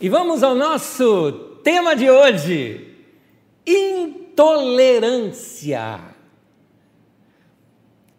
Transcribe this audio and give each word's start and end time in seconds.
E 0.00 0.08
vamos 0.08 0.44
ao 0.44 0.54
nosso 0.54 1.32
tema 1.64 1.96
de 1.96 2.08
hoje: 2.08 2.94
intolerância. 3.66 5.98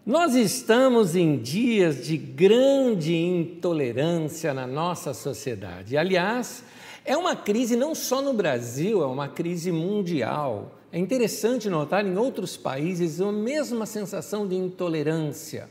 Nós 0.06 0.36
estamos 0.36 1.16
em 1.16 1.38
dias 1.38 2.06
de 2.06 2.18
grande 2.18 3.16
intolerância 3.16 4.54
na 4.54 4.68
nossa 4.68 5.14
sociedade. 5.14 5.96
Aliás, 5.96 6.66
é 7.06 7.16
uma 7.16 7.34
crise 7.34 7.78
não 7.78 7.96
só 7.96 8.22
no 8.22 8.34
Brasil, 8.34 9.02
é 9.02 9.06
uma 9.06 9.30
crise 9.30 9.72
mundial. 9.72 10.76
É 10.92 11.00
interessante 11.00 11.70
notar 11.70 12.06
em 12.06 12.18
outros 12.18 12.58
países 12.58 13.22
a 13.22 13.32
mesma 13.32 13.86
sensação 13.86 14.46
de 14.46 14.56
intolerância. 14.56 15.70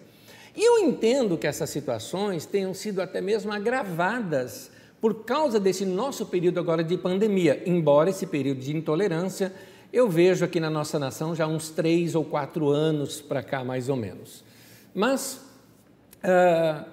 E 0.57 0.65
eu 0.65 0.79
entendo 0.79 1.37
que 1.37 1.47
essas 1.47 1.69
situações 1.69 2.47
tenham 2.47 2.73
sido 2.73 3.03
até 3.03 3.21
mesmo 3.21 3.53
agravadas 3.53 4.71
por 5.01 5.25
causa 5.25 5.61
desse 5.61 5.85
nosso 5.85 6.27
período 6.27 6.59
agora 6.59 6.83
de 6.83 6.97
pandemia, 6.97 7.63
embora 7.67 8.11
esse 8.11 8.27
período 8.27 8.61
de 8.61 8.77
intolerância 8.77 9.53
eu 9.93 10.09
vejo 10.09 10.45
aqui 10.45 10.61
na 10.61 10.69
nossa 10.69 10.99
nação 10.99 11.35
já 11.35 11.47
uns 11.47 11.71
três 11.71 12.15
ou 12.15 12.25
quatro 12.25 12.69
anos 12.69 13.21
para 13.23 13.43
cá, 13.43 13.65
mais 13.65 13.89
ou 13.89 13.97
menos. 13.97 14.45
Mas 14.95 15.41
uh, 16.23 16.85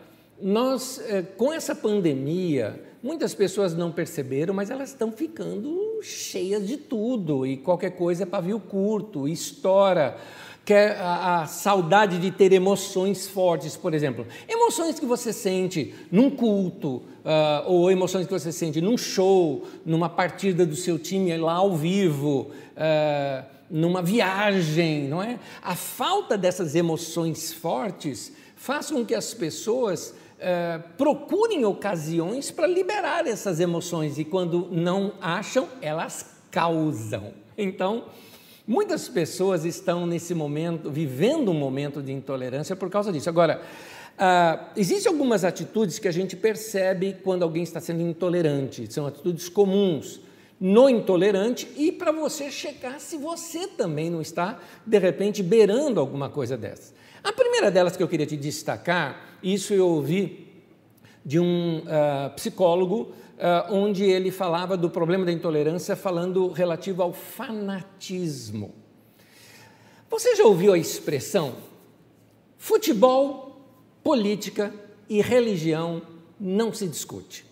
nós, 0.41 0.97
uh, 0.97 1.25
com 1.35 1.51
essa 1.51 1.75
pandemia, 1.75 2.81
muitas 3.03 3.33
pessoas 3.33 3.73
não 3.73 3.91
perceberam, 3.91 4.53
mas 4.53 4.69
elas 4.69 4.89
estão 4.89 5.11
ficando 5.11 5.99
cheias 6.01 6.65
de 6.65 6.77
tudo 6.77 7.45
e 7.45 7.57
qualquer 7.57 7.91
coisa 7.91 8.23
é 8.23 8.25
pavio 8.25 8.61
curto, 8.61 9.27
estoura 9.27 10.17
quer 10.65 10.97
a, 10.99 11.43
a, 11.43 11.45
saudade 11.45 12.17
de 12.17 12.31
ter 12.31 12.51
emoções 12.51 13.27
fortes, 13.27 13.77
por 13.77 13.93
exemplo. 13.93 14.25
Emoções 14.49 14.99
que 14.99 15.05
você 15.05 15.31
sente 15.31 15.93
num 16.11 16.31
culto, 16.31 16.95
uh, 16.95 17.67
ou 17.67 17.91
emoções 17.91 18.25
que 18.25 18.33
você 18.33 18.51
sente 18.51 18.81
num 18.81 18.97
show, 18.97 19.63
numa 19.85 20.09
partida 20.09 20.65
do 20.65 20.75
seu 20.75 20.97
time 20.97 21.37
lá 21.37 21.53
ao 21.53 21.75
vivo, 21.75 22.49
uh, 22.75 23.45
numa 23.69 24.01
viagem, 24.01 25.07
não 25.07 25.21
é? 25.21 25.39
A 25.61 25.75
falta 25.75 26.35
dessas 26.35 26.73
emoções 26.73 27.53
fortes 27.53 28.33
faz 28.55 28.89
com 28.89 29.05
que 29.05 29.13
as 29.13 29.35
pessoas 29.35 30.15
uh, 30.39 30.83
procurem 30.97 31.63
ocasiões 31.63 32.49
para 32.49 32.65
liberar 32.65 33.27
essas 33.27 33.59
emoções 33.59 34.17
e 34.17 34.25
quando 34.25 34.67
não 34.71 35.13
acham, 35.21 35.67
elas 35.79 36.31
causam. 36.49 37.33
Então, 37.57 38.05
Muitas 38.67 39.07
pessoas 39.07 39.63
estão 39.63 40.07
nesse 40.07 40.33
momento, 40.33 40.89
vivendo 40.89 41.51
um 41.51 41.53
momento 41.53 42.01
de 42.01 42.11
intolerância 42.11 42.75
por 42.75 42.89
causa 42.89 43.11
disso. 43.11 43.29
Agora, 43.29 43.61
ah, 44.17 44.71
existem 44.75 45.11
algumas 45.11 45.43
atitudes 45.43 45.99
que 45.99 46.07
a 46.07 46.11
gente 46.11 46.35
percebe 46.35 47.17
quando 47.23 47.43
alguém 47.43 47.63
está 47.63 47.79
sendo 47.79 48.01
intolerante, 48.01 48.91
são 48.91 49.05
atitudes 49.05 49.49
comuns 49.49 50.21
no 50.59 50.89
intolerante 50.89 51.67
e 51.75 51.91
para 51.91 52.11
você 52.11 52.49
checar 52.49 52.99
se 52.99 53.17
você 53.17 53.67
também 53.67 54.09
não 54.09 54.21
está, 54.21 54.59
de 54.85 54.97
repente, 54.97 55.43
beirando 55.43 55.99
alguma 55.99 56.29
coisa 56.29 56.57
dessas. 56.57 56.93
A 57.23 57.33
primeira 57.33 57.69
delas 57.69 57.97
que 57.97 58.01
eu 58.01 58.07
queria 58.07 58.25
te 58.25 58.37
destacar, 58.37 59.37
isso 59.43 59.73
eu 59.73 59.87
ouvi 59.87 60.47
de 61.25 61.39
um 61.39 61.79
uh, 61.79 62.33
psicólogo 62.35 63.13
onde 63.69 64.03
ele 64.03 64.31
falava 64.31 64.77
do 64.77 64.89
problema 64.89 65.25
da 65.25 65.31
intolerância, 65.31 65.95
falando 65.95 66.47
relativo 66.49 67.01
ao 67.01 67.13
fanatismo. 67.13 68.73
Você 70.09 70.35
já 70.35 70.45
ouviu 70.45 70.73
a 70.73 70.77
expressão 70.77 71.55
futebol, 72.57 73.61
política 74.03 74.73
e 75.09 75.21
religião 75.21 76.01
não 76.39 76.73
se 76.73 76.87
discute? 76.87 77.45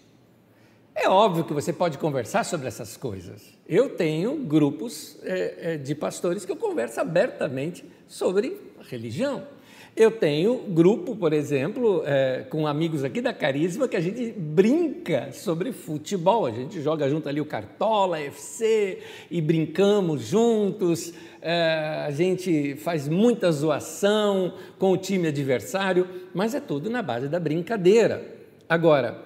É 0.95 1.09
óbvio 1.09 1.43
que 1.43 1.53
você 1.53 1.73
pode 1.73 1.97
conversar 1.97 2.43
sobre 2.43 2.67
essas 2.67 2.95
coisas. 2.95 3.41
Eu 3.67 3.89
tenho 3.89 4.37
grupos 4.37 5.17
é, 5.23 5.73
é, 5.73 5.77
de 5.77 5.95
pastores 5.95 6.45
que 6.45 6.51
eu 6.51 6.55
converso 6.55 6.99
abertamente 6.99 7.83
sobre 8.07 8.59
religião. 8.89 9.47
Eu 9.95 10.09
tenho 10.09 10.57
grupo, 10.57 11.15
por 11.15 11.33
exemplo, 11.33 12.01
é, 12.03 12.47
com 12.49 12.65
amigos 12.65 13.03
aqui 13.03 13.21
da 13.21 13.31
Carisma, 13.31 13.87
que 13.87 13.95
a 13.95 14.01
gente 14.01 14.31
brinca 14.31 15.31
sobre 15.31 15.71
futebol. 15.71 16.47
A 16.47 16.51
gente 16.51 16.81
joga 16.81 17.07
junto 17.07 17.29
ali 17.29 17.39
o 17.39 17.45
Cartola, 17.45 18.19
FC, 18.19 18.97
e 19.29 19.39
brincamos 19.39 20.23
juntos. 20.23 21.13
É, 21.39 22.05
a 22.07 22.09
gente 22.09 22.75
faz 22.77 23.07
muita 23.07 23.51
zoação 23.51 24.55
com 24.79 24.93
o 24.93 24.97
time 24.97 25.27
adversário, 25.27 26.07
mas 26.33 26.55
é 26.55 26.59
tudo 26.59 26.89
na 26.89 27.03
base 27.03 27.27
da 27.27 27.39
brincadeira. 27.39 28.25
Agora, 28.67 29.23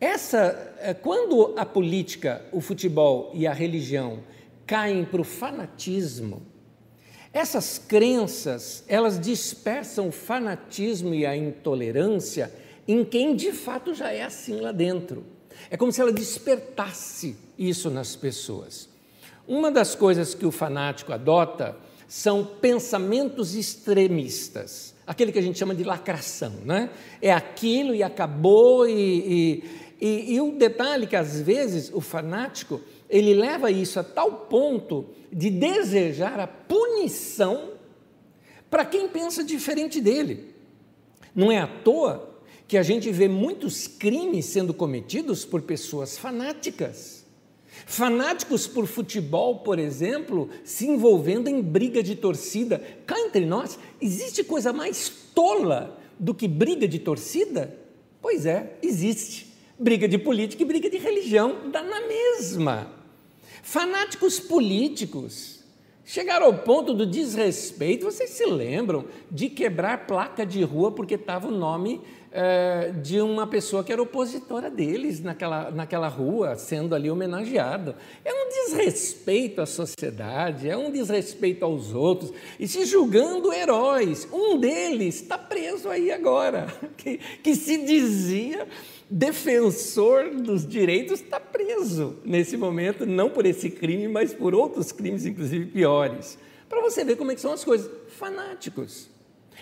essa, 0.00 0.74
é, 0.80 0.94
quando 0.94 1.52
a 1.54 1.66
política, 1.66 2.40
o 2.50 2.62
futebol 2.62 3.30
e 3.34 3.46
a 3.46 3.52
religião 3.52 4.20
caem 4.66 5.04
para 5.04 5.20
o 5.20 5.24
fanatismo, 5.24 6.47
essas 7.32 7.78
crenças, 7.78 8.84
elas 8.88 9.20
dispersam 9.20 10.08
o 10.08 10.12
fanatismo 10.12 11.14
e 11.14 11.26
a 11.26 11.36
intolerância 11.36 12.52
em 12.86 13.04
quem 13.04 13.36
de 13.36 13.52
fato 13.52 13.92
já 13.92 14.10
é 14.10 14.22
assim 14.22 14.60
lá 14.60 14.72
dentro. 14.72 15.24
É 15.70 15.76
como 15.76 15.92
se 15.92 16.00
ela 16.00 16.12
despertasse 16.12 17.36
isso 17.58 17.90
nas 17.90 18.16
pessoas. 18.16 18.88
Uma 19.46 19.70
das 19.70 19.94
coisas 19.94 20.34
que 20.34 20.46
o 20.46 20.50
fanático 20.50 21.12
adota 21.12 21.76
são 22.06 22.44
pensamentos 22.44 23.54
extremistas, 23.54 24.94
aquele 25.06 25.30
que 25.30 25.38
a 25.38 25.42
gente 25.42 25.58
chama 25.58 25.74
de 25.74 25.84
lacração, 25.84 26.52
né? 26.64 26.88
É 27.20 27.30
aquilo 27.30 27.94
e 27.94 28.02
acabou, 28.02 28.88
e, 28.88 28.92
e, 28.92 29.64
e, 30.00 30.34
e 30.34 30.40
o 30.40 30.52
detalhe 30.52 31.06
que 31.06 31.16
às 31.16 31.38
vezes 31.40 31.90
o 31.92 32.00
fanático 32.00 32.80
ele 33.08 33.34
leva 33.34 33.70
isso 33.70 33.98
a 33.98 34.04
tal 34.04 34.32
ponto 34.48 35.06
de 35.32 35.50
desejar 35.50 36.38
a 36.38 36.46
punição 36.46 37.72
para 38.70 38.84
quem 38.84 39.08
pensa 39.08 39.42
diferente 39.42 40.00
dele. 40.00 40.54
Não 41.34 41.50
é 41.50 41.58
à 41.58 41.66
toa 41.66 42.38
que 42.66 42.76
a 42.76 42.82
gente 42.82 43.10
vê 43.10 43.28
muitos 43.28 43.86
crimes 43.86 44.44
sendo 44.44 44.74
cometidos 44.74 45.44
por 45.44 45.62
pessoas 45.62 46.18
fanáticas. 46.18 47.24
Fanáticos 47.86 48.66
por 48.66 48.86
futebol, 48.86 49.60
por 49.60 49.78
exemplo, 49.78 50.50
se 50.64 50.86
envolvendo 50.86 51.48
em 51.48 51.62
briga 51.62 52.02
de 52.02 52.14
torcida. 52.14 52.82
Cá 53.06 53.18
entre 53.20 53.46
nós, 53.46 53.78
existe 54.00 54.44
coisa 54.44 54.72
mais 54.72 55.08
tola 55.34 55.98
do 56.18 56.34
que 56.34 56.46
briga 56.46 56.86
de 56.86 56.98
torcida? 56.98 57.74
Pois 58.20 58.44
é, 58.44 58.76
existe. 58.82 59.54
Briga 59.78 60.08
de 60.08 60.18
política 60.18 60.62
e 60.62 60.66
briga 60.66 60.90
de 60.90 60.98
religião 60.98 61.70
dá 61.70 61.82
na 61.82 62.00
mesma. 62.06 62.97
Fanáticos 63.68 64.40
políticos 64.40 65.62
chegaram 66.02 66.46
ao 66.46 66.54
ponto 66.54 66.94
do 66.94 67.04
desrespeito. 67.04 68.06
Vocês 68.06 68.30
se 68.30 68.46
lembram 68.46 69.04
de 69.30 69.50
quebrar 69.50 70.06
placa 70.06 70.46
de 70.46 70.62
rua 70.62 70.90
porque 70.90 71.16
estava 71.16 71.48
o 71.48 71.50
nome 71.50 72.00
é, 72.32 72.92
de 72.92 73.20
uma 73.20 73.46
pessoa 73.46 73.84
que 73.84 73.92
era 73.92 74.00
opositora 74.00 74.70
deles 74.70 75.20
naquela, 75.20 75.70
naquela 75.70 76.08
rua, 76.08 76.56
sendo 76.56 76.94
ali 76.94 77.10
homenageado. 77.10 77.94
É 78.24 78.32
um 78.32 78.48
desrespeito 78.48 79.60
à 79.60 79.66
sociedade, 79.66 80.66
é 80.66 80.74
um 80.74 80.90
desrespeito 80.90 81.62
aos 81.62 81.92
outros 81.92 82.32
e 82.58 82.66
se 82.66 82.86
julgando 82.86 83.52
heróis. 83.52 84.26
Um 84.32 84.58
deles 84.58 85.16
está 85.16 85.36
preso 85.36 85.90
aí 85.90 86.10
agora, 86.10 86.68
que, 86.96 87.18
que 87.18 87.54
se 87.54 87.84
dizia 87.84 88.66
defensor 89.10 90.30
dos 90.30 90.66
direitos 90.66 91.20
está 91.20 91.40
preso 91.40 91.67
nesse 92.24 92.56
momento, 92.56 93.06
não 93.06 93.30
por 93.30 93.46
esse 93.46 93.70
crime, 93.70 94.08
mas 94.08 94.32
por 94.32 94.54
outros 94.54 94.92
crimes, 94.92 95.26
inclusive 95.26 95.66
piores. 95.66 96.38
Para 96.68 96.80
você 96.80 97.04
ver 97.04 97.16
como 97.16 97.32
é 97.32 97.34
que 97.34 97.40
são 97.40 97.52
as 97.52 97.64
coisas. 97.64 97.90
Fanáticos. 98.08 99.08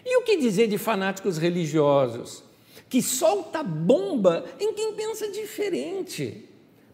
E 0.04 0.16
o 0.18 0.22
que 0.22 0.36
dizer 0.36 0.66
de 0.66 0.78
fanáticos 0.78 1.38
religiosos? 1.38 2.42
Que 2.88 3.02
solta 3.02 3.62
bomba 3.62 4.44
em 4.60 4.72
quem 4.72 4.92
pensa 4.94 5.30
diferente. 5.30 6.44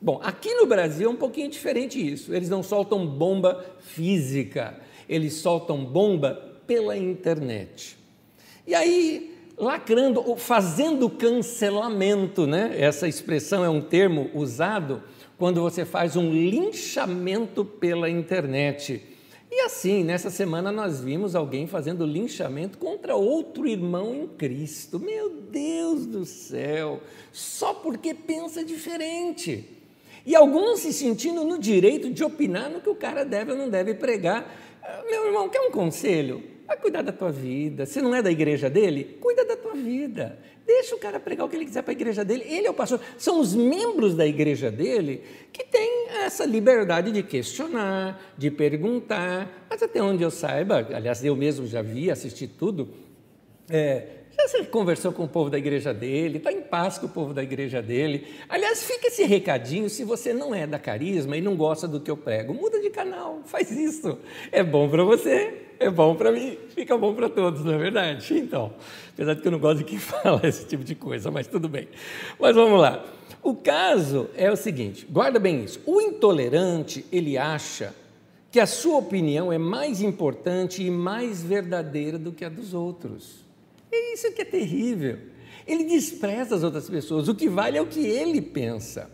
Bom, 0.00 0.20
aqui 0.22 0.54
no 0.54 0.66
Brasil 0.66 1.08
é 1.08 1.12
um 1.12 1.16
pouquinho 1.16 1.48
diferente 1.48 2.04
isso. 2.04 2.34
Eles 2.34 2.48
não 2.48 2.62
soltam 2.62 3.06
bomba 3.06 3.64
física, 3.80 4.80
eles 5.08 5.34
soltam 5.34 5.84
bomba 5.84 6.34
pela 6.66 6.96
internet. 6.96 7.96
E 8.66 8.75
aí 8.75 9.31
lacrando, 9.56 10.22
ou 10.26 10.37
fazendo 10.37 11.08
cancelamento, 11.08 12.46
né? 12.46 12.75
Essa 12.78 13.08
expressão 13.08 13.64
é 13.64 13.69
um 13.69 13.81
termo 13.81 14.31
usado 14.34 15.02
quando 15.38 15.60
você 15.60 15.84
faz 15.84 16.16
um 16.16 16.31
linchamento 16.31 17.64
pela 17.64 18.08
internet. 18.08 19.02
E 19.50 19.60
assim, 19.60 20.02
nessa 20.02 20.31
semana 20.31 20.72
nós 20.72 21.00
vimos 21.00 21.34
alguém 21.34 21.66
fazendo 21.66 22.06
linchamento 22.06 22.78
contra 22.78 23.14
outro 23.14 23.69
irmão 23.69 24.14
em 24.14 24.26
Cristo. 24.26 24.99
Meu 24.99 25.28
Deus 25.31 26.06
do 26.06 26.25
céu! 26.25 27.00
Só 27.32 27.75
porque 27.75 28.14
pensa 28.14 28.64
diferente. 28.64 29.69
E 30.25 30.34
alguns 30.34 30.81
se 30.81 30.93
sentindo 30.93 31.44
no 31.44 31.58
direito 31.58 32.08
de 32.08 32.25
opinar 32.25 32.70
no 32.70 32.81
que 32.81 32.88
o 32.88 32.94
cara 32.94 33.25
deve 33.25 33.52
ou 33.52 33.58
não 33.58 33.69
deve 33.69 33.94
pregar. 33.94 34.50
Meu 35.10 35.26
irmão, 35.26 35.49
quer 35.49 35.60
um 35.60 35.70
conselho? 35.70 36.51
Vai 36.67 36.76
cuidar 36.76 37.03
da 37.03 37.12
tua 37.12 37.31
vida. 37.31 37.87
Se 37.87 38.00
não 38.00 38.14
é 38.14 38.23
da 38.23 38.31
igreja 38.31 38.70
dele, 38.70 39.19
cuida 39.20 39.44
da 39.44 39.56
tua 39.56 39.75
vida. 39.75 40.38
Deixa 40.67 40.94
o 40.94 40.99
cara 40.99 41.19
pregar 41.19 41.47
o 41.47 41.49
que 41.49 41.56
ele 41.56 41.64
quiser 41.64 41.82
para 41.82 41.93
a 41.93 41.94
igreja 41.94 42.25
dele. 42.25 42.44
Ele 42.47 42.67
é 42.67 42.70
o 42.70 42.75
pastor. 42.75 43.00
São 43.19 43.41
os 43.41 43.55
membros 43.55 44.14
da 44.14 44.26
igreja 44.26 44.70
dele 44.70 45.23
que 45.53 45.64
têm 45.64 46.09
essa 46.25 46.44
liberdade 46.44 47.11
de 47.11 47.23
questionar, 47.23 48.35
de 48.38 48.50
perguntar. 48.50 49.67
Mas 49.69 49.82
até 49.82 50.00
onde 50.03 50.23
eu 50.23 50.31
saiba, 50.31 50.87
aliás, 50.94 51.25
eu 51.25 51.35
mesmo 51.35 51.67
já 51.67 51.82
vi, 51.82 52.11
assisti 52.11 52.47
tudo, 52.47 52.88
é, 53.69 54.21
já 54.37 54.49
você 54.49 54.64
conversou 54.64 55.12
com 55.12 55.25
o 55.25 55.29
povo 55.29 55.50
da 55.50 55.58
igreja 55.58 55.93
dele, 55.93 56.38
está 56.38 56.52
em 56.52 56.62
paz 56.62 56.99
com 56.99 57.06
o 57.06 57.08
povo 57.08 57.34
da 57.34 57.43
igreja 57.43 57.82
dele. 57.82 58.26
Aliás, 58.49 58.82
fica 58.82 59.08
esse 59.08 59.25
recadinho 59.25 59.88
se 59.88 60.05
você 60.05 60.32
não 60.32 60.55
é 60.55 60.67
da 60.67 60.79
carisma 60.79 61.37
e 61.37 61.40
não 61.40 61.55
gosta 61.55 61.87
do 61.87 62.00
que 62.00 62.11
eu 62.11 62.17
prego. 62.17 62.55
Muda 62.55 62.81
de 62.81 62.90
canal, 62.90 63.40
faz 63.46 63.70
isso. 63.70 64.19
É 64.50 64.62
bom 64.62 64.88
para 64.88 65.05
você, 65.05 65.62
é 65.79 65.90
bom 65.90 66.14
para 66.14 66.32
mim, 66.32 66.56
fica 66.70 66.96
bom 66.96 67.14
para 67.14 67.29
todos, 67.29 67.64
não 67.64 67.75
é 67.75 67.79
verdade? 67.79 68.38
Então, 68.38 68.73
apesar 69.12 69.34
de 69.34 69.43
que 69.43 69.49
eu 69.49 69.52
não 69.52 69.58
gosto 69.58 69.79
de 69.79 69.84
quem 69.84 69.99
fala 70.00 70.40
esse 70.44 70.67
tipo 70.67 70.82
de 70.82 70.94
coisa, 70.94 71.31
mas 71.31 71.46
tudo 71.46 71.69
bem. 71.69 71.88
Mas 72.38 72.55
vamos 72.55 72.81
lá. 72.81 73.05
O 73.43 73.55
caso 73.55 74.31
é 74.37 74.50
o 74.50 74.56
seguinte, 74.56 75.06
guarda 75.11 75.38
bem 75.38 75.64
isso. 75.64 75.81
O 75.85 76.00
intolerante, 76.00 77.05
ele 77.11 77.37
acha 77.37 77.94
que 78.52 78.61
a 78.61 78.67
sua 78.67 78.99
opinião 78.99 79.52
é 79.52 79.58
mais 79.58 80.00
importante 80.00 80.82
e 80.82 80.90
mais 80.90 81.43
verdadeira 81.43 82.19
do 82.19 82.32
que 82.32 82.44
a 82.44 82.49
dos 82.49 82.75
outros. 82.75 83.41
É 83.92 84.14
isso 84.14 84.32
que 84.32 84.40
é 84.40 84.44
terrível. 84.44 85.18
Ele 85.66 85.84
despreza 85.84 86.56
as 86.56 86.62
outras 86.62 86.88
pessoas. 86.88 87.28
O 87.28 87.34
que 87.34 87.48
vale 87.48 87.76
é 87.76 87.82
o 87.82 87.86
que 87.86 88.00
ele 88.00 88.40
pensa. 88.40 89.10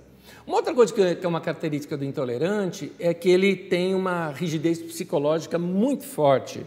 Uma 0.47 0.57
outra 0.57 0.73
coisa 0.73 0.93
que 0.93 1.25
é 1.25 1.29
uma 1.29 1.41
característica 1.41 1.97
do 1.97 2.05
intolerante 2.05 2.93
é 2.99 3.13
que 3.13 3.29
ele 3.29 3.55
tem 3.57 3.95
uma 3.95 4.31
rigidez 4.31 4.81
psicológica 4.81 5.59
muito 5.59 6.05
forte. 6.05 6.65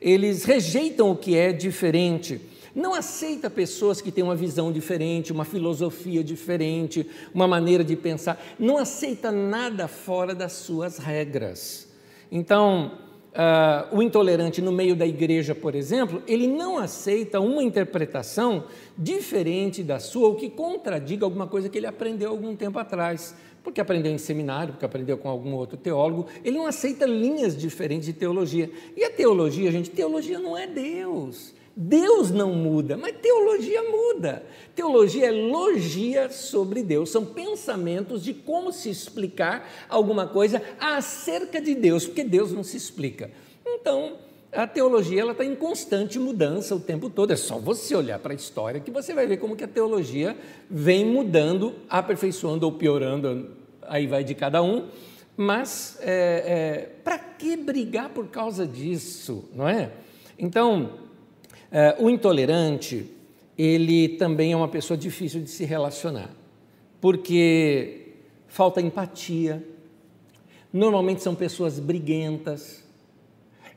Eles 0.00 0.44
rejeitam 0.44 1.10
o 1.10 1.16
que 1.16 1.36
é 1.36 1.52
diferente. 1.52 2.40
Não 2.74 2.94
aceita 2.94 3.48
pessoas 3.48 4.02
que 4.02 4.12
têm 4.12 4.22
uma 4.22 4.36
visão 4.36 4.70
diferente, 4.70 5.32
uma 5.32 5.46
filosofia 5.46 6.22
diferente, 6.22 7.08
uma 7.32 7.48
maneira 7.48 7.82
de 7.82 7.96
pensar. 7.96 8.38
Não 8.58 8.76
aceita 8.76 9.32
nada 9.32 9.88
fora 9.88 10.34
das 10.34 10.52
suas 10.52 10.98
regras. 10.98 11.88
Então, 12.30 13.05
uh, 13.36 13.96
o 13.96 14.02
intolerante 14.02 14.62
no 14.62 14.72
meio 14.72 14.96
da 14.96 15.06
igreja, 15.06 15.54
por 15.54 15.74
exemplo, 15.74 16.22
ele 16.26 16.46
não 16.46 16.78
aceita 16.78 17.38
uma 17.38 17.62
interpretação 17.62 18.64
diferente 18.96 19.82
da 19.82 19.98
sua 19.98 20.28
ou 20.28 20.34
que 20.34 20.48
contradiga 20.48 21.24
alguma 21.24 21.46
coisa 21.46 21.68
que 21.68 21.78
ele 21.78 21.86
aprendeu 21.86 22.30
algum 22.30 22.56
tempo 22.56 22.78
atrás. 22.78 23.34
Porque 23.62 23.80
aprendeu 23.80 24.12
em 24.12 24.18
seminário, 24.18 24.74
porque 24.74 24.84
aprendeu 24.84 25.18
com 25.18 25.28
algum 25.28 25.52
outro 25.54 25.76
teólogo, 25.76 26.26
ele 26.44 26.56
não 26.56 26.66
aceita 26.66 27.04
linhas 27.04 27.56
diferentes 27.56 28.06
de 28.06 28.12
teologia. 28.12 28.70
E 28.96 29.02
a 29.02 29.10
teologia, 29.10 29.72
gente, 29.72 29.90
teologia 29.90 30.38
não 30.38 30.56
é 30.56 30.68
Deus. 30.68 31.52
Deus 31.78 32.30
não 32.30 32.54
muda, 32.54 32.96
mas 32.96 33.14
teologia 33.20 33.82
muda. 33.82 34.42
Teologia 34.74 35.26
é 35.26 35.30
logia 35.30 36.30
sobre 36.30 36.82
Deus, 36.82 37.10
são 37.10 37.22
pensamentos 37.22 38.24
de 38.24 38.32
como 38.32 38.72
se 38.72 38.88
explicar 38.88 39.70
alguma 39.86 40.26
coisa 40.26 40.62
acerca 40.80 41.60
de 41.60 41.74
Deus, 41.74 42.06
porque 42.06 42.24
Deus 42.24 42.50
não 42.50 42.64
se 42.64 42.78
explica. 42.78 43.30
Então, 43.66 44.16
a 44.50 44.66
teologia 44.66 45.20
ela 45.20 45.32
está 45.32 45.44
em 45.44 45.54
constante 45.54 46.18
mudança 46.18 46.74
o 46.74 46.80
tempo 46.80 47.10
todo. 47.10 47.32
É 47.32 47.36
só 47.36 47.58
você 47.58 47.94
olhar 47.94 48.18
para 48.20 48.32
a 48.32 48.36
história 48.36 48.80
que 48.80 48.90
você 48.90 49.12
vai 49.12 49.26
ver 49.26 49.36
como 49.36 49.54
que 49.54 49.64
a 49.64 49.68
teologia 49.68 50.34
vem 50.70 51.04
mudando, 51.04 51.74
aperfeiçoando 51.90 52.64
ou 52.64 52.72
piorando, 52.72 53.50
aí 53.82 54.06
vai 54.06 54.24
de 54.24 54.34
cada 54.34 54.62
um. 54.62 54.88
Mas 55.36 55.98
é, 56.00 56.06
é, 56.06 56.90
para 57.04 57.18
que 57.18 57.54
brigar 57.54 58.08
por 58.08 58.28
causa 58.28 58.66
disso, 58.66 59.44
não 59.54 59.68
é? 59.68 59.92
Então, 60.38 61.05
é, 61.78 61.94
o 61.98 62.08
intolerante, 62.08 63.04
ele 63.58 64.08
também 64.08 64.52
é 64.52 64.56
uma 64.56 64.66
pessoa 64.66 64.96
difícil 64.96 65.42
de 65.42 65.50
se 65.50 65.62
relacionar, 65.66 66.30
porque 67.02 68.14
falta 68.48 68.80
empatia, 68.80 69.62
normalmente 70.72 71.22
são 71.22 71.34
pessoas 71.34 71.78
briguentas. 71.78 72.82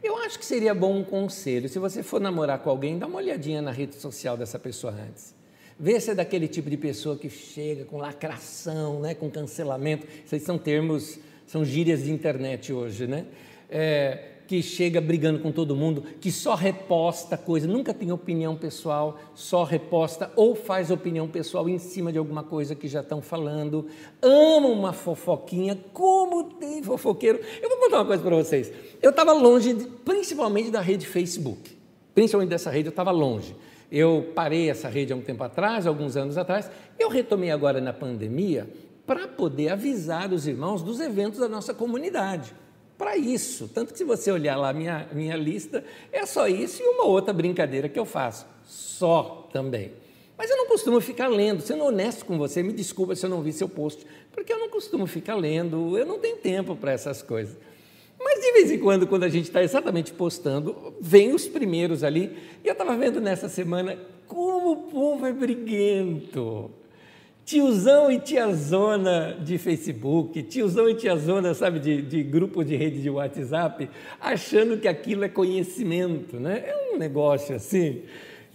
Eu 0.01 0.15
acho 0.15 0.39
que 0.39 0.45
seria 0.45 0.73
bom 0.73 0.95
um 0.95 1.03
conselho, 1.03 1.67
se 1.67 1.77
você 1.77 2.01
for 2.01 2.21
namorar 2.21 2.59
com 2.59 2.69
alguém, 2.69 2.97
dá 2.97 3.05
uma 3.05 3.17
olhadinha 3.17 3.61
na 3.61 3.71
rede 3.71 3.95
social 3.95 4.37
dessa 4.37 4.57
pessoa 4.57 4.93
antes. 4.93 5.35
Vê 5.77 5.99
se 5.99 6.11
é 6.11 6.15
daquele 6.15 6.47
tipo 6.47 6.69
de 6.69 6.77
pessoa 6.77 7.17
que 7.17 7.29
chega 7.29 7.83
com 7.83 7.97
lacração, 7.97 9.01
né, 9.01 9.13
com 9.13 9.29
cancelamento. 9.29 10.07
Esses 10.25 10.43
são 10.43 10.57
termos, 10.57 11.19
são 11.45 11.65
gírias 11.65 12.03
de 12.05 12.13
internet 12.13 12.71
hoje, 12.71 13.07
né? 13.07 13.25
É, 13.69 14.38
que 14.49 14.63
chega 14.63 14.99
brigando 14.99 15.37
com 15.37 15.51
todo 15.51 15.75
mundo, 15.75 16.03
que 16.19 16.31
só 16.31 16.55
reposta 16.55 17.37
coisa, 17.37 17.67
nunca 17.67 17.93
tem 17.93 18.11
opinião 18.11 18.55
pessoal, 18.55 19.19
só 19.35 19.63
reposta 19.63 20.31
ou 20.35 20.55
faz 20.55 20.89
opinião 20.89 21.27
pessoal 21.27 21.69
em 21.69 21.77
cima 21.77 22.11
de 22.11 22.17
alguma 22.17 22.41
coisa 22.41 22.73
que 22.73 22.87
já 22.87 23.01
estão 23.01 23.21
falando, 23.21 23.85
ama 24.19 24.67
uma 24.67 24.91
fofoquinha, 24.91 25.77
como 25.93 26.45
tem 26.45 26.81
fofoqueiro. 26.81 27.39
Eu 27.61 27.69
vou 27.69 27.77
contar 27.77 27.97
uma 27.97 28.05
coisa 28.07 28.23
para 28.23 28.35
vocês. 28.37 28.73
Eu 28.99 29.11
estava 29.11 29.33
longe, 29.33 29.71
principalmente 30.03 30.71
da 30.71 30.81
rede 30.81 31.05
Facebook, 31.05 31.77
principalmente 32.15 32.49
dessa 32.49 32.71
rede, 32.71 32.87
eu 32.87 32.91
estava 32.91 33.11
longe. 33.11 33.55
Eu 33.91 34.31
parei 34.33 34.67
essa 34.67 34.89
rede 34.89 35.13
há 35.13 35.15
um 35.15 35.21
tempo 35.21 35.43
atrás, 35.43 35.85
alguns 35.85 36.17
anos 36.17 36.39
atrás, 36.39 36.71
eu 36.97 37.07
retomei 37.07 37.51
agora 37.51 37.79
na 37.79 37.93
pandemia 37.93 38.67
para 39.05 39.27
poder 39.27 39.69
avisar 39.69 40.33
os 40.33 40.47
irmãos 40.47 40.81
dos 40.81 40.99
eventos 40.99 41.39
da 41.39 41.47
nossa 41.47 41.71
comunidade 41.71 42.51
para 42.99 43.15
isso. 43.15 43.69
Tanto 43.73 43.93
que 43.93 43.97
se 43.97 44.03
você 44.03 44.29
olhar 44.29 44.57
lá 44.57 44.73
minha, 44.73 45.07
minha 45.13 45.37
lista, 45.37 45.85
é 46.11 46.25
só 46.25 46.49
isso 46.49 46.83
e 46.83 46.85
uma 46.85 47.05
outra 47.05 47.33
brincadeira 47.33 47.87
que 47.87 47.97
eu 47.97 48.05
faço. 48.05 48.45
Só 48.65 49.49
também. 49.53 49.93
Mas 50.37 50.49
eu 50.49 50.57
não 50.57 50.67
costumo 50.67 50.99
ficar 50.99 51.29
lendo. 51.29 51.61
Sendo 51.61 51.85
honesto 51.85 52.25
com 52.25 52.37
você, 52.37 52.61
me 52.61 52.73
desculpa 52.73 53.15
se 53.15 53.25
eu 53.25 53.29
não 53.29 53.41
vi 53.41 53.53
seu 53.53 53.69
post, 53.69 54.05
porque 54.33 54.51
eu 54.51 54.59
não 54.59 54.69
costumo 54.69 55.07
ficar 55.07 55.35
lendo, 55.35 55.97
eu 55.97 56.05
não 56.05 56.19
tenho 56.19 56.35
tempo 56.37 56.75
para 56.75 56.91
essas 56.91 57.21
coisas. 57.21 57.57
Mas 58.19 58.41
de 58.41 58.51
vez 58.51 58.69
em 58.69 58.77
quando, 58.77 59.07
quando 59.07 59.23
a 59.23 59.29
gente 59.29 59.45
está 59.45 59.63
exatamente 59.63 60.11
postando, 60.11 60.93
vem 60.99 61.33
os 61.33 61.47
primeiros 61.47 62.03
ali. 62.03 62.37
E 62.61 62.67
eu 62.67 62.73
estava 62.73 62.97
vendo 62.97 63.21
nessa 63.21 63.47
semana 63.47 63.97
como 64.27 64.73
o 64.73 64.77
povo 64.91 65.25
é 65.25 65.31
briguento 65.31 66.69
tiozão 67.49 68.11
e 68.11 68.19
tiazona 68.19 69.35
de 69.43 69.57
Facebook, 69.57 70.43
tiozão 70.43 70.87
e 70.87 70.93
tiazona, 70.93 71.55
sabe, 71.55 71.79
de, 71.79 71.99
de 71.99 72.21
grupo 72.21 72.63
de 72.63 72.75
rede 72.75 73.01
de 73.01 73.09
WhatsApp, 73.09 73.89
achando 74.21 74.77
que 74.77 74.87
aquilo 74.87 75.23
é 75.23 75.29
conhecimento, 75.29 76.39
né? 76.39 76.63
É 76.63 76.93
um 76.93 76.99
negócio 76.99 77.55
assim 77.55 78.03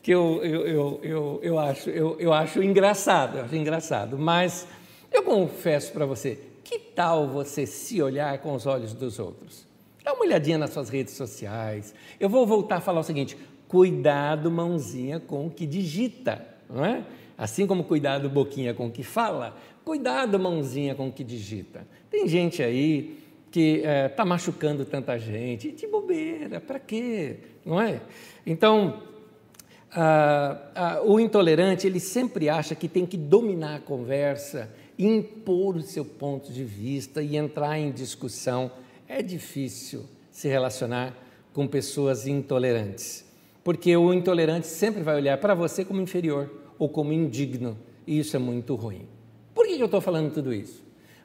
que 0.01 0.13
eu, 0.13 0.41
eu, 0.45 0.65
eu, 0.65 1.01
eu, 1.03 1.41
eu 1.43 1.59
acho, 1.59 1.91
eu, 1.91 2.17
eu 2.21 2.33
acho 2.33 2.63
engraçado, 2.63 3.39
eu 3.39 3.45
acho 3.45 3.57
engraçado, 3.57 4.17
mas 4.17 4.65
eu 5.11 5.25
confesso 5.25 5.93
para 5.93 6.07
você, 6.07 6.39
que 6.63 6.79
tal 6.79 7.27
você 7.27 7.67
se 7.67 8.01
olhar 8.01 8.39
com 8.39 8.55
os 8.55 8.65
olhos 8.65 8.93
dos 8.95 9.19
outros? 9.19 9.67
Dá 10.05 10.13
uma 10.13 10.23
olhadinha 10.23 10.57
nas 10.57 10.71
suas 10.71 10.89
redes 10.89 11.15
sociais. 11.15 11.93
Eu 12.21 12.29
vou 12.29 12.47
voltar 12.47 12.77
a 12.77 12.81
falar 12.81 13.01
o 13.01 13.05
seguinte: 13.05 13.37
cuidado, 13.67 14.53
mãozinha, 14.53 15.19
com 15.19 15.49
o 15.49 15.51
que 15.51 15.67
digita, 15.67 16.47
não 16.71 16.85
é? 16.85 17.05
Assim 17.37 17.67
como 17.67 17.85
cuidado 17.85 18.31
boquinha 18.31 18.73
com 18.73 18.87
o 18.87 18.91
que 18.91 19.03
fala, 19.03 19.57
cuidado 19.85 20.39
mãozinha 20.39 20.95
com 20.95 21.09
o 21.09 21.13
que 21.13 21.25
digita. 21.25 21.87
Tem 22.11 22.29
gente 22.29 22.63
aí 22.63 23.19
que 23.51 23.77
está 23.77 23.89
é, 23.89 24.09
tá 24.09 24.25
machucando 24.25 24.85
tanta 24.85 25.19
gente, 25.19 25.71
de 25.71 25.87
bobeira, 25.87 26.61
para 26.61 26.79
quê? 26.79 27.37
Não 27.65 27.81
é? 27.81 28.01
Então, 28.45 29.03
o 31.05 31.21
intolerante, 31.21 31.87
ele 31.87 32.01
sempre 32.01 32.49
acha 32.49 32.75
que 32.75 32.89
tem 32.89 33.07
que 33.07 33.17
dominar 33.17 33.77
a 33.77 33.81
conversa, 33.81 34.69
impor 34.99 35.77
o 35.77 35.83
seu 35.83 36.05
ponto 36.05 36.53
de 36.53 36.65
vista 36.65 37.23
e 37.23 37.37
entrar 37.37 37.79
em 37.79 37.93
discussão. 37.93 38.73
É 39.09 39.23
difícil 39.23 40.05
se 40.33 40.49
relacionar 40.49 41.17
com 41.53 41.67
pessoas 41.69 42.27
intolerantes, 42.27 43.25
porque 43.63 43.97
o 43.97 44.13
intolerante 44.13 44.67
sempre 44.67 45.03
vai 45.03 45.15
olhar 45.15 45.39
para 45.39 45.55
você 45.55 45.85
como 45.85 46.01
inferior 46.01 46.64
ou 46.79 46.89
como 46.89 47.13
indigno, 47.13 47.77
e 48.07 48.19
isso 48.19 48.37
é 48.37 48.39
muito 48.39 48.75
ruim. 48.75 49.07
Por 49.55 49.67
que 49.67 49.79
eu 49.79 49.87
estou 49.87 50.01
falando 50.01 50.33
tudo 50.33 50.53
isso? 50.53 50.83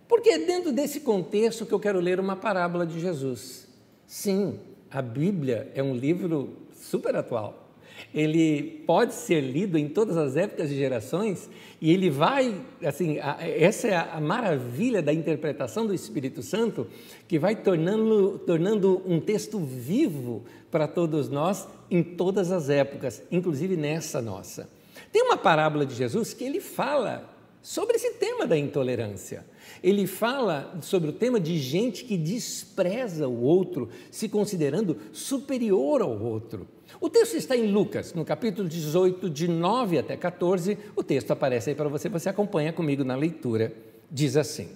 Porque 0.08 0.30
é 0.30 0.40
dentro 0.40 0.72
desse 0.72 1.02
contexto 1.02 1.66
que 1.66 1.74
eu 1.74 1.80
quero 1.80 2.00
ler 2.00 2.20
uma 2.20 2.36
parábola 2.36 2.86
de 2.86 3.00
Jesus. 3.00 3.68
Sim, 4.08 4.60
a 4.90 5.02
Bíblia 5.02 5.72
é 5.76 5.84
um 5.84 5.96
livro 5.96 6.58
super 6.74 7.16
atual. 7.16 7.68
Ele 8.14 8.84
pode 8.88 9.14
ser 9.14 9.42
lido 9.42 9.78
em 9.78 9.88
todas 9.88 10.18
as 10.18 10.36
épocas 10.36 10.72
e 10.72 10.76
gerações 10.76 11.50
e 11.82 11.92
ele 11.92 12.10
vai, 12.10 12.60
assim, 12.84 13.20
a, 13.20 13.38
essa 13.42 13.88
é 13.88 13.96
a, 13.96 14.14
a, 14.14 14.22
maravilha 14.22 15.02
da 15.02 15.14
interpretação 15.14 15.86
do 15.86 15.94
Espírito 15.94 16.42
Santo, 16.42 16.88
que 17.28 17.38
vai 17.38 17.56
tornando, 17.56 18.40
tornando 18.40 19.02
um 19.06 19.20
texto 19.20 19.60
vivo 19.60 20.44
para 20.72 20.88
todos 20.88 21.30
nós 21.30 21.68
em 21.92 22.02
todas 22.02 22.52
as 22.52 22.70
épocas, 22.70 23.22
inclusive 23.32 23.76
nessa 23.76 24.22
nossa. 24.22 24.70
Tem 25.12 25.24
uma 25.24 25.38
parábola 25.38 25.86
de 25.86 25.96
Jesus 25.96 26.34
que 26.34 26.44
ele 26.44 26.60
fala 26.60 27.30
sobre 27.62 27.98
esse 27.98 28.14
tema 28.14 28.48
da 28.48 28.58
intolerância. 28.58 29.46
Ele 29.84 30.08
fala 30.08 30.78
sobre 30.82 31.10
o 31.10 31.14
tema 31.14 31.40
de 31.40 31.58
gente 31.58 32.04
que 32.04 32.18
despreza 32.18 33.28
o 33.28 33.42
outro, 33.42 33.90
se 34.12 34.28
considerando 34.30 34.98
superior 35.12 36.02
ao 36.02 36.20
outro. 36.20 36.68
O 37.00 37.10
texto 37.10 37.36
está 37.36 37.56
em 37.56 37.72
Lucas, 37.72 38.14
no 38.14 38.26
capítulo 38.26 38.68
18, 38.68 39.30
de 39.30 39.48
9 39.48 40.00
até 40.00 40.18
14. 40.18 40.78
O 40.96 41.04
texto 41.04 41.32
aparece 41.32 41.70
aí 41.70 41.76
para 41.76 41.88
você, 41.88 42.10
você 42.10 42.30
acompanha 42.30 42.74
comigo 42.74 43.04
na 43.04 43.16
leitura. 43.16 43.74
Diz 44.12 44.36
assim: 44.36 44.70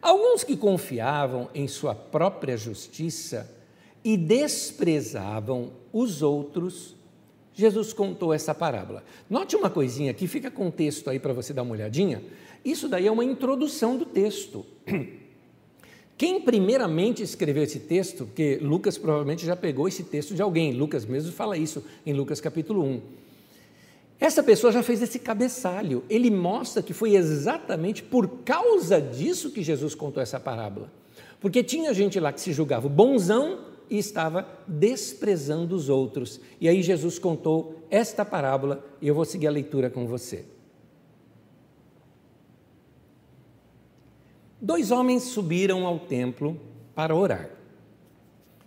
Alguns 0.00 0.44
que 0.44 0.56
confiavam 0.56 1.48
em 1.54 1.66
sua 1.66 1.94
própria 1.94 2.56
justiça 2.56 3.50
e 4.04 4.16
desprezavam 4.16 5.72
os 5.92 6.22
outros, 6.22 6.96
Jesus 7.54 7.92
contou 7.92 8.32
essa 8.32 8.54
parábola. 8.54 9.04
Note 9.28 9.56
uma 9.56 9.68
coisinha 9.68 10.10
aqui, 10.10 10.26
fica 10.26 10.50
com 10.50 10.68
o 10.68 10.72
texto 10.72 11.10
aí 11.10 11.18
para 11.18 11.32
você 11.32 11.52
dar 11.52 11.62
uma 11.62 11.72
olhadinha. 11.72 12.22
Isso 12.64 12.88
daí 12.88 13.06
é 13.06 13.10
uma 13.10 13.24
introdução 13.24 13.96
do 13.96 14.04
texto. 14.04 14.64
Quem 16.16 16.40
primeiramente 16.40 17.22
escreveu 17.22 17.64
esse 17.64 17.80
texto, 17.80 18.26
porque 18.26 18.58
Lucas 18.62 18.96
provavelmente 18.96 19.44
já 19.44 19.56
pegou 19.56 19.88
esse 19.88 20.04
texto 20.04 20.34
de 20.34 20.42
alguém, 20.42 20.72
Lucas 20.72 21.04
mesmo 21.04 21.32
fala 21.32 21.56
isso 21.56 21.84
em 22.06 22.12
Lucas 22.12 22.40
capítulo 22.40 22.84
1. 22.84 23.00
Essa 24.20 24.40
pessoa 24.40 24.72
já 24.72 24.84
fez 24.84 25.02
esse 25.02 25.18
cabeçalho, 25.18 26.04
ele 26.08 26.30
mostra 26.30 26.80
que 26.80 26.92
foi 26.92 27.16
exatamente 27.16 28.04
por 28.04 28.28
causa 28.44 29.00
disso 29.00 29.50
que 29.50 29.64
Jesus 29.64 29.96
contou 29.96 30.22
essa 30.22 30.38
parábola. 30.38 30.92
Porque 31.40 31.64
tinha 31.64 31.92
gente 31.92 32.20
lá 32.20 32.32
que 32.32 32.40
se 32.40 32.52
julgava 32.52 32.88
bonzão 32.88 33.71
e 33.92 33.98
estava 33.98 34.48
desprezando 34.66 35.76
os 35.76 35.90
outros. 35.90 36.40
E 36.58 36.66
aí 36.66 36.82
Jesus 36.82 37.18
contou 37.18 37.84
esta 37.90 38.24
parábola 38.24 38.82
e 39.02 39.06
eu 39.06 39.14
vou 39.14 39.26
seguir 39.26 39.48
a 39.48 39.50
leitura 39.50 39.90
com 39.90 40.06
você. 40.06 40.46
Dois 44.58 44.90
homens 44.90 45.24
subiram 45.24 45.86
ao 45.86 45.98
templo 45.98 46.58
para 46.94 47.14
orar. 47.14 47.50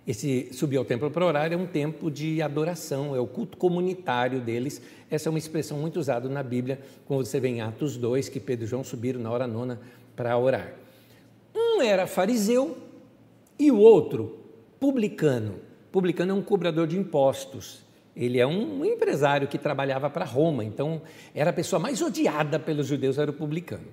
Esse 0.05 0.53
subir 0.53 0.77
ao 0.77 0.85
templo 0.85 1.09
para 1.09 1.25
orar 1.25 1.51
é 1.51 1.57
um 1.57 1.65
tempo 1.65 2.11
de 2.11 2.39
adoração, 2.43 3.15
é 3.15 3.19
o 3.19 3.25
culto 3.25 3.57
comunitário 3.57 4.39
deles. 4.39 4.79
Essa 5.09 5.27
é 5.27 5.31
uma 5.31 5.39
expressão 5.39 5.79
muito 5.79 5.99
usada 5.99 6.29
na 6.29 6.43
Bíblia, 6.43 6.79
quando 7.07 7.25
você 7.25 7.39
vê 7.39 7.47
em 7.47 7.61
Atos 7.61 7.97
2, 7.97 8.29
que 8.29 8.39
Pedro 8.39 8.65
e 8.65 8.67
João 8.67 8.83
subiram 8.83 9.19
na 9.19 9.31
hora 9.31 9.47
nona 9.47 9.81
para 10.15 10.37
orar. 10.37 10.75
Um 11.55 11.81
era 11.81 12.05
fariseu 12.05 12.77
e 13.57 13.71
o 13.71 13.79
outro 13.79 14.44
publicano. 14.79 15.59
Publicano 15.91 16.31
é 16.31 16.35
um 16.35 16.41
cobrador 16.41 16.87
de 16.87 16.97
impostos. 16.97 17.85
Ele 18.15 18.39
é 18.39 18.47
um 18.47 18.85
empresário 18.85 19.47
que 19.47 19.57
trabalhava 19.57 20.09
para 20.09 20.23
Roma, 20.23 20.63
então 20.63 21.01
era 21.33 21.49
a 21.49 21.53
pessoa 21.53 21.79
mais 21.79 22.01
odiada 22.01 22.57
pelos 22.57 22.87
judeus, 22.87 23.17
era 23.17 23.29
o 23.29 23.33
publicano. 23.33 23.87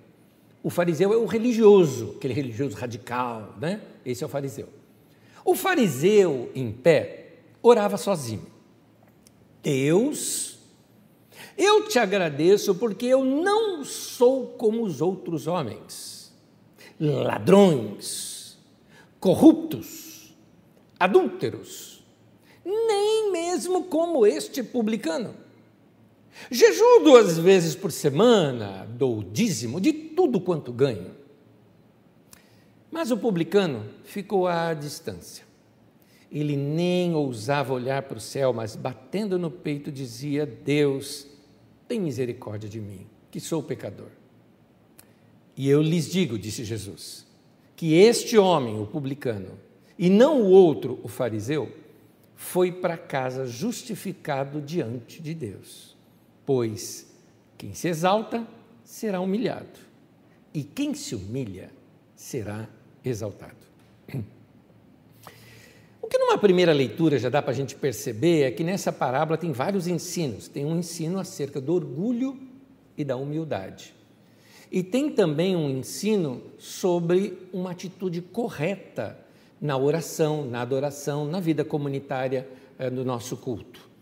O 0.62 0.70
fariseu 0.70 1.12
é 1.12 1.16
o 1.16 1.26
religioso, 1.26 2.14
aquele 2.16 2.32
religioso 2.32 2.76
radical, 2.76 3.56
né? 3.60 3.80
Esse 4.06 4.22
é 4.22 4.26
o 4.26 4.30
fariseu. 4.30 4.68
O 5.44 5.56
fariseu, 5.56 6.52
em 6.54 6.70
pé, 6.70 7.38
orava 7.60 7.96
sozinho. 7.96 8.46
Deus, 9.60 10.58
eu 11.58 11.88
te 11.88 11.98
agradeço 11.98 12.76
porque 12.76 13.06
eu 13.06 13.24
não 13.24 13.84
sou 13.84 14.46
como 14.46 14.84
os 14.84 15.00
outros 15.00 15.48
homens, 15.48 16.32
ladrões, 16.98 18.56
corruptos, 19.18 20.01
adúlteros, 21.02 22.00
nem 22.64 23.32
mesmo 23.32 23.85
como 23.85 24.25
este 24.25 24.62
publicano. 24.62 25.35
Jejuo 26.49 27.02
duas 27.02 27.37
vezes 27.37 27.75
por 27.75 27.90
semana, 27.90 28.87
dou 28.97 29.21
dízimo 29.21 29.80
de 29.80 29.92
tudo 29.92 30.40
quanto 30.40 30.73
ganho. 30.73 31.11
Mas 32.88 33.11
o 33.11 33.16
publicano 33.16 33.85
ficou 34.04 34.47
à 34.47 34.73
distância. 34.75 35.44
Ele 36.30 36.56
nem 36.56 37.16
ousava 37.16 37.75
olhar 37.75 38.02
para 38.02 38.18
o 38.18 38.21
céu, 38.21 38.52
mas 38.52 38.76
batendo 38.76 39.37
no 39.37 39.50
peito 39.50 39.90
dizia: 39.90 40.47
Deus, 40.47 41.26
tem 41.88 42.00
misericórdia 42.00 42.68
de 42.68 42.80
mim, 42.80 43.06
que 43.28 43.40
sou 43.40 43.61
pecador. 43.61 44.11
E 45.56 45.68
eu 45.68 45.82
lhes 45.82 46.09
digo, 46.09 46.38
disse 46.38 46.64
Jesus, 46.64 47.26
que 47.75 47.94
este 47.94 48.38
homem, 48.38 48.80
o 48.80 48.87
publicano, 48.87 49.59
e 49.99 50.11
não 50.11 50.42
o 50.42 50.50
outro, 50.50 50.99
o 51.02 51.08
fariseu, 51.08 51.70
foi 52.34 52.72
para 52.72 52.96
casa 52.96 53.46
justificado 53.46 54.61
diante 54.61 55.22
de 55.22 55.34
Deus 55.34 55.92
pois 56.44 57.06
quem 57.56 57.75
se 57.75 57.88
exalta 57.88 58.46
será 58.84 59.20
humilhado, 59.20 59.78
e 60.52 60.62
quem 60.62 60.92
se 60.94 61.14
humilha 61.14 61.70
será 62.14 62.68
exaltado. 63.04 63.56
O 66.02 66.08
que 66.08 66.18
numa 66.18 66.37
primeira 66.37 66.72
leitura 66.72 67.18
já 67.18 67.28
dá 67.28 67.40
para 67.40 67.52
a 67.52 67.54
gente 67.54 67.75
perceber 67.75 68.42
é 68.42 68.50
que 68.50 68.64
nessa 68.64 68.92
parábola 68.92 69.38
tem 69.38 69.52
vários 69.52 69.87
ensinos. 69.87 70.46
Tem 70.46 70.64
um 70.66 70.76
ensino 70.76 71.18
acerca 71.18 71.61
do 71.61 71.72
orgulho 71.72 72.38
e 72.99 73.04
da 73.04 73.16
humildade. 73.16 73.94
E 74.70 74.82
tem 74.82 75.08
também 75.08 75.56
um 75.56 75.70
ensino 75.70 76.42
sobre 76.58 77.38
uma 77.52 77.70
atitude 77.70 78.20
correta 78.20 79.16
na 79.62 79.78
oração, 79.78 80.45
na 80.45 80.61
adoração, 80.61 81.25
na 81.25 81.38
vida 81.38 81.64
comunitária 81.64 82.49
eh, 82.76 82.90
do 82.90 83.04
nosso 83.04 83.37
culto. 83.37 83.92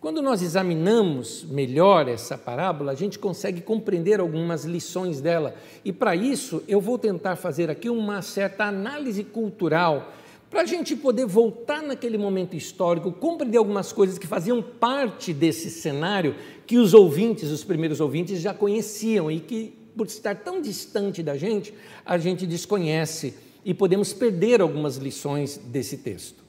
Quando 0.00 0.22
nós 0.22 0.40
examinamos 0.40 1.44
melhor 1.44 2.08
essa 2.08 2.36
parábola, 2.36 2.90
a 2.90 2.94
gente 2.94 3.18
consegue 3.18 3.60
compreender 3.60 4.18
algumas 4.18 4.64
lições 4.64 5.20
dela. 5.20 5.54
E 5.84 5.92
para 5.92 6.16
isso, 6.16 6.62
eu 6.66 6.80
vou 6.80 6.98
tentar 6.98 7.36
fazer 7.36 7.70
aqui 7.70 7.90
uma 7.90 8.22
certa 8.22 8.64
análise 8.64 9.22
cultural, 9.22 10.12
para 10.50 10.62
a 10.62 10.66
gente 10.66 10.96
poder 10.96 11.24
voltar 11.26 11.82
naquele 11.82 12.18
momento 12.18 12.56
histórico, 12.56 13.12
compreender 13.12 13.58
algumas 13.58 13.92
coisas 13.92 14.18
que 14.18 14.26
faziam 14.26 14.60
parte 14.60 15.32
desse 15.32 15.70
cenário 15.70 16.34
que 16.66 16.78
os 16.78 16.94
ouvintes, 16.94 17.50
os 17.50 17.62
primeiros 17.62 18.00
ouvintes, 18.00 18.40
já 18.40 18.52
conheciam 18.52 19.30
e 19.30 19.40
que, 19.40 19.74
por 19.96 20.06
estar 20.06 20.34
tão 20.36 20.60
distante 20.60 21.22
da 21.22 21.36
gente, 21.36 21.72
a 22.04 22.18
gente 22.18 22.46
desconhece 22.46 23.34
e 23.64 23.72
podemos 23.72 24.12
perder 24.12 24.60
algumas 24.60 24.96
lições 24.96 25.56
desse 25.56 25.98
texto. 25.98 26.42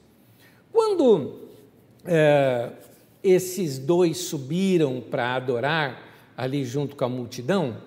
Quando. 0.72 1.42
É, 2.06 2.70
esses 3.24 3.78
dois 3.78 4.18
subiram 4.18 5.00
para 5.00 5.34
adorar 5.34 6.02
ali 6.36 6.62
junto 6.62 6.94
com 6.94 7.06
a 7.06 7.08
multidão, 7.08 7.78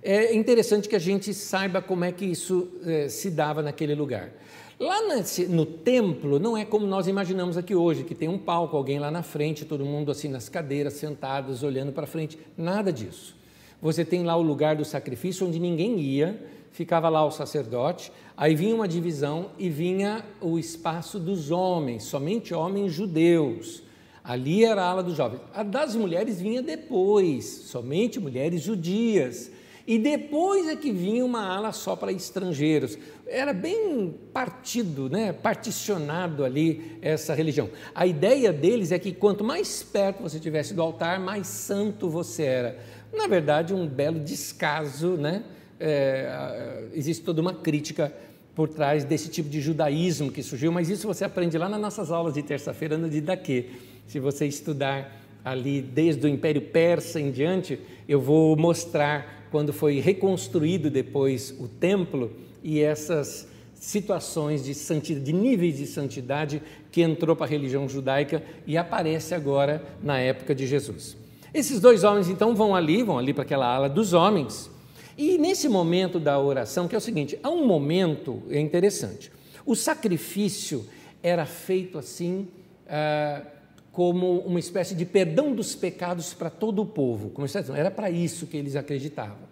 é 0.00 0.32
interessante 0.32 0.88
que 0.88 0.94
a 0.94 1.00
gente 1.00 1.34
saiba 1.34 1.82
como 1.82 2.04
é 2.04 2.12
que 2.12 2.24
isso 2.24 2.68
é, 2.84 3.08
se 3.08 3.28
dava 3.28 3.60
naquele 3.60 3.96
lugar. 3.96 4.30
Lá 4.78 5.08
nesse, 5.08 5.46
no 5.46 5.66
templo, 5.66 6.38
não 6.38 6.56
é 6.56 6.64
como 6.64 6.86
nós 6.86 7.08
imaginamos 7.08 7.56
aqui 7.56 7.74
hoje, 7.74 8.04
que 8.04 8.14
tem 8.14 8.28
um 8.28 8.38
palco, 8.38 8.76
alguém 8.76 9.00
lá 9.00 9.10
na 9.10 9.22
frente, 9.22 9.64
todo 9.64 9.84
mundo 9.84 10.12
assim 10.12 10.28
nas 10.28 10.48
cadeiras, 10.48 10.92
sentados, 10.92 11.64
olhando 11.64 11.90
para 11.90 12.06
frente. 12.06 12.38
Nada 12.56 12.92
disso. 12.92 13.34
Você 13.82 14.04
tem 14.04 14.22
lá 14.22 14.36
o 14.36 14.42
lugar 14.42 14.76
do 14.76 14.84
sacrifício, 14.84 15.46
onde 15.46 15.58
ninguém 15.58 15.98
ia, 15.98 16.40
ficava 16.76 17.08
lá 17.08 17.24
o 17.24 17.30
sacerdote, 17.30 18.12
aí 18.36 18.54
vinha 18.54 18.74
uma 18.74 18.86
divisão 18.86 19.46
e 19.58 19.70
vinha 19.70 20.22
o 20.42 20.58
espaço 20.58 21.18
dos 21.18 21.50
homens, 21.50 22.04
somente 22.04 22.52
homens 22.52 22.92
judeus. 22.92 23.82
Ali 24.22 24.62
era 24.62 24.82
a 24.82 24.90
ala 24.90 25.02
dos 25.02 25.16
jovens. 25.16 25.40
A 25.54 25.62
das 25.62 25.96
mulheres 25.96 26.38
vinha 26.38 26.60
depois, 26.60 27.46
somente 27.46 28.20
mulheres 28.20 28.60
judias. 28.60 29.50
E 29.86 29.98
depois 29.98 30.68
é 30.68 30.76
que 30.76 30.92
vinha 30.92 31.24
uma 31.24 31.46
ala 31.46 31.72
só 31.72 31.96
para 31.96 32.12
estrangeiros. 32.12 32.98
Era 33.26 33.54
bem 33.54 34.14
partido, 34.34 35.08
né? 35.08 35.32
particionado 35.32 36.44
ali 36.44 36.98
essa 37.00 37.32
religião. 37.32 37.70
A 37.94 38.06
ideia 38.06 38.52
deles 38.52 38.92
é 38.92 38.98
que 38.98 39.12
quanto 39.12 39.42
mais 39.42 39.82
perto 39.82 40.22
você 40.22 40.36
estivesse 40.36 40.74
do 40.74 40.82
altar, 40.82 41.18
mais 41.20 41.46
santo 41.46 42.10
você 42.10 42.42
era. 42.42 42.78
Na 43.14 43.26
verdade, 43.26 43.72
um 43.72 43.86
belo 43.86 44.20
descaso, 44.20 45.16
né? 45.16 45.42
É, 45.78 46.88
existe 46.94 47.22
toda 47.22 47.40
uma 47.40 47.54
crítica 47.54 48.12
por 48.54 48.68
trás 48.68 49.04
desse 49.04 49.28
tipo 49.28 49.50
de 49.50 49.60
judaísmo 49.60 50.32
que 50.32 50.42
surgiu, 50.42 50.72
mas 50.72 50.88
isso 50.88 51.06
você 51.06 51.24
aprende 51.24 51.58
lá 51.58 51.68
nas 51.68 51.80
nossas 51.80 52.10
aulas 52.10 52.34
de 52.34 52.42
terça-feira 52.42 52.96
no 52.96 53.08
Didaquê. 53.08 53.66
Se 54.06 54.18
você 54.18 54.46
estudar 54.46 55.22
ali 55.44 55.82
desde 55.82 56.26
o 56.26 56.28
Império 56.28 56.62
Persa 56.62 57.20
em 57.20 57.30
diante, 57.30 57.78
eu 58.08 58.20
vou 58.20 58.56
mostrar 58.56 59.46
quando 59.50 59.72
foi 59.72 60.00
reconstruído 60.00 60.90
depois 60.90 61.54
o 61.60 61.68
templo 61.68 62.32
e 62.62 62.80
essas 62.80 63.46
situações 63.74 64.64
de 64.64 65.20
de 65.20 65.32
níveis 65.32 65.76
de 65.76 65.86
santidade 65.86 66.62
que 66.90 67.02
entrou 67.02 67.36
para 67.36 67.46
a 67.46 67.48
religião 67.48 67.88
judaica 67.88 68.42
e 68.66 68.76
aparece 68.76 69.34
agora 69.34 69.84
na 70.02 70.18
época 70.18 70.54
de 70.54 70.66
Jesus. 70.66 71.16
Esses 71.52 71.78
dois 71.78 72.04
homens 72.04 72.28
então 72.28 72.54
vão 72.54 72.74
ali, 72.74 73.02
vão 73.02 73.18
ali 73.18 73.32
para 73.32 73.42
aquela 73.42 73.66
ala 73.66 73.88
dos 73.88 74.12
homens. 74.12 74.70
E 75.16 75.38
nesse 75.38 75.68
momento 75.68 76.20
da 76.20 76.38
oração, 76.38 76.86
que 76.86 76.94
é 76.94 76.98
o 76.98 77.00
seguinte, 77.00 77.38
há 77.42 77.50
um 77.50 77.66
momento 77.66 78.42
é 78.50 78.60
interessante. 78.60 79.32
O 79.64 79.74
sacrifício 79.74 80.86
era 81.22 81.46
feito 81.46 81.98
assim, 81.98 82.48
ah, 82.88 83.42
como 83.90 84.40
uma 84.40 84.60
espécie 84.60 84.94
de 84.94 85.06
perdão 85.06 85.54
dos 85.54 85.74
pecados 85.74 86.34
para 86.34 86.50
todo 86.50 86.82
o 86.82 86.86
povo. 86.86 87.30
Como 87.30 87.46
era 87.74 87.90
para 87.90 88.10
isso 88.10 88.46
que 88.46 88.56
eles 88.56 88.76
acreditavam. 88.76 89.46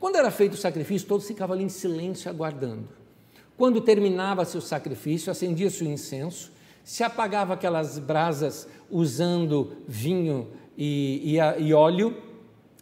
Quando 0.00 0.16
era 0.16 0.30
feito 0.30 0.54
o 0.54 0.56
sacrifício, 0.56 1.06
todos 1.06 1.26
ficavam 1.26 1.54
ali 1.54 1.64
em 1.64 1.68
silêncio 1.68 2.30
aguardando. 2.30 2.88
Quando 3.58 3.82
terminava 3.82 4.46
seu 4.46 4.62
sacrifício, 4.62 5.30
acendia-se 5.30 5.84
o 5.84 5.86
incenso, 5.86 6.50
se 6.82 7.04
apagava 7.04 7.52
aquelas 7.52 7.98
brasas 7.98 8.66
usando 8.90 9.76
vinho 9.86 10.48
e, 10.78 11.36
e, 11.36 11.64
e 11.66 11.74
óleo, 11.74 12.16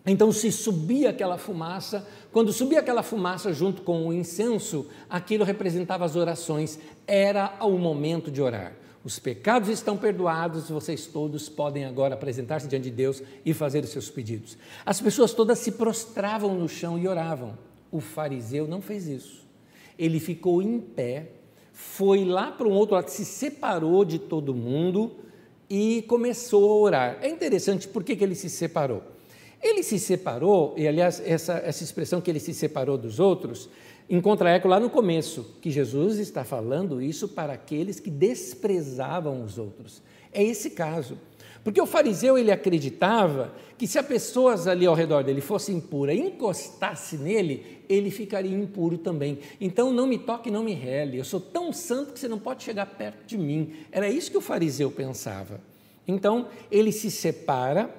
então 0.07 0.31
se 0.31 0.53
subia 0.53 1.11
aquela 1.11 1.37
fumaça, 1.37 2.07
quando 2.33 2.53
subia 2.53 2.81
aquela 2.81 3.03
fumaça 3.03 3.53
junto 3.53 3.83
com 3.83 4.07
o 4.07 4.13
incenso, 4.13 4.87
aquilo 5.09 5.45
representava 5.45 6.05
as 6.05 6.15
orações, 6.15 6.79
era 7.07 7.57
o 7.61 7.79
momento 7.79 8.31
de 8.31 8.43
orar. 8.43 8.75
Os 9.05 9.19
pecados 9.19 9.69
estão 9.69 9.97
perdoados, 9.97 10.69
vocês 10.69 11.07
todos 11.07 11.49
podem 11.49 11.85
agora 11.85 12.15
apresentar-se 12.15 12.69
diante 12.69 12.85
de 12.85 12.91
Deus 12.91 13.23
e 13.45 13.55
fazer 13.55 13.83
os 13.83 13.91
seus 13.91 14.11
pedidos. 14.11 14.59
As 14.85 15.01
pessoas 15.01 15.33
todas 15.33 15.59
se 15.61 15.73
prostravam 15.73 16.55
no 16.55 16.69
chão 16.69 16.99
e 16.99 17.09
oravam. 17.09 17.57
O 17.91 18.01
fariseu 18.01 18.67
não 18.67 18.83
fez 18.83 19.07
isso. 19.07 19.47
Ele 19.99 20.21
ficou 20.21 20.61
em 20.61 20.79
pé, 20.79 21.31
foi 21.73 22.25
lá 22.25 22.53
para 22.53 22.69
um 22.69 22.73
outro 22.73 22.97
lado, 22.97 23.09
se 23.09 23.25
separou 23.25 24.05
de 24.05 24.19
todo 24.19 24.55
mundo 24.55 25.17
e 25.71 26.03
começou 26.03 26.71
a 26.71 26.75
orar. 26.75 27.19
É 27.23 27.29
interessante 27.29 27.89
por 27.89 28.05
que, 28.05 28.13
ele 28.23 28.35
se 28.35 28.51
separou. 28.51 29.03
Ele 29.63 29.83
se 29.83 29.99
separou, 29.99 30.75
e 30.77 30.87
aliás, 30.87 31.21
essa, 31.25 31.55
essa 31.55 31.83
expressão 31.83 32.21
que 32.21 32.31
ele 32.31 32.41
se 32.41 32.55
separou 32.55 32.97
dos 32.97 33.19
outros, 33.19 33.69
encontra 34.09 34.51
eco 34.51 34.69
lá 34.69 34.79
no 34.79 34.89
começo, 34.89 35.57
que 35.61 35.71
Jesus 35.71 36.19
está 36.19 36.45
falando 36.45 37.03
isso 37.03 37.29
para 37.29 37.53
aqueles 37.53 37.99
que 37.99 38.11
desprezavam 38.11 39.43
os 39.43 39.59
outros. 39.59 40.03
É 40.33 40.43
esse 40.43 40.71
caso. 40.71 41.19
Porque 41.65 41.81
o 41.81 41.87
fariseu 41.87 42.39
ele 42.39 42.51
acreditava 42.51 43.53
que 43.77 43.87
se 43.87 43.99
as 43.99 44.07
pessoas 44.07 44.67
ali 44.67 44.87
ao 44.87 44.95
redor 44.95 45.23
dele 45.23 45.41
fossem 45.41 45.77
impuras, 45.77 46.17
encostasse 46.17 47.19
nele, 47.19 47.83
ele 47.89 48.11
ficaria 48.11 48.57
impuro 48.57 48.97
também. 48.97 49.39
Então 49.61 49.93
não 49.93 50.07
me 50.07 50.19
toque, 50.19 50.51
não 50.51 50.63
me 50.63 50.73
rele. 50.73 51.19
Eu 51.19 51.25
sou 51.25 51.41
tão 51.41 51.73
santo 51.73 52.13
que 52.13 52.21
você 52.21 52.29
não 52.29 52.39
pode 52.39 52.63
chegar 52.63 52.87
perto 52.87 53.27
de 53.27 53.37
mim. 53.37 53.73
Era 53.91 54.09
isso 54.09 54.31
que 54.31 54.39
o 54.39 54.41
fariseu 54.41 54.91
pensava. 54.91 55.61
Então 56.07 56.49
ele 56.71 56.93
se 56.93 57.11
separa 57.11 57.95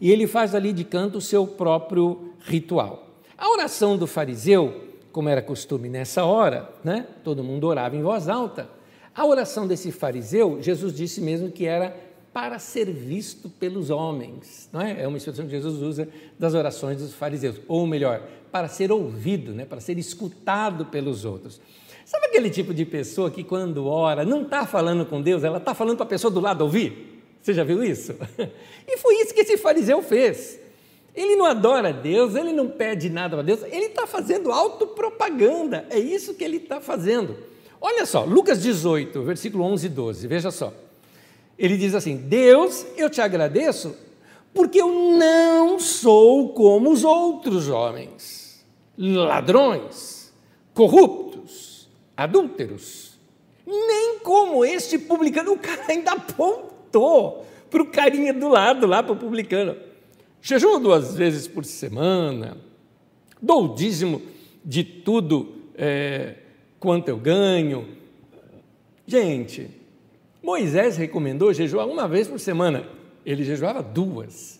e 0.00 0.10
ele 0.10 0.26
faz 0.26 0.54
ali 0.54 0.72
de 0.72 0.84
canto 0.84 1.18
o 1.18 1.20
seu 1.20 1.46
próprio 1.46 2.32
ritual. 2.40 3.08
A 3.36 3.50
oração 3.50 3.96
do 3.96 4.06
fariseu 4.06 4.88
como 5.18 5.28
era 5.28 5.42
costume 5.42 5.88
nessa 5.88 6.24
hora, 6.24 6.70
né? 6.84 7.06
todo 7.24 7.42
mundo 7.42 7.66
orava 7.66 7.96
em 7.96 8.02
voz 8.02 8.28
alta. 8.28 8.68
A 9.14 9.26
oração 9.26 9.66
desse 9.66 9.90
fariseu, 9.90 10.58
Jesus 10.60 10.94
disse 10.94 11.20
mesmo 11.20 11.50
que 11.50 11.66
era 11.66 11.96
para 12.32 12.58
ser 12.60 12.84
visto 12.88 13.48
pelos 13.48 13.90
homens. 13.90 14.68
Não 14.72 14.80
é? 14.80 15.02
é 15.02 15.08
uma 15.08 15.16
expressão 15.16 15.44
que 15.44 15.50
Jesus 15.50 15.82
usa 15.82 16.08
das 16.38 16.54
orações 16.54 16.98
dos 16.98 17.14
fariseus. 17.14 17.56
Ou 17.66 17.84
melhor, 17.84 18.22
para 18.52 18.68
ser 18.68 18.92
ouvido, 18.92 19.52
né? 19.52 19.64
para 19.64 19.80
ser 19.80 19.98
escutado 19.98 20.84
pelos 20.86 21.24
outros. 21.24 21.60
Sabe 22.04 22.26
aquele 22.26 22.48
tipo 22.48 22.72
de 22.72 22.84
pessoa 22.84 23.30
que, 23.30 23.42
quando 23.42 23.86
ora, 23.86 24.24
não 24.24 24.42
está 24.42 24.66
falando 24.66 25.04
com 25.04 25.20
Deus, 25.20 25.42
ela 25.42 25.58
está 25.58 25.74
falando 25.74 25.96
para 25.96 26.06
a 26.06 26.08
pessoa 26.08 26.30
do 26.30 26.38
lado 26.38 26.62
ouvir? 26.62 27.07
Você 27.42 27.54
já 27.54 27.64
viu 27.64 27.82
isso? 27.82 28.14
E 28.86 28.96
foi 28.98 29.16
isso 29.16 29.34
que 29.34 29.40
esse 29.40 29.56
fariseu 29.56 30.02
fez. 30.02 30.58
Ele 31.14 31.34
não 31.34 31.44
adora 31.44 31.92
Deus, 31.92 32.34
ele 32.34 32.52
não 32.52 32.68
pede 32.68 33.10
nada 33.10 33.36
para 33.36 33.42
Deus, 33.42 33.62
ele 33.64 33.86
está 33.86 34.06
fazendo 34.06 34.52
autopropaganda, 34.52 35.84
é 35.90 35.98
isso 35.98 36.34
que 36.34 36.44
ele 36.44 36.58
está 36.58 36.80
fazendo. 36.80 37.36
Olha 37.80 38.06
só, 38.06 38.24
Lucas 38.24 38.62
18, 38.62 39.22
versículo 39.22 39.64
11 39.64 39.86
e 39.86 39.88
12, 39.88 40.26
veja 40.26 40.50
só. 40.50 40.72
Ele 41.58 41.76
diz 41.76 41.94
assim: 41.94 42.16
Deus, 42.16 42.86
eu 42.96 43.10
te 43.10 43.20
agradeço, 43.20 43.96
porque 44.54 44.80
eu 44.80 44.92
não 44.92 45.78
sou 45.80 46.50
como 46.52 46.90
os 46.90 47.02
outros 47.02 47.68
homens, 47.68 48.64
ladrões, 48.96 50.32
corruptos, 50.72 51.88
adúlteros, 52.16 53.18
nem 53.66 54.20
como 54.20 54.64
este 54.64 54.98
publicano. 54.98 55.52
O 55.52 55.58
cara 55.58 55.84
ainda 55.88 56.16
apontou 56.88 57.46
para 57.70 57.82
o 57.82 57.86
carinha 57.86 58.32
do 58.32 58.48
lado, 58.48 58.86
lá 58.86 59.02
para 59.02 59.12
o 59.12 59.16
publicano. 59.16 59.76
Jejuo 60.40 60.78
duas 60.78 61.14
vezes 61.14 61.46
por 61.46 61.64
semana, 61.64 62.56
dou 63.40 63.66
o 63.66 63.74
dízimo 63.74 64.22
de 64.64 64.82
tudo 64.82 65.54
é, 65.76 66.36
quanto 66.80 67.08
eu 67.08 67.18
ganho. 67.18 67.86
Gente, 69.06 69.68
Moisés 70.42 70.96
recomendou 70.96 71.52
jejuar 71.52 71.86
uma 71.86 72.08
vez 72.08 72.26
por 72.28 72.40
semana, 72.40 72.88
ele 73.24 73.44
jejuava 73.44 73.82
duas. 73.82 74.58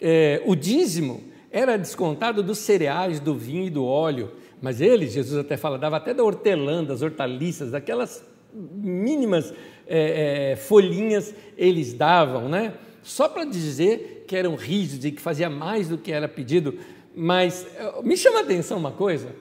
É, 0.00 0.42
o 0.46 0.54
dízimo 0.54 1.22
era 1.50 1.76
descontado 1.76 2.42
dos 2.42 2.58
cereais, 2.58 3.20
do 3.20 3.34
vinho 3.34 3.66
e 3.66 3.70
do 3.70 3.84
óleo, 3.84 4.30
mas 4.62 4.80
ele, 4.80 5.08
Jesus 5.08 5.38
até 5.38 5.56
fala, 5.56 5.78
dava 5.78 5.96
até 5.96 6.14
da 6.14 6.22
hortelã, 6.22 6.84
das 6.84 7.02
hortaliças, 7.02 7.72
daquelas 7.72 8.24
mínimas 8.54 9.52
é, 9.86 10.52
é, 10.52 10.56
folhinhas 10.56 11.34
eles 11.56 11.92
davam, 11.92 12.48
né? 12.48 12.74
Só 13.02 13.28
para 13.28 13.44
dizer 13.44 14.24
que 14.26 14.36
eram 14.36 14.54
rígidos 14.54 15.04
e 15.04 15.10
que 15.10 15.20
fazia 15.20 15.50
mais 15.50 15.88
do 15.88 15.98
que 15.98 16.12
era 16.12 16.28
pedido, 16.28 16.78
mas 17.14 17.66
eh, 17.76 18.02
me 18.02 18.16
chama 18.16 18.38
a 18.38 18.42
atenção 18.42 18.78
uma 18.78 18.92
coisa. 18.92 19.34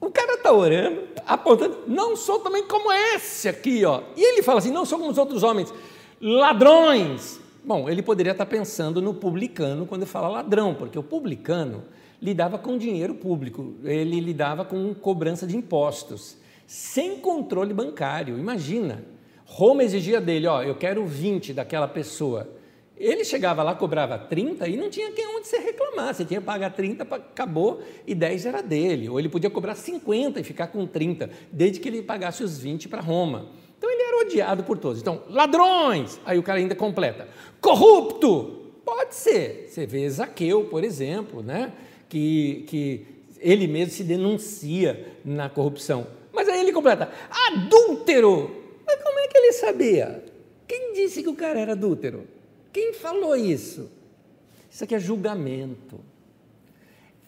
O 0.00 0.10
cara 0.10 0.34
está 0.34 0.52
orando, 0.52 1.02
apontando, 1.26 1.78
não 1.86 2.16
sou 2.16 2.40
também 2.40 2.64
como 2.64 2.92
esse 2.92 3.48
aqui, 3.48 3.84
ó. 3.84 4.02
E 4.16 4.22
ele 4.22 4.42
fala 4.42 4.58
assim: 4.58 4.72
não 4.72 4.84
sou 4.84 4.98
como 4.98 5.10
os 5.10 5.18
outros 5.18 5.42
homens, 5.42 5.72
ladrões. 6.20 7.40
Bom, 7.64 7.88
ele 7.88 8.02
poderia 8.02 8.32
estar 8.32 8.44
tá 8.44 8.50
pensando 8.50 9.00
no 9.00 9.14
publicano 9.14 9.86
quando 9.86 10.06
fala 10.06 10.28
ladrão, 10.28 10.74
porque 10.74 10.98
o 10.98 11.02
publicano 11.02 11.84
lidava 12.20 12.58
com 12.58 12.78
dinheiro 12.78 13.14
público, 13.14 13.74
ele 13.84 14.20
lidava 14.20 14.64
com 14.64 14.94
cobrança 14.94 15.46
de 15.46 15.56
impostos, 15.56 16.36
sem 16.66 17.18
controle 17.20 17.72
bancário. 17.72 18.38
Imagina, 18.38 19.04
Roma 19.44 19.84
exigia 19.84 20.20
dele: 20.20 20.46
ó, 20.46 20.62
eu 20.62 20.74
quero 20.74 21.04
20 21.06 21.52
daquela 21.52 21.88
pessoa. 21.88 22.48
Ele 22.96 23.24
chegava 23.24 23.62
lá, 23.62 23.74
cobrava 23.74 24.18
30 24.18 24.66
e 24.68 24.76
não 24.76 24.88
tinha 24.88 25.12
quem 25.12 25.26
onde 25.36 25.46
você 25.46 25.58
reclamar. 25.58 26.14
Você 26.14 26.24
tinha 26.24 26.40
que 26.40 26.46
pagar 26.46 26.70
30, 26.70 27.02
acabou 27.04 27.82
e 28.06 28.14
10 28.14 28.46
era 28.46 28.62
dele. 28.62 29.08
Ou 29.08 29.18
ele 29.18 29.28
podia 29.28 29.50
cobrar 29.50 29.74
50 29.74 30.40
e 30.40 30.42
ficar 30.42 30.68
com 30.68 30.86
30, 30.86 31.28
desde 31.52 31.78
que 31.78 31.88
ele 31.88 32.02
pagasse 32.02 32.42
os 32.42 32.58
20 32.58 32.88
para 32.88 33.02
Roma. 33.02 33.50
Então 33.76 33.90
ele 33.90 34.02
era 34.02 34.26
odiado 34.26 34.64
por 34.64 34.78
todos. 34.78 35.02
Então, 35.02 35.22
ladrões! 35.28 36.18
Aí 36.24 36.38
o 36.38 36.42
cara 36.42 36.58
ainda 36.58 36.74
completa. 36.74 37.28
Corrupto! 37.60 38.62
Pode 38.82 39.14
ser. 39.14 39.68
Você 39.68 39.84
vê 39.84 40.08
Zaqueu, 40.08 40.64
por 40.64 40.82
exemplo, 40.82 41.42
né? 41.42 41.72
que, 42.08 42.64
que 42.66 43.06
ele 43.40 43.66
mesmo 43.66 43.92
se 43.92 44.04
denuncia 44.04 45.14
na 45.24 45.48
corrupção. 45.48 46.06
Ele 46.66 46.72
completa. 46.72 47.12
Adúltero! 47.30 48.50
Mas 48.84 49.00
como 49.00 49.20
é 49.20 49.28
que 49.28 49.38
ele 49.38 49.52
sabia? 49.52 50.24
Quem 50.66 50.94
disse 50.94 51.22
que 51.22 51.28
o 51.28 51.36
cara 51.36 51.60
era 51.60 51.72
adúltero? 51.72 52.26
Quem 52.72 52.92
falou 52.92 53.36
isso? 53.36 53.88
Isso 54.68 54.82
aqui 54.82 54.96
é 54.96 54.98
julgamento. 54.98 56.00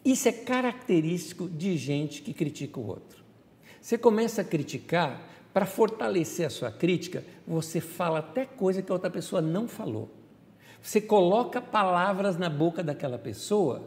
Isso 0.04 0.28
é 0.28 0.32
característico 0.32 1.48
de 1.48 1.76
gente 1.76 2.20
que 2.20 2.34
critica 2.34 2.80
o 2.80 2.86
outro. 2.88 3.22
Você 3.80 3.96
começa 3.96 4.40
a 4.40 4.44
criticar, 4.44 5.22
para 5.54 5.64
fortalecer 5.64 6.44
a 6.44 6.50
sua 6.50 6.72
crítica, 6.72 7.24
você 7.46 7.80
fala 7.80 8.18
até 8.18 8.44
coisa 8.44 8.82
que 8.82 8.90
a 8.90 8.94
outra 8.94 9.08
pessoa 9.10 9.40
não 9.40 9.68
falou. 9.68 10.10
Você 10.82 11.00
coloca 11.00 11.60
palavras 11.60 12.36
na 12.36 12.50
boca 12.50 12.82
daquela 12.82 13.18
pessoa, 13.18 13.82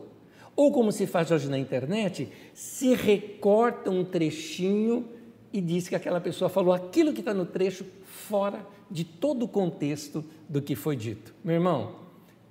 ou 0.56 0.72
como 0.72 0.94
se 0.94 1.06
faz 1.06 1.30
hoje 1.30 1.50
na 1.50 1.60
internet, 1.60 2.30
se 2.54 2.94
recorta 2.94 3.90
um 3.90 4.06
trechinho 4.06 5.20
e 5.54 5.60
diz 5.60 5.88
que 5.88 5.96
aquela 5.96 6.22
pessoa 6.22 6.50
falou 6.50 6.74
aquilo 6.74 7.14
que 7.14 7.20
está 7.20 7.34
no 7.34 7.46
trecho 7.46 7.86
fora 8.06 8.66
de 8.90 9.04
todo 9.04 9.44
o 9.44 9.48
contexto 9.48 10.24
do 10.48 10.62
que 10.62 10.76
foi 10.76 10.96
dito. 10.96 11.34
Meu 11.44 11.56
irmão, 11.56 11.96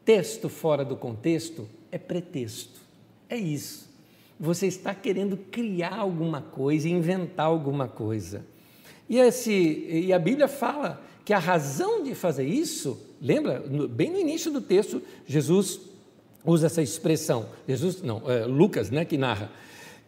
texto 0.04 0.48
fora 0.48 0.84
do 0.84 0.96
contexto 0.96 1.68
é 1.90 1.98
pretexto. 1.98 2.80
É 3.28 3.36
isso. 3.36 3.88
Você 4.38 4.66
está 4.66 4.94
querendo 4.94 5.36
criar 5.36 5.98
alguma 5.98 6.40
coisa, 6.40 6.88
inventar 6.88 7.46
alguma 7.46 7.86
coisa. 7.86 8.44
E, 9.08 9.18
esse, 9.18 9.52
e 9.52 10.12
a 10.12 10.18
Bíblia 10.18 10.48
fala 10.48 11.02
que 11.24 11.32
a 11.32 11.38
razão 11.38 12.02
de 12.02 12.14
fazer 12.14 12.46
isso, 12.46 12.98
lembra, 13.20 13.62
bem 13.88 14.10
no 14.10 14.18
início 14.18 14.50
do 14.50 14.60
texto, 14.60 15.02
Jesus 15.26 15.80
usa 16.44 16.66
essa 16.66 16.82
expressão. 16.82 17.46
Jesus, 17.68 18.02
não, 18.02 18.22
é 18.30 18.44
Lucas, 18.46 18.90
né, 18.90 19.04
que 19.04 19.18
narra 19.18 19.50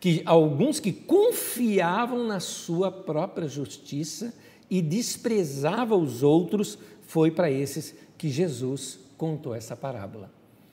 que 0.02 0.20
alguns 0.26 0.80
que 0.80 0.92
confiavam 0.92 2.26
na 2.26 2.40
sua 2.40 2.90
própria 2.90 3.46
justiça 3.46 4.34
e 4.68 4.82
desprezava 4.82 5.94
os 5.94 6.24
outros, 6.24 6.76
foi 7.02 7.30
para 7.30 7.48
esses 7.48 7.94
que 8.18 8.28
Jesus 8.28 8.98
contou 9.16 9.54
essa 9.54 9.76
parábola. 9.76 10.28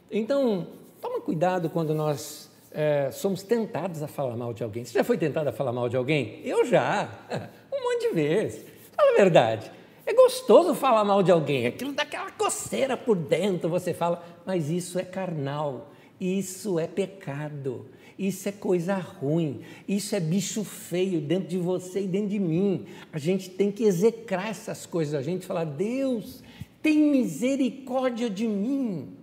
Então, 0.10 0.70
toma 1.00 1.22
cuidado 1.22 1.70
quando 1.70 1.94
nós 1.94 2.50
é, 2.72 3.12
somos 3.12 3.44
tentados 3.44 4.02
a 4.02 4.08
falar 4.08 4.36
mal 4.36 4.52
de 4.52 4.63
alguém. 4.63 4.84
Você 4.84 4.94
já 4.94 5.04
foi 5.04 5.15
tentado 5.15 5.48
a 5.48 5.54
falar 5.54 5.74
mal 5.74 5.88
de 5.88 5.96
alguém? 5.96 6.42
Eu 6.44 6.65
já, 6.65 7.08
um 7.72 7.84
monte 7.84 8.10
de 8.10 8.15
vezes. 8.15 8.65
Fala 8.96 9.12
a 9.12 9.15
verdade. 9.15 9.72
É 10.08 10.13
gostoso 10.15 10.74
falar 10.74 11.06
mal 11.06 11.22
de 11.22 11.32
alguém, 11.32 11.68
aquilo 11.68 11.92
dá 11.92 12.02
aquela 12.02 12.32
coceira 12.32 12.98
por 12.98 13.15
dentro, 13.15 13.70
você 13.70 13.94
fala, 13.94 14.26
mas 14.44 14.72
isso 14.72 14.98
é 14.98 15.04
carnal, 15.04 15.92
isso 16.20 16.80
é 16.80 16.88
pecado. 16.88 17.86
Isso 18.19 18.49
é 18.49 18.51
coisa 18.51 18.95
ruim, 18.95 19.62
isso 19.88 20.13
é 20.13 20.19
bicho 20.19 20.65
feio 20.65 21.21
dentro 21.21 21.47
de 21.47 21.58
você 21.58 22.01
e 22.01 22.08
dentro 22.08 22.27
de 22.27 22.39
mim. 22.39 22.86
A 23.13 23.17
gente 23.17 23.49
tem 23.49 23.71
que 23.71 23.86
execrar 23.86 24.49
essas 24.49 24.86
coisas, 24.86 25.13
a 25.13 25.21
gente 25.21 25.45
falar: 25.45 25.63
Deus, 25.63 26.43
tem 26.82 26.97
misericórdia 26.97 28.29
de 28.29 28.45
mim. 28.45 29.13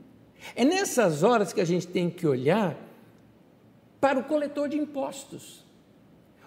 É 0.54 0.64
nessas 0.64 1.22
horas 1.22 1.52
que 1.52 1.60
a 1.60 1.64
gente 1.66 1.86
tem 1.86 2.08
que 2.08 2.26
olhar 2.26 2.74
para 4.00 4.18
o 4.18 4.24
coletor 4.24 4.66
de 4.66 4.78
impostos. 4.78 5.62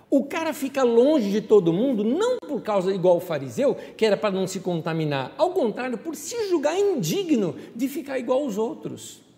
O 0.10 0.24
cara 0.24 0.52
fica 0.52 0.82
longe 0.82 1.30
de 1.30 1.42
todo 1.42 1.72
mundo, 1.72 2.04
não 2.04 2.40
por 2.40 2.64
causa 2.64 2.92
igual 2.92 3.18
o 3.18 3.22
fariseu, 3.22 3.76
que 3.96 4.04
era 4.04 4.18
para 4.18 4.32
não 4.32 4.48
se 4.48 4.60
contaminar, 4.60 5.36
ao 5.38 5.52
contrário, 5.52 6.00
por 6.00 6.16
se 6.16 6.50
julgar 6.50 6.80
indigno 6.80 7.56
de 7.76 7.88
ficar 7.88 8.18
igual 8.18 8.42
aos 8.42 8.58
outros. 8.58 9.29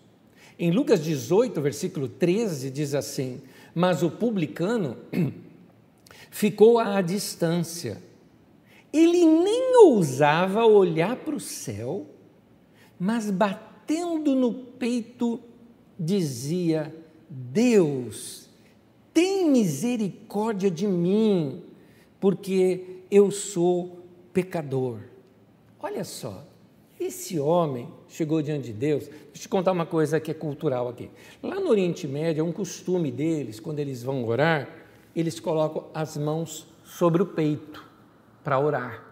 Em 0.58 0.70
Lucas 0.70 1.02
18, 1.02 1.60
versículo 1.60 2.08
13, 2.08 2.70
diz 2.70 2.94
assim: 2.94 3.40
Mas 3.74 4.02
o 4.02 4.10
publicano 4.10 4.96
ficou 6.30 6.78
à 6.78 7.00
distância. 7.00 8.02
Ele 8.92 9.24
nem 9.24 9.76
ousava 9.84 10.66
olhar 10.66 11.16
para 11.16 11.34
o 11.34 11.40
céu, 11.40 12.06
mas 12.98 13.30
batendo 13.30 14.34
no 14.34 14.52
peito, 14.52 15.40
dizia: 15.98 16.94
Deus, 17.28 18.50
tem 19.14 19.50
misericórdia 19.50 20.70
de 20.70 20.86
mim, 20.86 21.62
porque 22.20 23.02
eu 23.10 23.30
sou 23.30 24.04
pecador. 24.32 25.00
Olha 25.80 26.04
só, 26.04 26.46
esse 27.00 27.40
homem 27.40 27.88
chegou 28.12 28.40
diante 28.40 28.66
de 28.66 28.72
Deus. 28.72 29.06
Deixa 29.06 29.20
eu 29.34 29.40
te 29.40 29.48
contar 29.48 29.72
uma 29.72 29.86
coisa 29.86 30.20
que 30.20 30.30
é 30.30 30.34
cultural 30.34 30.88
aqui. 30.88 31.10
Lá 31.42 31.58
no 31.58 31.68
Oriente 31.68 32.06
Médio, 32.06 32.40
é 32.40 32.44
um 32.44 32.52
costume 32.52 33.10
deles, 33.10 33.58
quando 33.58 33.78
eles 33.78 34.02
vão 34.02 34.24
orar, 34.24 34.68
eles 35.14 35.40
colocam 35.40 35.86
as 35.92 36.16
mãos 36.16 36.66
sobre 36.84 37.22
o 37.22 37.26
peito 37.26 37.84
para 38.44 38.58
orar. 38.58 39.04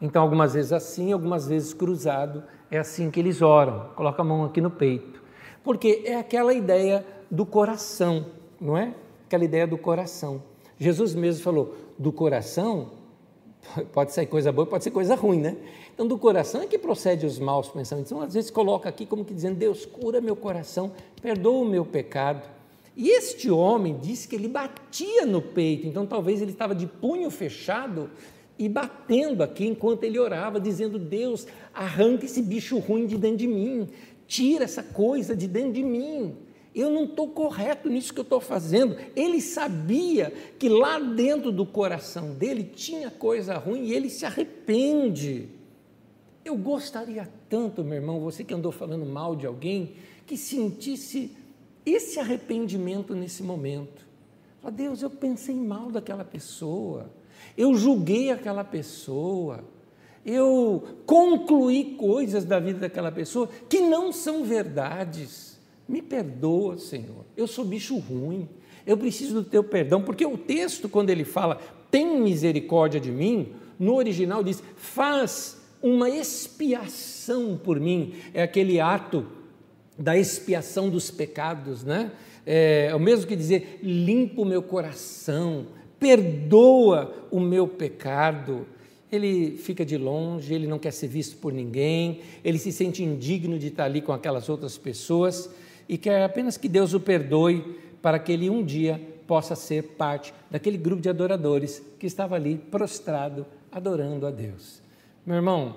Então, 0.00 0.22
algumas 0.22 0.54
vezes 0.54 0.72
assim, 0.72 1.12
algumas 1.12 1.48
vezes 1.48 1.72
cruzado, 1.72 2.44
é 2.70 2.78
assim 2.78 3.10
que 3.10 3.20
eles 3.20 3.40
oram. 3.40 3.90
Coloca 3.94 4.20
a 4.20 4.24
mão 4.24 4.44
aqui 4.44 4.60
no 4.60 4.70
peito. 4.70 5.22
Porque 5.62 6.02
é 6.04 6.16
aquela 6.16 6.52
ideia 6.52 7.06
do 7.30 7.46
coração, 7.46 8.26
não 8.60 8.76
é? 8.76 8.94
aquela 9.34 9.44
ideia 9.44 9.66
do 9.66 9.76
coração. 9.76 10.42
Jesus 10.78 11.14
mesmo 11.14 11.42
falou: 11.42 11.74
do 11.98 12.12
coração 12.12 12.92
pode 13.92 14.12
sair 14.12 14.26
coisa 14.26 14.52
boa, 14.52 14.66
pode 14.66 14.84
ser 14.84 14.90
coisa 14.90 15.14
ruim, 15.14 15.40
né? 15.40 15.56
Então, 15.92 16.06
do 16.06 16.18
coração 16.18 16.62
é 16.62 16.66
que 16.66 16.78
procede 16.78 17.26
os 17.26 17.38
maus 17.38 17.68
pensamentos. 17.68 18.10
Então, 18.10 18.22
às 18.22 18.34
vezes, 18.34 18.50
coloca 18.50 18.88
aqui 18.88 19.06
como 19.06 19.24
que 19.24 19.34
dizendo: 19.34 19.56
Deus, 19.56 19.86
cura 19.86 20.20
meu 20.20 20.36
coração, 20.36 20.92
perdoa 21.20 21.62
o 21.62 21.64
meu 21.64 21.84
pecado. 21.84 22.42
E 22.96 23.08
este 23.10 23.50
homem 23.50 23.98
disse 24.00 24.28
que 24.28 24.36
ele 24.36 24.48
batia 24.48 25.26
no 25.26 25.42
peito, 25.42 25.86
então 25.86 26.06
talvez 26.06 26.40
ele 26.40 26.52
estava 26.52 26.74
de 26.74 26.86
punho 26.86 27.28
fechado 27.28 28.08
e 28.56 28.68
batendo 28.68 29.42
aqui 29.42 29.66
enquanto 29.66 30.04
ele 30.04 30.18
orava, 30.18 30.60
dizendo: 30.60 30.98
Deus, 30.98 31.46
arranca 31.72 32.24
esse 32.24 32.40
bicho 32.40 32.78
ruim 32.78 33.06
de 33.06 33.16
dentro 33.16 33.38
de 33.38 33.46
mim, 33.48 33.88
tira 34.26 34.64
essa 34.64 34.82
coisa 34.82 35.34
de 35.34 35.48
dentro 35.48 35.72
de 35.72 35.82
mim 35.82 36.36
eu 36.74 36.90
não 36.90 37.04
estou 37.04 37.28
correto 37.28 37.88
nisso 37.88 38.12
que 38.12 38.20
eu 38.20 38.24
estou 38.24 38.40
fazendo. 38.40 38.96
Ele 39.14 39.40
sabia 39.40 40.32
que 40.58 40.68
lá 40.68 40.98
dentro 40.98 41.52
do 41.52 41.64
coração 41.64 42.34
dele 42.34 42.64
tinha 42.64 43.10
coisa 43.10 43.56
ruim 43.56 43.84
e 43.84 43.94
ele 43.94 44.10
se 44.10 44.26
arrepende. 44.26 45.48
Eu 46.44 46.56
gostaria 46.56 47.30
tanto, 47.48 47.84
meu 47.84 47.94
irmão, 47.94 48.20
você 48.20 48.42
que 48.42 48.52
andou 48.52 48.72
falando 48.72 49.06
mal 49.06 49.36
de 49.36 49.46
alguém, 49.46 49.94
que 50.26 50.36
sentisse 50.36 51.30
esse 51.86 52.18
arrependimento 52.18 53.14
nesse 53.14 53.42
momento. 53.42 54.04
Fala, 54.60 54.72
Deus, 54.72 55.00
eu 55.00 55.10
pensei 55.10 55.54
mal 55.54 55.90
daquela 55.90 56.24
pessoa, 56.24 57.10
eu 57.56 57.74
julguei 57.74 58.30
aquela 58.30 58.64
pessoa, 58.64 59.64
eu 60.24 60.82
concluí 61.06 61.94
coisas 61.96 62.44
da 62.44 62.58
vida 62.58 62.80
daquela 62.80 63.12
pessoa 63.12 63.48
que 63.68 63.80
não 63.80 64.10
são 64.10 64.42
verdades. 64.42 65.53
Me 65.88 66.00
perdoa, 66.00 66.78
Senhor, 66.78 67.24
eu 67.36 67.46
sou 67.46 67.64
bicho 67.64 67.96
ruim, 67.98 68.48
eu 68.86 68.96
preciso 68.96 69.34
do 69.34 69.44
teu 69.44 69.62
perdão, 69.62 70.02
porque 70.02 70.24
o 70.24 70.36
texto, 70.36 70.88
quando 70.88 71.10
ele 71.10 71.24
fala, 71.24 71.60
tem 71.90 72.20
misericórdia 72.20 72.98
de 72.98 73.10
mim, 73.10 73.52
no 73.78 73.94
original 73.94 74.42
diz, 74.42 74.62
faz 74.76 75.62
uma 75.82 76.08
expiação 76.08 77.60
por 77.62 77.78
mim, 77.78 78.14
é 78.32 78.42
aquele 78.42 78.80
ato 78.80 79.26
da 79.98 80.16
expiação 80.16 80.88
dos 80.88 81.10
pecados, 81.10 81.84
né? 81.84 82.12
É, 82.46 82.88
é 82.90 82.94
o 82.94 83.00
mesmo 83.00 83.26
que 83.26 83.36
dizer, 83.36 83.80
limpa 83.82 84.40
o 84.40 84.44
meu 84.44 84.62
coração, 84.62 85.66
perdoa 85.98 87.28
o 87.30 87.38
meu 87.38 87.68
pecado. 87.68 88.66
Ele 89.12 89.56
fica 89.56 89.84
de 89.84 89.96
longe, 89.96 90.52
ele 90.52 90.66
não 90.66 90.78
quer 90.78 90.90
ser 90.90 91.06
visto 91.06 91.36
por 91.36 91.52
ninguém, 91.52 92.20
ele 92.42 92.58
se 92.58 92.72
sente 92.72 93.02
indigno 93.04 93.58
de 93.58 93.68
estar 93.68 93.84
ali 93.84 94.00
com 94.00 94.12
aquelas 94.12 94.48
outras 94.48 94.76
pessoas 94.76 95.48
e 95.88 95.98
quer 95.98 96.22
apenas 96.22 96.56
que 96.56 96.68
Deus 96.68 96.94
o 96.94 97.00
perdoe 97.00 97.78
para 98.00 98.18
que 98.18 98.32
ele 98.32 98.50
um 98.50 98.64
dia 98.64 99.00
possa 99.26 99.54
ser 99.54 99.82
parte 99.82 100.34
daquele 100.50 100.76
grupo 100.76 101.02
de 101.02 101.08
adoradores 101.08 101.82
que 101.98 102.06
estava 102.06 102.34
ali 102.34 102.56
prostrado, 102.56 103.46
adorando 103.72 104.26
a 104.26 104.30
Deus. 104.30 104.82
Meu 105.24 105.36
irmão, 105.36 105.76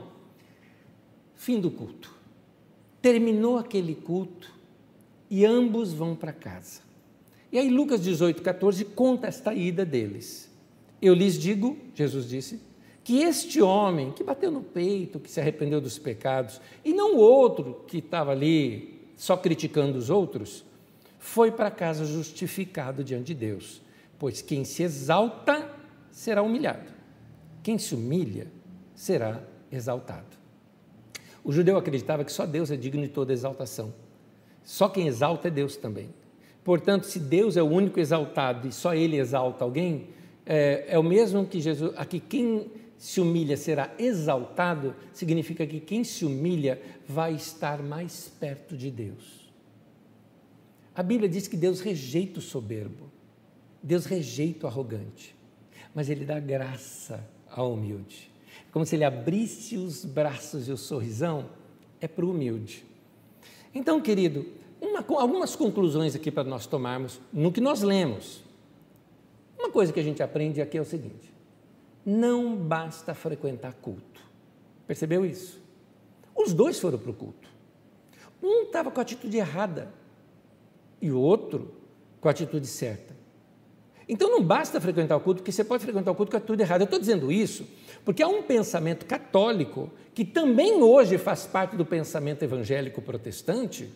fim 1.36 1.60
do 1.60 1.72
culto. 1.72 2.14
Terminou 3.02 3.58
aquele 3.58 3.96
culto 3.96 4.52
e 5.30 5.46
ambos 5.46 5.94
vão 5.94 6.16
para 6.16 6.34
casa. 6.34 6.82
E 7.52 7.58
aí, 7.58 7.70
Lucas 7.70 8.02
18, 8.02 8.42
14 8.42 8.84
conta 8.86 9.28
esta 9.28 9.54
ida 9.54 9.86
deles. 9.86 10.52
Eu 11.02 11.14
lhes 11.14 11.38
digo, 11.38 11.78
Jesus 11.94 12.28
disse, 12.28 12.60
que 13.04 13.22
este 13.22 13.62
homem 13.62 14.12
que 14.12 14.24
bateu 14.24 14.52
no 14.52 14.62
peito, 14.62 15.20
que 15.20 15.32
se 15.32 15.40
arrependeu 15.40 15.80
dos 15.80 15.98
pecados, 15.98 16.60
e 16.84 16.92
não 16.92 17.16
o 17.16 17.20
outro 17.20 17.86
que 17.88 18.00
estava 18.00 18.32
ali 18.32 18.97
só 19.18 19.36
criticando 19.36 19.98
os 19.98 20.10
outros, 20.10 20.64
foi 21.20 21.52
para 21.52 21.70
casa 21.70 22.06
justificado 22.06 23.04
diante 23.04 23.26
de 23.26 23.34
Deus. 23.34 23.82
Pois 24.18 24.42
quem 24.42 24.64
se 24.64 24.84
exalta 24.84 25.70
será 26.10 26.42
humilhado, 26.42 26.90
quem 27.62 27.78
se 27.78 27.94
humilha 27.94 28.48
será 28.96 29.42
exaltado. 29.72 30.38
O 31.44 31.52
judeu 31.52 31.78
acreditava 31.78 32.24
que 32.24 32.32
só 32.32 32.46
Deus 32.46 32.72
é 32.72 32.76
digno 32.76 33.02
de 33.02 33.10
toda 33.10 33.34
exaltação. 33.34 33.94
Só 34.64 34.90
quem 34.90 35.08
exalta 35.08 35.48
é 35.48 35.52
Deus 35.52 35.78
também. 35.78 36.10
Portanto, 36.64 37.06
se 37.06 37.20
Deus 37.20 37.56
é 37.56 37.64
o 37.64 37.68
único 37.68 38.00
exaltado 38.00 38.68
e 38.68 38.72
só 38.72 38.94
Ele 38.94 39.18
exalta 39.18 39.64
alguém, 39.64 40.10
é, 40.46 40.86
é 40.90 41.00
o 41.00 41.04
mesmo 41.04 41.46
que 41.46 41.62
Jesus. 41.62 41.94
Aqui, 41.96 42.20
quem 42.20 42.70
se 42.98 43.22
humilha 43.22 43.56
será 43.56 43.94
exaltado, 44.00 44.96
significa 45.14 45.66
que 45.66 45.80
quem 45.80 46.04
se 46.04 46.26
humilha 46.26 46.82
vai 47.08 47.34
estar 47.36 47.82
mais 47.84 48.28
perto 48.40 48.76
de 48.76 48.90
Deus. 48.90 49.48
A 50.96 51.04
Bíblia 51.04 51.30
diz 51.30 51.48
que 51.48 51.56
Deus 51.56 51.80
rejeita 51.80 52.40
o 52.40 52.42
soberbo, 52.42 53.12
Deus 53.84 54.06
rejeita 54.06 54.66
o 54.66 54.70
arrogante, 54.70 55.36
mas 55.94 56.10
Ele 56.10 56.26
dá 56.26 56.40
graça 56.40 57.24
ao 57.50 57.74
humilde. 57.74 58.32
Como 58.72 58.86
se 58.86 58.96
Ele 58.96 59.04
abrisse 59.04 59.78
os 59.78 60.04
braços 60.04 60.68
e 60.68 60.72
o 60.72 60.78
sorrisão, 60.78 61.50
é 62.02 62.08
para 62.08 62.26
o 62.26 62.32
humilde. 62.32 62.84
Então, 63.74 64.02
querido, 64.02 64.46
uma, 64.82 65.06
algumas 65.20 65.56
conclusões 65.56 66.16
aqui 66.16 66.32
para 66.32 66.44
nós 66.44 66.66
tomarmos 66.66 67.20
no 67.32 67.52
que 67.52 67.62
nós 67.62 67.82
lemos. 67.82 68.44
Uma 69.58 69.70
coisa 69.70 69.94
que 69.94 70.00
a 70.00 70.04
gente 70.04 70.22
aprende 70.22 70.62
aqui 70.62 70.78
é 70.78 70.82
o 70.82 70.86
seguinte: 70.86 71.32
não 72.08 72.56
basta 72.56 73.14
frequentar 73.14 73.74
culto. 73.74 74.22
Percebeu 74.88 75.26
isso? 75.26 75.62
Os 76.34 76.54
dois 76.54 76.80
foram 76.80 76.98
para 76.98 77.12
o 77.12 77.14
culto. 77.14 77.50
Um 78.42 78.64
estava 78.64 78.90
com 78.90 79.02
a 79.02 79.04
atitude 79.04 79.36
errada 79.36 79.92
e 81.02 81.12
o 81.12 81.20
outro 81.20 81.76
com 82.22 82.30
a 82.30 82.32
atitude 82.32 82.66
certa. 82.66 83.14
Então 84.08 84.32
não 84.32 84.42
basta 84.42 84.80
frequentar 84.80 85.18
o 85.18 85.20
culto, 85.20 85.42
porque 85.42 85.52
você 85.52 85.66
pode 85.66 85.84
frequentar 85.84 86.10
o 86.12 86.16
culto 86.16 86.32
com 86.32 86.38
a 86.38 86.40
atitude 86.40 86.62
errada. 86.62 86.84
Eu 86.84 86.86
estou 86.86 86.98
dizendo 86.98 87.30
isso 87.30 87.68
porque 88.06 88.24
há 88.24 88.28
um 88.30 88.42
pensamento 88.42 89.06
católico 89.06 89.92
que 90.14 90.24
também 90.24 90.82
hoje 90.82 91.18
faz 91.18 91.46
parte 91.46 91.76
do 91.76 91.86
pensamento 91.86 92.42
evangélico 92.42 93.02
protestante, 93.02 93.90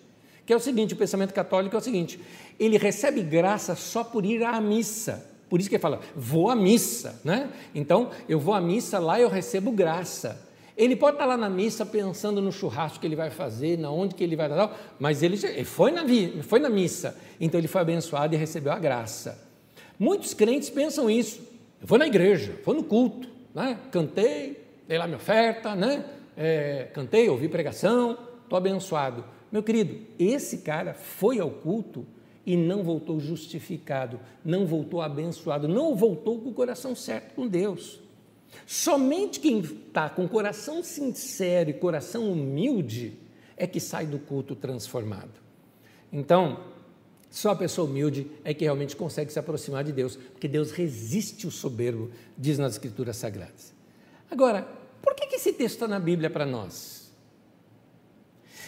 que 0.45 0.51
é 0.51 0.55
o 0.55 0.59
seguinte: 0.59 0.93
o 0.93 0.97
pensamento 0.97 1.33
católico 1.33 1.77
é 1.77 1.79
o 1.79 1.81
seguinte, 1.81 2.19
ele 2.59 2.77
recebe 2.77 3.23
graça 3.23 3.73
só 3.73 4.03
por 4.03 4.25
ir 4.25 4.43
à 4.43 4.59
missa. 4.59 5.30
Por 5.51 5.59
isso 5.59 5.67
que 5.67 5.75
ele 5.75 5.81
fala, 5.81 5.99
vou 6.15 6.49
à 6.49 6.55
missa, 6.55 7.19
né? 7.25 7.49
Então, 7.75 8.09
eu 8.29 8.39
vou 8.39 8.53
à 8.53 8.61
missa, 8.61 8.99
lá 8.99 9.19
eu 9.19 9.27
recebo 9.27 9.69
graça. 9.69 10.47
Ele 10.77 10.95
pode 10.95 11.15
estar 11.15 11.25
lá 11.25 11.35
na 11.35 11.49
missa 11.49 11.85
pensando 11.85 12.41
no 12.41 12.53
churrasco 12.53 13.01
que 13.01 13.05
ele 13.05 13.17
vai 13.17 13.29
fazer, 13.29 13.77
na 13.77 13.91
onde 13.91 14.15
que 14.15 14.23
ele 14.23 14.37
vai 14.37 14.47
dar, 14.47 14.95
mas 14.97 15.21
ele, 15.21 15.37
ele 15.45 15.65
foi, 15.65 15.91
na, 15.91 16.03
foi 16.43 16.61
na 16.61 16.69
missa, 16.69 17.17
então 17.37 17.59
ele 17.59 17.67
foi 17.67 17.81
abençoado 17.81 18.33
e 18.33 18.37
recebeu 18.37 18.71
a 18.71 18.79
graça. 18.79 19.45
Muitos 19.99 20.33
crentes 20.33 20.69
pensam 20.69 21.09
isso. 21.09 21.41
Eu 21.81 21.85
vou 21.85 21.97
na 21.97 22.07
igreja, 22.07 22.55
vou 22.63 22.73
no 22.73 22.85
culto, 22.85 23.27
né? 23.53 23.77
cantei, 23.91 24.57
dei 24.87 24.97
lá 24.97 25.05
minha 25.05 25.17
oferta, 25.17 25.75
né? 25.75 26.05
É, 26.37 26.87
cantei, 26.93 27.27
ouvi 27.27 27.49
pregação, 27.49 28.17
estou 28.41 28.57
abençoado. 28.57 29.25
Meu 29.51 29.61
querido, 29.61 29.99
esse 30.17 30.59
cara 30.59 30.93
foi 30.93 31.41
ao 31.41 31.49
culto 31.49 32.07
e 32.45 32.57
não 32.57 32.83
voltou 32.83 33.19
justificado, 33.19 34.19
não 34.43 34.65
voltou 34.65 35.01
abençoado, 35.01 35.67
não 35.67 35.95
voltou 35.95 36.39
com 36.39 36.49
o 36.49 36.53
coração 36.53 36.95
certo 36.95 37.35
com 37.35 37.47
Deus. 37.47 37.99
Somente 38.65 39.39
quem 39.39 39.59
está 39.59 40.09
com 40.09 40.27
coração 40.27 40.83
sincero 40.83 41.69
e 41.69 41.73
coração 41.73 42.31
humilde 42.31 43.17
é 43.55 43.67
que 43.67 43.79
sai 43.79 44.05
do 44.05 44.19
culto 44.19 44.55
transformado. 44.55 45.39
Então, 46.11 46.65
só 47.29 47.51
a 47.51 47.55
pessoa 47.55 47.87
humilde 47.87 48.27
é 48.43 48.53
que 48.53 48.65
realmente 48.65 48.95
consegue 48.95 49.31
se 49.31 49.39
aproximar 49.39 49.83
de 49.83 49.93
Deus, 49.93 50.17
porque 50.17 50.47
Deus 50.47 50.71
resiste 50.71 51.47
o 51.47 51.51
soberbo, 51.51 52.11
diz 52.37 52.57
nas 52.57 52.73
Escrituras 52.73 53.15
Sagradas. 53.15 53.73
Agora, 54.29 54.67
por 55.01 55.15
que 55.15 55.35
esse 55.35 55.53
texto 55.53 55.75
está 55.75 55.87
na 55.87 55.99
Bíblia 55.99 56.29
para 56.29 56.45
nós? 56.45 57.00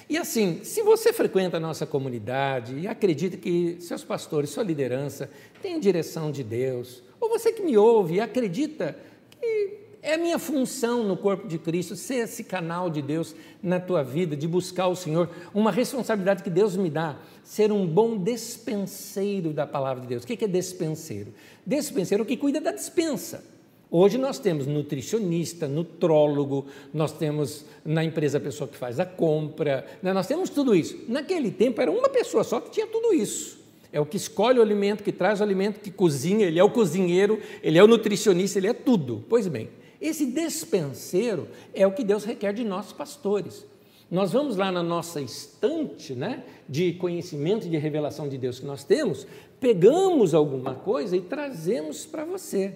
E 0.09 0.17
assim, 0.17 0.59
se 0.63 0.81
você 0.81 1.13
frequenta 1.13 1.57
a 1.57 1.59
nossa 1.59 1.85
comunidade 1.85 2.77
e 2.77 2.87
acredita 2.87 3.37
que 3.37 3.77
seus 3.79 4.03
pastores, 4.03 4.49
sua 4.49 4.63
liderança, 4.63 5.29
têm 5.61 5.79
direção 5.79 6.31
de 6.31 6.43
Deus, 6.43 7.01
ou 7.19 7.29
você 7.29 7.51
que 7.51 7.61
me 7.61 7.77
ouve 7.77 8.15
e 8.15 8.19
acredita 8.19 8.97
que 9.39 9.83
é 10.01 10.15
a 10.15 10.17
minha 10.17 10.37
função 10.37 11.03
no 11.03 11.15
corpo 11.15 11.47
de 11.47 11.57
Cristo 11.57 11.95
ser 11.95 12.15
esse 12.15 12.43
canal 12.43 12.89
de 12.89 13.01
Deus 13.01 13.33
na 13.61 13.79
tua 13.79 14.03
vida, 14.03 14.35
de 14.35 14.45
buscar 14.45 14.87
o 14.87 14.95
Senhor, 14.95 15.29
uma 15.53 15.71
responsabilidade 15.71 16.43
que 16.43 16.49
Deus 16.49 16.75
me 16.75 16.89
dá, 16.89 17.17
ser 17.41 17.71
um 17.71 17.87
bom 17.87 18.17
despenseiro 18.17 19.53
da 19.53 19.65
palavra 19.65 20.01
de 20.01 20.07
Deus. 20.07 20.23
O 20.23 20.27
que 20.27 20.43
é 20.43 20.47
despenseiro? 20.47 21.33
Despenseiro 21.65 22.21
é 22.21 22.25
o 22.25 22.27
que 22.27 22.35
cuida 22.35 22.59
da 22.59 22.73
dispensa. 22.73 23.52
Hoje 23.95 24.17
nós 24.17 24.39
temos 24.39 24.65
nutricionista, 24.65 25.67
nutrólogo, 25.67 26.65
nós 26.91 27.11
temos 27.11 27.63
na 27.85 28.03
empresa 28.03 28.39
a 28.39 28.41
pessoa 28.41 28.67
que 28.67 28.75
faz 28.75 28.99
a 28.99 29.05
compra, 29.05 29.85
né? 30.01 30.11
nós 30.11 30.25
temos 30.25 30.49
tudo 30.49 30.73
isso. 30.73 30.97
Naquele 31.07 31.51
tempo 31.51 31.79
era 31.79 31.91
uma 31.91 32.09
pessoa 32.09 32.43
só 32.43 32.59
que 32.59 32.71
tinha 32.71 32.87
tudo 32.87 33.13
isso. 33.13 33.59
É 33.91 34.01
o 34.01 34.05
que 34.07 34.17
escolhe 34.17 34.57
o 34.57 34.63
alimento, 34.63 35.03
que 35.03 35.11
traz 35.11 35.41
o 35.41 35.43
alimento, 35.43 35.79
que 35.79 35.91
cozinha, 35.91 36.47
ele 36.47 36.57
é 36.57 36.63
o 36.63 36.71
cozinheiro, 36.71 37.39
ele 37.61 37.77
é 37.77 37.83
o 37.83 37.87
nutricionista, 37.87 38.57
ele 38.57 38.65
é 38.65 38.73
tudo. 38.73 39.23
Pois 39.29 39.47
bem, 39.47 39.69
esse 40.01 40.25
despenseiro 40.25 41.47
é 41.71 41.85
o 41.85 41.91
que 41.91 42.03
Deus 42.03 42.23
requer 42.23 42.51
de 42.51 42.63
nós 42.63 42.91
pastores. 42.91 43.63
Nós 44.09 44.31
vamos 44.31 44.57
lá 44.57 44.71
na 44.71 44.81
nossa 44.81 45.21
estante 45.21 46.15
né, 46.15 46.43
de 46.67 46.93
conhecimento 46.93 47.67
e 47.67 47.69
de 47.69 47.77
revelação 47.77 48.27
de 48.27 48.39
Deus 48.39 48.59
que 48.59 48.65
nós 48.65 48.83
temos, 48.83 49.27
pegamos 49.59 50.33
alguma 50.33 50.73
coisa 50.73 51.15
e 51.15 51.21
trazemos 51.21 52.07
para 52.07 52.25
você. 52.25 52.73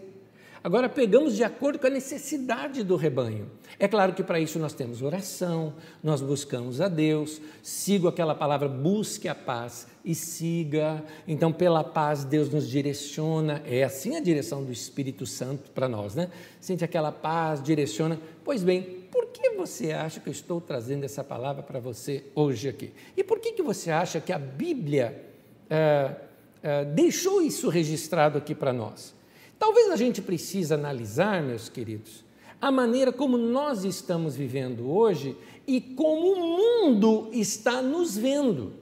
Agora, 0.63 0.89
pegamos 0.89 1.35
de 1.35 1.43
acordo 1.43 1.79
com 1.79 1.87
a 1.87 1.89
necessidade 1.89 2.83
do 2.83 2.95
rebanho. 2.95 3.49
É 3.79 3.87
claro 3.87 4.13
que 4.13 4.23
para 4.23 4.39
isso 4.39 4.57
nós 4.57 4.73
temos 4.73 5.01
oração, 5.01 5.73
nós 6.03 6.21
buscamos 6.21 6.81
a 6.81 6.87
Deus, 6.87 7.39
sigo 7.61 8.07
aquela 8.07 8.33
palavra, 8.33 8.67
busque 8.67 9.27
a 9.27 9.35
paz 9.35 9.87
e 10.03 10.15
siga. 10.15 11.03
Então, 11.27 11.51
pela 11.53 11.83
paz, 11.83 12.23
Deus 12.23 12.49
nos 12.49 12.67
direciona. 12.67 13.61
É 13.65 13.83
assim 13.83 14.15
a 14.15 14.19
direção 14.19 14.63
do 14.63 14.71
Espírito 14.71 15.25
Santo 15.25 15.69
para 15.71 15.87
nós, 15.87 16.15
né? 16.15 16.29
Sente 16.59 16.83
aquela 16.83 17.11
paz, 17.11 17.61
direciona. 17.61 18.19
Pois 18.43 18.63
bem, 18.63 18.81
por 19.11 19.27
que 19.27 19.51
você 19.51 19.91
acha 19.91 20.19
que 20.19 20.29
eu 20.29 20.33
estou 20.33 20.59
trazendo 20.59 21.03
essa 21.03 21.23
palavra 21.23 21.61
para 21.61 21.79
você 21.79 22.23
hoje 22.33 22.67
aqui? 22.67 22.93
E 23.15 23.23
por 23.23 23.39
que, 23.39 23.51
que 23.51 23.61
você 23.61 23.91
acha 23.91 24.19
que 24.19 24.33
a 24.33 24.39
Bíblia 24.39 25.23
é, 25.69 26.15
é, 26.63 26.85
deixou 26.85 27.41
isso 27.41 27.69
registrado 27.69 28.37
aqui 28.37 28.55
para 28.55 28.73
nós? 28.73 29.16
Talvez 29.59 29.91
a 29.91 29.95
gente 29.95 30.21
precise 30.21 30.73
analisar, 30.73 31.41
meus 31.41 31.69
queridos, 31.69 32.23
a 32.61 32.71
maneira 32.71 33.11
como 33.11 33.37
nós 33.37 33.83
estamos 33.83 34.35
vivendo 34.35 34.89
hoje 34.89 35.35
e 35.65 35.81
como 35.81 36.33
o 36.33 36.85
mundo 36.85 37.29
está 37.31 37.81
nos 37.81 38.17
vendo. 38.17 38.73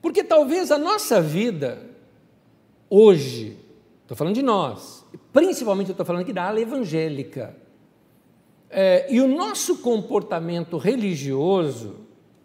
Porque 0.00 0.22
talvez 0.22 0.70
a 0.70 0.78
nossa 0.78 1.20
vida 1.20 1.90
hoje, 2.90 3.56
estou 4.02 4.16
falando 4.16 4.34
de 4.34 4.42
nós, 4.42 5.04
principalmente 5.32 5.88
eu 5.88 5.94
estou 5.94 6.06
falando 6.06 6.22
aqui 6.22 6.32
da 6.32 6.46
ala 6.46 6.60
evangélica, 6.60 7.56
é, 8.70 9.06
e 9.12 9.20
o 9.20 9.28
nosso 9.28 9.78
comportamento 9.78 10.76
religioso 10.76 11.96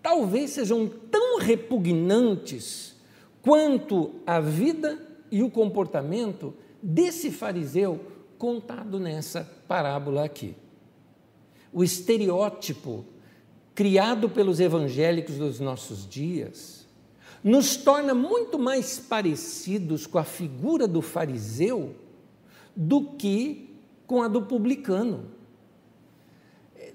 talvez 0.01 0.51
sejam 0.51 0.87
tão 0.87 1.39
repugnantes 1.39 2.95
quanto 3.41 4.15
a 4.25 4.39
vida 4.39 5.08
e 5.31 5.43
o 5.43 5.49
comportamento 5.49 6.53
desse 6.81 7.31
fariseu 7.31 7.99
contado 8.37 8.99
nessa 8.99 9.43
parábola 9.67 10.23
aqui. 10.23 10.55
O 11.71 11.83
estereótipo 11.83 13.05
criado 13.75 14.29
pelos 14.29 14.59
evangélicos 14.59 15.37
dos 15.37 15.59
nossos 15.59 16.07
dias 16.07 16.87
nos 17.43 17.77
torna 17.77 18.13
muito 18.13 18.59
mais 18.59 18.99
parecidos 18.99 20.05
com 20.05 20.17
a 20.17 20.23
figura 20.23 20.87
do 20.87 21.01
fariseu 21.01 21.95
do 22.75 23.03
que 23.13 23.73
com 24.05 24.21
a 24.21 24.27
do 24.27 24.41
publicano. 24.41 25.31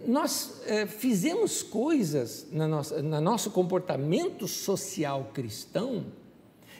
Nós 0.06 0.60
é, 0.66 0.86
fizemos 0.86 1.62
coisas 1.62 2.46
no 2.50 2.68
nosso, 2.68 3.02
no 3.02 3.20
nosso 3.20 3.50
comportamento 3.50 4.46
social 4.46 5.30
cristão 5.32 6.04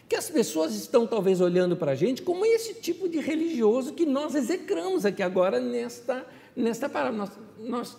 que 0.09 0.17
as 0.17 0.29
pessoas 0.29 0.75
estão 0.75 1.07
talvez 1.07 1.40
olhando 1.40 1.77
para 1.77 1.93
a 1.93 1.95
gente 1.95 2.23
como 2.23 2.45
esse 2.45 2.75
tipo 2.75 3.09
de 3.09 3.19
religioso 3.21 3.93
que 3.95 4.05
nós 4.05 4.35
execramos 4.35 5.05
aqui 5.05 5.23
agora 5.23 5.59
nesta, 5.59 6.27
nesta 6.55 6.88
parábola. 6.88 7.31
Nós, 7.59 7.97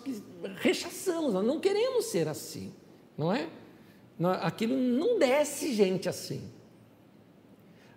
rechaçamos, 0.56 1.34
nós 1.34 1.44
não 1.44 1.58
queremos 1.58 2.06
ser 2.06 2.28
assim, 2.28 2.72
não 3.18 3.32
é? 3.32 3.48
Aquilo 4.40 4.76
não 4.76 5.18
desce 5.18 5.72
gente 5.74 6.08
assim. 6.08 6.42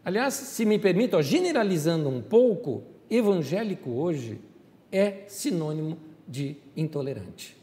Aliás, 0.03 0.33
se 0.33 0.65
me 0.65 0.79
permite, 0.79 1.15
ó, 1.15 1.21
generalizando 1.21 2.09
um 2.09 2.21
pouco, 2.21 2.83
evangélico 3.09 3.91
hoje 3.91 4.39
é 4.91 5.23
sinônimo 5.27 5.97
de 6.27 6.57
intolerante. 6.75 7.57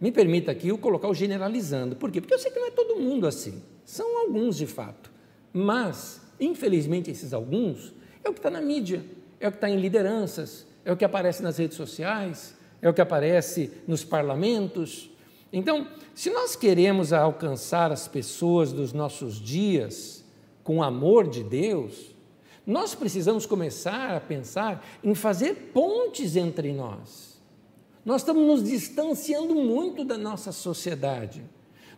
Me 0.00 0.10
permita 0.10 0.50
aqui 0.50 0.68
eu 0.68 0.78
colocar 0.78 1.08
o 1.08 1.14
generalizando. 1.14 1.94
Por 1.94 2.10
quê? 2.10 2.20
Porque 2.20 2.32
eu 2.32 2.38
sei 2.38 2.50
que 2.50 2.58
não 2.58 2.68
é 2.68 2.70
todo 2.70 2.96
mundo 2.96 3.26
assim. 3.26 3.62
São 3.84 4.22
alguns 4.22 4.56
de 4.56 4.66
fato. 4.66 5.10
Mas, 5.52 6.20
infelizmente, 6.38 7.10
esses 7.10 7.32
alguns 7.32 7.92
é 8.24 8.28
o 8.28 8.32
que 8.32 8.38
está 8.38 8.50
na 8.50 8.60
mídia, 8.60 9.04
é 9.38 9.48
o 9.48 9.50
que 9.50 9.56
está 9.56 9.68
em 9.68 9.80
lideranças, 9.80 10.66
é 10.84 10.92
o 10.92 10.96
que 10.96 11.04
aparece 11.04 11.42
nas 11.42 11.58
redes 11.58 11.76
sociais, 11.76 12.54
é 12.80 12.88
o 12.88 12.94
que 12.94 13.00
aparece 13.00 13.70
nos 13.86 14.04
parlamentos. 14.04 15.10
Então, 15.52 15.86
se 16.14 16.30
nós 16.30 16.54
queremos 16.54 17.12
alcançar 17.12 17.90
as 17.90 18.06
pessoas 18.06 18.72
dos 18.72 18.92
nossos 18.92 19.40
dias 19.40 20.24
com 20.62 20.78
o 20.78 20.82
amor 20.82 21.28
de 21.28 21.42
Deus, 21.42 22.14
nós 22.66 22.94
precisamos 22.94 23.46
começar 23.46 24.16
a 24.16 24.20
pensar 24.20 24.86
em 25.02 25.14
fazer 25.14 25.70
pontes 25.72 26.36
entre 26.36 26.72
nós. 26.72 27.40
Nós 28.04 28.22
estamos 28.22 28.46
nos 28.46 28.64
distanciando 28.68 29.54
muito 29.54 30.04
da 30.04 30.16
nossa 30.16 30.52
sociedade. 30.52 31.42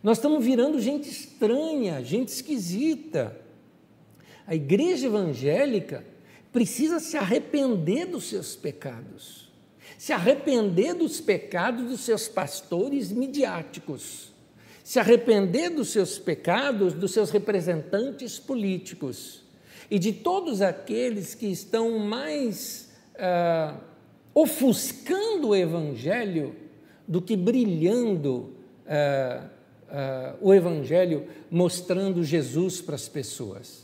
Nós 0.01 0.17
estamos 0.17 0.43
virando 0.43 0.81
gente 0.81 1.09
estranha, 1.09 2.03
gente 2.03 2.29
esquisita. 2.29 3.39
A 4.45 4.55
igreja 4.55 5.07
evangélica 5.07 6.03
precisa 6.51 6.99
se 6.99 7.17
arrepender 7.17 8.05
dos 8.05 8.25
seus 8.25 8.55
pecados, 8.55 9.51
se 9.97 10.13
arrepender 10.13 10.93
dos 10.93 11.19
pecados 11.21 11.89
dos 11.89 12.01
seus 12.01 12.27
pastores 12.27 13.11
midiáticos, 13.11 14.33
se 14.83 14.99
arrepender 14.99 15.69
dos 15.69 15.89
seus 15.89 16.19
pecados 16.19 16.93
dos 16.93 17.11
seus 17.11 17.29
representantes 17.29 18.37
políticos 18.37 19.41
e 19.89 19.97
de 19.97 20.11
todos 20.11 20.61
aqueles 20.61 21.33
que 21.33 21.47
estão 21.47 21.97
mais 21.99 22.91
ah, 23.17 23.77
ofuscando 24.33 25.49
o 25.49 25.55
evangelho 25.55 26.55
do 27.07 27.21
que 27.21 27.37
brilhando 27.37 28.53
ah, 28.85 29.47
ah, 29.89 30.35
o 30.41 30.53
evangelho, 30.53 31.27
mostrando 31.49 32.23
Jesus 32.23 32.81
para 32.81 32.95
as 32.95 33.07
pessoas. 33.07 33.82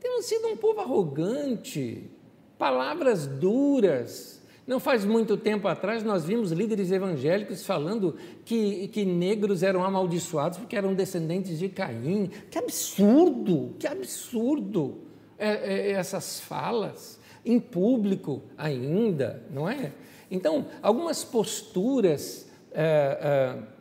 Temos 0.00 0.26
sido 0.26 0.48
um 0.48 0.56
povo 0.56 0.80
arrogante, 0.80 2.10
palavras 2.56 3.26
duras. 3.26 4.42
Não 4.66 4.78
faz 4.78 5.04
muito 5.04 5.36
tempo 5.36 5.66
atrás 5.66 6.02
nós 6.02 6.24
vimos 6.24 6.52
líderes 6.52 6.90
evangélicos 6.90 7.64
falando 7.64 8.16
que, 8.44 8.88
que 8.88 9.04
negros 9.04 9.62
eram 9.62 9.82
amaldiçoados 9.82 10.58
porque 10.58 10.76
eram 10.76 10.94
descendentes 10.94 11.58
de 11.58 11.68
Caim. 11.68 12.30
Que 12.50 12.58
absurdo, 12.58 13.74
que 13.78 13.86
absurdo 13.86 14.98
é, 15.38 15.48
é, 15.48 15.90
essas 15.92 16.40
falas, 16.40 17.18
em 17.44 17.58
público 17.58 18.42
ainda, 18.56 19.42
não 19.50 19.68
é? 19.68 19.92
Então, 20.30 20.66
algumas 20.82 21.24
posturas 21.24 22.46
é, 22.72 23.18
é 23.20 23.78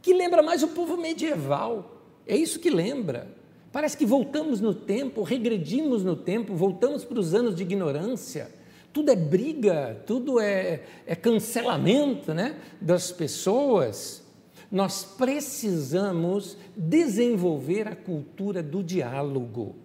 que 0.00 0.14
lembra 0.14 0.42
mais 0.42 0.62
o 0.62 0.68
povo 0.68 0.96
medieval, 0.96 2.00
é 2.26 2.36
isso 2.36 2.58
que 2.58 2.70
lembra. 2.70 3.39
Parece 3.72 3.96
que 3.96 4.04
voltamos 4.04 4.60
no 4.60 4.74
tempo, 4.74 5.22
regredimos 5.22 6.02
no 6.02 6.16
tempo, 6.16 6.54
voltamos 6.54 7.04
para 7.04 7.20
os 7.20 7.34
anos 7.34 7.54
de 7.54 7.62
ignorância. 7.62 8.50
Tudo 8.92 9.12
é 9.12 9.16
briga, 9.16 10.02
tudo 10.06 10.40
é, 10.40 10.82
é 11.06 11.14
cancelamento 11.14 12.34
né, 12.34 12.56
das 12.80 13.12
pessoas. 13.12 14.24
Nós 14.70 15.04
precisamos 15.04 16.56
desenvolver 16.76 17.86
a 17.86 17.94
cultura 17.94 18.62
do 18.62 18.82
diálogo. 18.82 19.76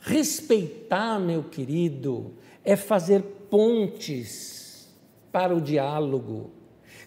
Respeitar, 0.00 1.18
meu 1.18 1.44
querido, 1.44 2.32
é 2.64 2.76
fazer 2.76 3.22
pontes 3.50 4.88
para 5.30 5.54
o 5.54 5.60
diálogo. 5.60 6.50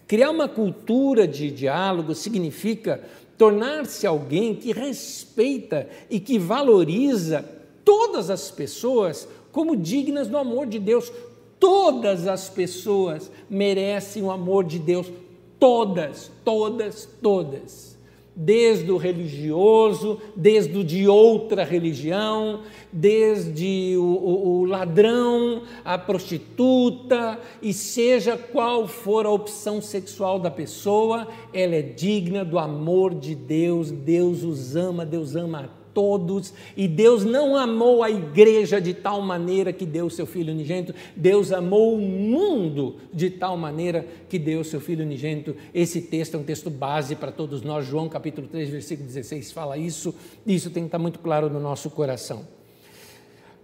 Criar 0.06 0.30
uma 0.30 0.48
cultura 0.48 1.26
de 1.26 1.50
diálogo 1.50 2.14
significa 2.14 3.02
tornar-se 3.42 4.06
alguém 4.06 4.54
que 4.54 4.70
respeita 4.70 5.88
e 6.08 6.20
que 6.20 6.38
valoriza 6.38 7.44
todas 7.84 8.30
as 8.30 8.52
pessoas 8.52 9.26
como 9.50 9.74
dignas 9.74 10.28
do 10.28 10.38
amor 10.38 10.64
de 10.64 10.78
Deus. 10.78 11.12
Todas 11.58 12.28
as 12.28 12.48
pessoas 12.48 13.32
merecem 13.50 14.22
o 14.22 14.30
amor 14.30 14.62
de 14.62 14.78
Deus. 14.78 15.10
Todas, 15.58 16.30
todas, 16.44 17.08
todas 17.20 17.91
desde 18.34 18.90
o 18.90 18.96
religioso, 18.96 20.20
desde 20.34 20.78
o 20.78 20.84
de 20.84 21.06
outra 21.06 21.64
religião, 21.64 22.60
desde 22.90 23.94
o, 23.96 24.02
o, 24.02 24.60
o, 24.60 24.64
ladrão, 24.64 25.62
a 25.84 25.98
prostituta, 25.98 27.38
e 27.60 27.72
seja 27.72 28.36
qual 28.36 28.88
for 28.88 29.26
a 29.26 29.30
opção 29.30 29.82
sexual 29.82 30.38
da 30.38 30.50
pessoa, 30.50 31.28
ela 31.52 31.74
é 31.74 31.82
digna 31.82 32.44
do 32.44 32.58
amor 32.58 33.14
de 33.14 33.34
Deus, 33.34 33.90
Deus 33.90 34.42
os 34.42 34.76
ama, 34.76 35.04
Deus 35.04 35.36
ama 35.36 35.60
a 35.60 35.81
todos, 35.94 36.52
e 36.76 36.88
Deus 36.88 37.24
não 37.24 37.56
amou 37.56 38.02
a 38.02 38.10
igreja 38.10 38.80
de 38.80 38.94
tal 38.94 39.20
maneira 39.20 39.72
que 39.72 39.86
deu 39.86 40.08
seu 40.10 40.26
Filho 40.26 40.52
unigênito, 40.52 40.94
Deus 41.16 41.52
amou 41.52 41.94
o 41.94 41.98
mundo 41.98 42.96
de 43.12 43.30
tal 43.30 43.56
maneira 43.56 44.06
que 44.28 44.38
deu 44.38 44.64
seu 44.64 44.80
Filho 44.80 45.04
unigênito. 45.04 45.54
Esse 45.74 46.00
texto 46.00 46.36
é 46.36 46.38
um 46.38 46.44
texto 46.44 46.70
base 46.70 47.14
para 47.14 47.30
todos 47.30 47.62
nós, 47.62 47.86
João 47.86 48.08
capítulo 48.08 48.48
3, 48.48 48.70
versículo 48.70 49.06
16 49.06 49.52
fala 49.52 49.76
isso, 49.76 50.14
isso 50.46 50.70
tem 50.70 50.84
que 50.84 50.88
estar 50.88 50.98
muito 50.98 51.18
claro 51.18 51.48
no 51.48 51.60
nosso 51.60 51.90
coração. 51.90 52.46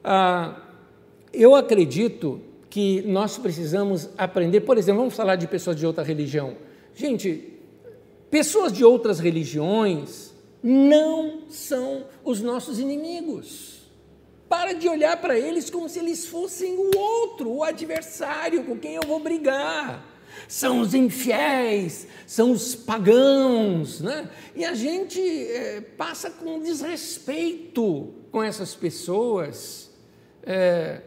Ah, 0.02 0.62
eu 1.32 1.54
acredito 1.54 2.40
que 2.70 3.02
nós 3.02 3.38
precisamos 3.38 4.08
aprender, 4.16 4.60
por 4.60 4.78
exemplo, 4.78 5.00
vamos 5.00 5.14
falar 5.14 5.36
de 5.36 5.46
pessoas 5.46 5.76
de 5.76 5.86
outra 5.86 6.04
religião. 6.04 6.56
Gente, 6.94 7.54
pessoas 8.30 8.72
de 8.72 8.84
outras 8.84 9.18
religiões, 9.18 10.34
não 10.62 11.42
são 11.48 12.06
os 12.24 12.40
nossos 12.40 12.78
inimigos. 12.78 13.78
Para 14.48 14.72
de 14.72 14.88
olhar 14.88 15.20
para 15.20 15.38
eles 15.38 15.68
como 15.68 15.88
se 15.88 15.98
eles 15.98 16.26
fossem 16.26 16.74
o 16.74 16.96
outro, 16.96 17.50
o 17.50 17.62
adversário 17.62 18.64
com 18.64 18.78
quem 18.78 18.94
eu 18.94 19.02
vou 19.06 19.20
brigar. 19.20 20.04
São 20.46 20.80
os 20.80 20.94
infiéis, 20.94 22.06
são 22.26 22.52
os 22.52 22.74
pagãos, 22.74 24.00
né? 24.00 24.30
E 24.54 24.64
a 24.64 24.74
gente 24.74 25.20
é, 25.20 25.80
passa 25.80 26.30
com 26.30 26.60
desrespeito 26.60 28.14
com 28.30 28.42
essas 28.42 28.74
pessoas. 28.74 29.90
É, 30.42 31.02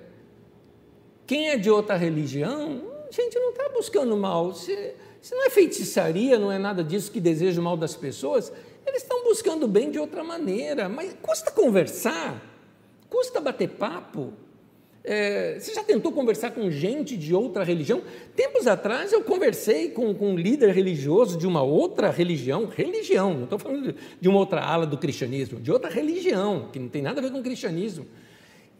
quem 1.25 1.49
é 1.49 1.57
de 1.57 1.69
outra 1.69 1.95
religião, 1.95 2.83
a 3.07 3.11
gente 3.11 3.39
não 3.39 3.51
está 3.51 3.69
buscando 3.69 4.15
mal. 4.17 4.53
Se, 4.53 4.93
se 5.21 5.33
não 5.33 5.45
é 5.45 5.49
feitiçaria, 5.49 6.37
não 6.37 6.51
é 6.51 6.59
nada 6.59 6.83
disso 6.83 7.11
que 7.11 7.19
deseja 7.19 7.61
o 7.61 7.63
mal 7.63 7.77
das 7.77 7.95
pessoas, 7.95 8.51
eles 8.85 9.03
estão 9.03 9.23
buscando 9.23 9.67
bem 9.67 9.91
de 9.91 9.99
outra 9.99 10.23
maneira, 10.23 10.89
mas 10.89 11.15
custa 11.21 11.51
conversar, 11.51 12.41
custa 13.09 13.39
bater 13.39 13.69
papo. 13.69 14.33
É, 15.03 15.57
você 15.59 15.73
já 15.73 15.83
tentou 15.83 16.11
conversar 16.11 16.51
com 16.51 16.69
gente 16.69 17.17
de 17.17 17.33
outra 17.33 17.63
religião? 17.63 18.03
Tempos 18.35 18.67
atrás 18.67 19.11
eu 19.11 19.23
conversei 19.23 19.89
com, 19.89 20.13
com 20.13 20.33
um 20.33 20.35
líder 20.35 20.71
religioso 20.75 21.37
de 21.37 21.47
uma 21.47 21.63
outra 21.63 22.11
religião, 22.11 22.67
religião, 22.67 23.33
não 23.33 23.43
estou 23.45 23.57
falando 23.57 23.95
de 24.19 24.29
uma 24.29 24.37
outra 24.37 24.61
ala 24.61 24.85
do 24.85 24.97
cristianismo, 24.97 25.59
de 25.59 25.71
outra 25.71 25.89
religião, 25.89 26.69
que 26.71 26.77
não 26.77 26.87
tem 26.87 27.01
nada 27.01 27.19
a 27.19 27.23
ver 27.23 27.31
com 27.31 27.39
o 27.39 27.43
cristianismo. 27.43 28.05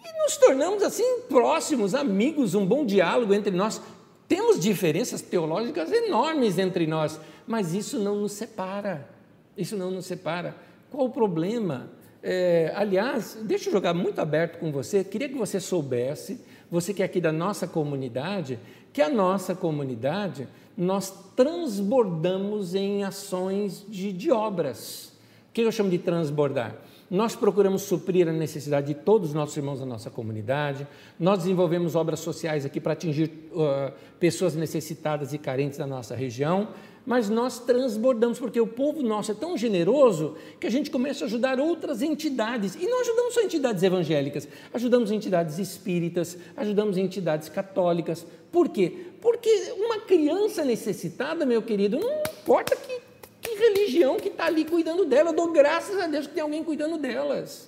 E 0.03 0.23
nos 0.23 0.37
tornamos 0.37 0.83
assim 0.83 1.21
próximos, 1.27 1.95
amigos, 1.95 2.53
um 2.53 2.65
bom 2.65 2.85
diálogo 2.85 3.33
entre 3.33 3.51
nós. 3.51 3.81
Temos 4.27 4.59
diferenças 4.59 5.21
teológicas 5.21 5.91
enormes 5.91 6.57
entre 6.59 6.85
nós, 6.85 7.19
mas 7.47 7.73
isso 7.73 7.97
não 7.99 8.21
nos 8.21 8.31
separa. 8.33 9.09
Isso 9.57 9.75
não 9.75 9.91
nos 9.91 10.05
separa. 10.05 10.55
Qual 10.89 11.07
o 11.07 11.09
problema? 11.09 11.89
É, 12.23 12.71
aliás, 12.75 13.37
deixa 13.43 13.69
eu 13.69 13.73
jogar 13.73 13.93
muito 13.93 14.19
aberto 14.19 14.59
com 14.59 14.71
você. 14.71 15.03
Queria 15.03 15.27
que 15.27 15.37
você 15.37 15.59
soubesse, 15.59 16.39
você 16.69 16.93
que 16.93 17.01
é 17.01 17.05
aqui 17.05 17.19
da 17.19 17.31
nossa 17.31 17.67
comunidade, 17.67 18.59
que 18.93 19.01
a 19.01 19.09
nossa 19.09 19.55
comunidade 19.55 20.47
nós 20.77 21.13
transbordamos 21.35 22.75
em 22.75 23.03
ações 23.03 23.85
de, 23.87 24.11
de 24.11 24.31
obras. 24.31 25.11
O 25.49 25.53
que 25.53 25.61
eu 25.61 25.71
chamo 25.71 25.89
de 25.89 25.97
transbordar? 25.97 26.75
Nós 27.09 27.35
procuramos 27.35 27.81
suprir 27.81 28.27
a 28.29 28.31
necessidade 28.31 28.87
de 28.87 28.93
todos 28.93 29.29
os 29.29 29.33
nossos 29.33 29.57
irmãos 29.57 29.81
da 29.81 29.85
nossa 29.85 30.09
comunidade. 30.09 30.87
Nós 31.19 31.39
desenvolvemos 31.39 31.93
obras 31.93 32.21
sociais 32.21 32.65
aqui 32.65 32.79
para 32.79 32.93
atingir 32.93 33.29
uh, 33.51 33.91
pessoas 34.17 34.55
necessitadas 34.55 35.33
e 35.33 35.37
carentes 35.37 35.77
da 35.77 35.85
nossa 35.85 36.15
região 36.15 36.69
mas 37.05 37.29
nós 37.29 37.59
transbordamos, 37.59 38.37
porque 38.37 38.61
o 38.61 38.67
povo 38.67 39.01
nosso 39.01 39.31
é 39.31 39.33
tão 39.33 39.57
generoso 39.57 40.35
que 40.59 40.67
a 40.67 40.69
gente 40.69 40.91
começa 40.91 41.25
a 41.25 41.27
ajudar 41.27 41.59
outras 41.59 42.01
entidades. 42.01 42.75
E 42.75 42.85
não 42.85 43.01
ajudamos 43.01 43.33
só 43.33 43.41
entidades 43.41 43.81
evangélicas, 43.81 44.47
ajudamos 44.73 45.11
entidades 45.11 45.57
espíritas, 45.57 46.37
ajudamos 46.55 46.97
entidades 46.97 47.49
católicas. 47.49 48.25
Por 48.51 48.69
quê? 48.69 49.07
Porque 49.19 49.49
uma 49.77 49.99
criança 50.01 50.63
necessitada, 50.63 51.45
meu 51.45 51.61
querido, 51.61 51.99
não 51.99 52.21
importa 52.41 52.75
que, 52.75 52.99
que 53.41 53.55
religião 53.55 54.17
que 54.17 54.27
está 54.27 54.45
ali 54.45 54.63
cuidando 54.63 55.05
dela, 55.05 55.31
eu 55.31 55.35
dou 55.35 55.51
graças 55.51 55.99
a 55.99 56.05
Deus 56.05 56.27
que 56.27 56.33
tem 56.33 56.43
alguém 56.43 56.63
cuidando 56.63 56.97
delas. 56.97 57.67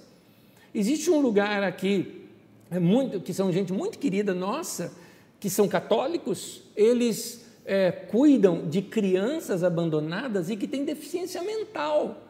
Existe 0.76 1.10
um 1.10 1.20
lugar 1.20 1.64
aqui, 1.64 2.28
é 2.70 2.80
muito, 2.80 3.20
que 3.20 3.34
são 3.34 3.52
gente 3.52 3.74
muito 3.74 3.98
querida 3.98 4.34
nossa, 4.34 4.94
que 5.40 5.50
são 5.50 5.68
católicos, 5.68 6.62
eles 6.76 7.43
é, 7.66 7.92
cuidam 7.92 8.68
de 8.68 8.82
crianças 8.82 9.64
abandonadas 9.64 10.50
e 10.50 10.56
que 10.56 10.68
têm 10.68 10.84
deficiência 10.84 11.42
mental. 11.42 12.22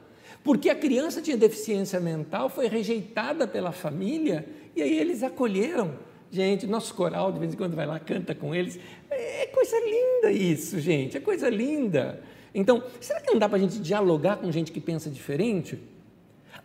Porque 0.44 0.70
a 0.70 0.76
criança 0.76 1.22
tinha 1.22 1.38
deficiência 1.38 2.00
mental, 2.00 2.50
foi 2.50 2.68
rejeitada 2.68 3.48
pela 3.48 3.72
família 3.72 4.46
e 4.76 4.82
aí 4.82 4.98
eles 5.00 5.24
acolheram. 5.24 5.94
Gente, 6.30 6.66
nosso 6.66 6.94
coral 6.96 7.32
de 7.32 7.40
vez 7.40 7.54
em 7.54 7.58
quando 7.58 7.76
vai 7.76 7.86
lá, 7.86 8.00
canta 8.00 8.34
com 8.34 8.54
eles. 8.54 8.80
É 9.10 9.46
coisa 9.48 9.78
linda 9.80 10.32
isso, 10.32 10.80
gente, 10.80 11.16
é 11.16 11.20
coisa 11.20 11.50
linda. 11.50 12.22
Então, 12.54 12.84
será 13.00 13.22
que 13.22 13.32
não 13.32 13.40
dá 13.40 13.48
para 13.48 13.58
a 13.58 13.62
gente 13.62 13.80
dialogar 13.80 14.38
com 14.38 14.52
gente 14.52 14.72
que 14.72 14.82
pensa 14.82 15.10
diferente? 15.10 15.80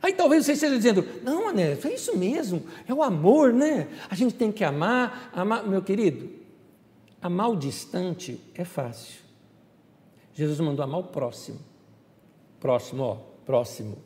Aí 0.03 0.13
talvez 0.13 0.45
você 0.45 0.53
esteja 0.53 0.77
dizendo, 0.77 1.05
não, 1.23 1.49
Ané, 1.49 1.77
é 1.83 1.95
isso 1.95 2.17
mesmo, 2.17 2.63
é 2.87 2.95
o 2.95 3.03
amor, 3.03 3.53
né? 3.53 3.89
A 4.09 4.15
gente 4.15 4.35
tem 4.35 4.53
que 4.53 4.63
amar, 4.63 5.31
amar. 5.35 5.67
Meu 5.67 5.83
querido, 5.83 6.29
Amar 7.21 7.51
o 7.51 7.57
distante 7.57 8.41
é 8.55 8.65
fácil. 8.65 9.21
Jesus 10.35 10.61
mandou 10.61 10.85
amar 10.85 11.01
o 11.01 11.05
próximo. 11.05 11.59
Próximo, 12.61 13.03
ó, 13.03 13.17
próximo. 13.45 13.99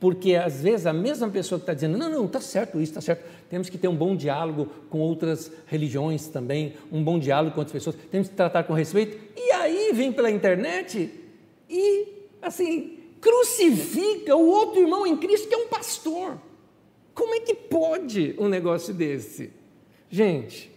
Porque 0.00 0.34
às 0.34 0.60
vezes 0.60 0.86
a 0.86 0.92
mesma 0.92 1.28
pessoa 1.28 1.58
que 1.58 1.62
está 1.62 1.72
dizendo, 1.72 1.96
não, 1.96 2.10
não, 2.10 2.26
está 2.26 2.40
certo 2.40 2.80
isso, 2.80 2.90
está 2.90 3.00
certo. 3.00 3.24
Temos 3.48 3.68
que 3.68 3.78
ter 3.78 3.88
um 3.88 3.96
bom 3.96 4.16
diálogo 4.16 4.66
com 4.90 4.98
outras 4.98 5.52
religiões 5.66 6.26
também, 6.26 6.74
um 6.90 7.02
bom 7.02 7.18
diálogo 7.18 7.54
com 7.54 7.60
outras 7.60 7.72
pessoas, 7.72 7.96
temos 8.10 8.28
que 8.28 8.34
tratar 8.34 8.64
com 8.64 8.72
respeito. 8.72 9.16
E 9.36 9.52
aí 9.52 9.92
vem 9.94 10.12
pela 10.12 10.30
internet 10.30 11.10
e, 11.70 12.08
assim, 12.42 12.98
crucifica 13.20 14.36
o 14.36 14.46
outro 14.46 14.80
irmão 14.80 15.06
em 15.06 15.16
Cristo 15.16 15.48
que 15.48 15.54
é 15.54 15.58
um 15.58 15.68
pastor. 15.68 16.38
Como 17.14 17.34
é 17.34 17.40
que 17.40 17.54
pode 17.54 18.34
um 18.38 18.48
negócio 18.48 18.92
desse? 18.92 19.52
Gente, 20.10 20.73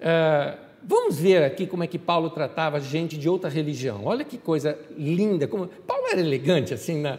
Uh, 0.00 0.58
vamos 0.82 1.18
ver 1.18 1.42
aqui 1.42 1.66
como 1.66 1.84
é 1.84 1.86
que 1.86 1.98
Paulo 1.98 2.30
tratava 2.30 2.80
gente 2.80 3.18
de 3.18 3.28
outra 3.28 3.50
religião. 3.50 4.02
Olha 4.04 4.24
que 4.24 4.38
coisa 4.38 4.78
linda. 4.96 5.46
Como 5.46 5.66
Paulo 5.66 6.06
era 6.10 6.20
elegante, 6.20 6.72
assim, 6.72 7.00
na, 7.00 7.16
uh, 7.16 7.18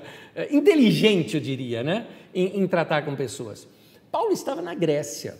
inteligente, 0.55 1.35
eu 1.35 1.41
diria, 1.41 1.83
né? 1.83 2.07
Em, 2.33 2.61
em, 2.61 2.67
tratar 2.67 3.03
com 3.03 3.15
pessoas. 3.15 3.67
Paulo 4.11 4.31
estava 4.31 4.61
na 4.61 4.73
Grécia. 4.73 5.37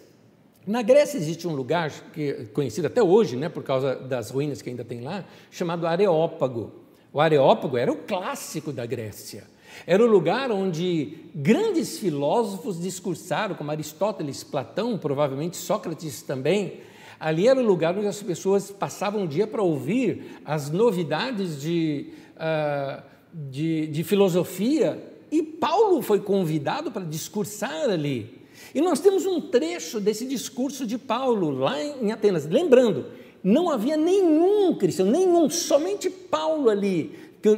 Na 0.67 0.81
Grécia 0.81 1.17
existe 1.17 1.47
um 1.47 1.55
lugar 1.55 1.89
que 2.13 2.29
é 2.29 2.45
conhecido 2.53 2.85
até 2.85 3.01
hoje, 3.01 3.35
né, 3.35 3.49
por 3.49 3.63
causa 3.63 3.95
das 3.95 4.29
ruínas 4.29 4.61
que 4.61 4.69
ainda 4.69 4.85
tem 4.85 5.01
lá, 5.01 5.25
chamado 5.49 5.87
Areópago. 5.87 6.71
O 7.11 7.19
Areópago 7.19 7.77
era 7.77 7.91
o 7.91 7.95
clássico 7.95 8.71
da 8.71 8.85
Grécia. 8.85 9.43
Era 9.87 10.03
o 10.03 10.07
lugar 10.07 10.51
onde 10.51 11.17
grandes 11.33 11.97
filósofos 11.97 12.79
discursaram, 12.79 13.55
como 13.55 13.71
Aristóteles, 13.71 14.43
Platão, 14.43 14.97
provavelmente 14.97 15.57
Sócrates 15.57 16.21
também, 16.21 16.81
Ali 17.21 17.47
era 17.47 17.59
o 17.59 17.63
lugar 17.63 17.95
onde 17.95 18.07
as 18.07 18.23
pessoas 18.23 18.71
passavam 18.71 19.25
o 19.25 19.27
dia 19.27 19.45
para 19.45 19.61
ouvir 19.61 20.39
as 20.43 20.71
novidades 20.71 21.61
de, 21.61 22.07
uh, 22.35 22.99
de, 23.31 23.85
de 23.85 24.03
filosofia, 24.03 24.99
e 25.31 25.43
Paulo 25.43 26.01
foi 26.01 26.19
convidado 26.19 26.91
para 26.91 27.05
discursar 27.05 27.91
ali. 27.91 28.41
E 28.73 28.81
nós 28.81 28.99
temos 28.99 29.23
um 29.27 29.39
trecho 29.39 29.99
desse 29.99 30.25
discurso 30.25 30.83
de 30.83 30.97
Paulo 30.97 31.51
lá 31.51 31.79
em 31.79 32.11
Atenas. 32.11 32.47
Lembrando, 32.47 33.05
não 33.43 33.69
havia 33.69 33.95
nenhum 33.95 34.75
cristão, 34.75 35.05
nenhum, 35.05 35.47
somente 35.47 36.09
Paulo 36.09 36.71
ali. 36.71 37.11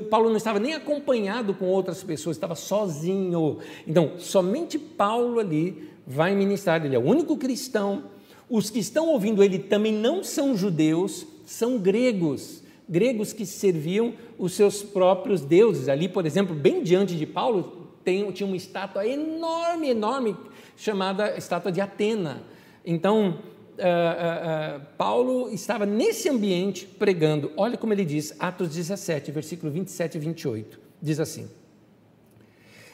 Paulo 0.09 0.27
não 0.27 0.37
estava 0.37 0.59
nem 0.59 0.73
acompanhado 0.73 1.53
com 1.53 1.67
outras 1.67 2.03
pessoas, 2.03 2.35
estava 2.35 2.55
sozinho. 2.55 3.59
Então, 3.87 4.13
somente 4.17 4.77
Paulo 4.77 5.39
ali 5.39 5.89
vai 6.05 6.35
ministrar, 6.35 6.85
ele 6.85 6.97
é 6.97 6.99
o 6.99 7.03
único 7.03 7.37
cristão. 7.37 8.11
Os 8.49 8.69
que 8.69 8.79
estão 8.79 9.07
ouvindo 9.07 9.43
ele 9.43 9.59
também 9.59 9.93
não 9.93 10.23
são 10.23 10.55
judeus, 10.55 11.25
são 11.45 11.77
gregos, 11.77 12.61
gregos 12.87 13.33
que 13.33 13.45
serviam 13.45 14.13
os 14.37 14.53
seus 14.53 14.83
próprios 14.83 15.41
deuses. 15.41 15.89
Ali, 15.89 16.09
por 16.09 16.25
exemplo, 16.25 16.55
bem 16.55 16.83
diante 16.83 17.15
de 17.15 17.25
Paulo, 17.25 17.89
tem, 18.03 18.29
tinha 18.31 18.47
uma 18.47 18.57
estátua 18.57 19.07
enorme, 19.07 19.89
enorme, 19.89 20.35
chamada 20.75 21.37
estátua 21.37 21.71
de 21.71 21.79
Atena. 21.79 22.43
Então, 22.85 23.29
uh, 23.29 23.81
uh, 23.81 24.77
uh, 24.77 24.85
Paulo 24.97 25.49
estava 25.49 25.85
nesse 25.85 26.29
ambiente 26.29 26.85
pregando. 26.85 27.51
Olha 27.55 27.77
como 27.77 27.93
ele 27.93 28.05
diz, 28.05 28.35
Atos 28.39 28.69
17, 28.69 29.31
versículo 29.31 29.71
27 29.71 30.15
e 30.15 30.19
28. 30.19 30.79
Diz 31.01 31.19
assim: 31.19 31.49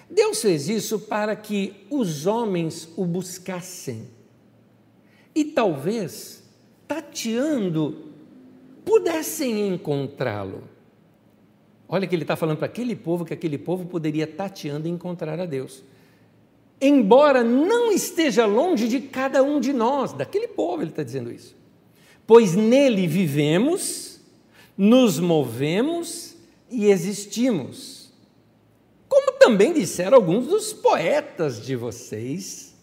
Deus 0.09 0.41
fez 0.41 0.69
isso 0.69 0.99
para 0.99 1.35
que 1.35 1.73
os 1.89 2.25
homens 2.25 2.89
o 2.95 3.05
buscassem 3.05 4.18
e 5.33 5.43
talvez, 5.43 6.43
tateando, 6.87 8.11
pudessem 8.83 9.67
encontrá-lo. 9.67 10.63
Olha 11.87 12.07
que 12.07 12.15
ele 12.15 12.23
está 12.23 12.35
falando 12.35 12.57
para 12.57 12.67
aquele 12.67 12.95
povo 12.95 13.25
que 13.25 13.33
aquele 13.33 13.57
povo 13.57 13.85
poderia 13.85 14.27
tateando 14.27 14.87
encontrar 14.87 15.39
a 15.39 15.45
Deus 15.45 15.83
embora 16.81 17.43
não 17.43 17.91
esteja 17.91 18.45
longe 18.45 18.87
de 18.87 19.01
cada 19.01 19.43
um 19.43 19.59
de 19.59 19.73
nós, 19.73 20.13
daquele 20.13 20.47
povo, 20.47 20.81
ele 20.81 20.91
está 20.91 21.03
dizendo 21.03 21.31
isso. 21.31 21.55
Pois 22.25 22.55
nele 22.55 23.07
vivemos, 23.07 24.21
nos 24.77 25.19
movemos 25.19 26.35
e 26.69 26.85
existimos. 26.85 28.11
Como 29.07 29.33
também 29.33 29.73
disseram 29.73 30.17
alguns 30.17 30.47
dos 30.47 30.71
poetas 30.71 31.65
de 31.65 31.75
vocês, 31.75 32.75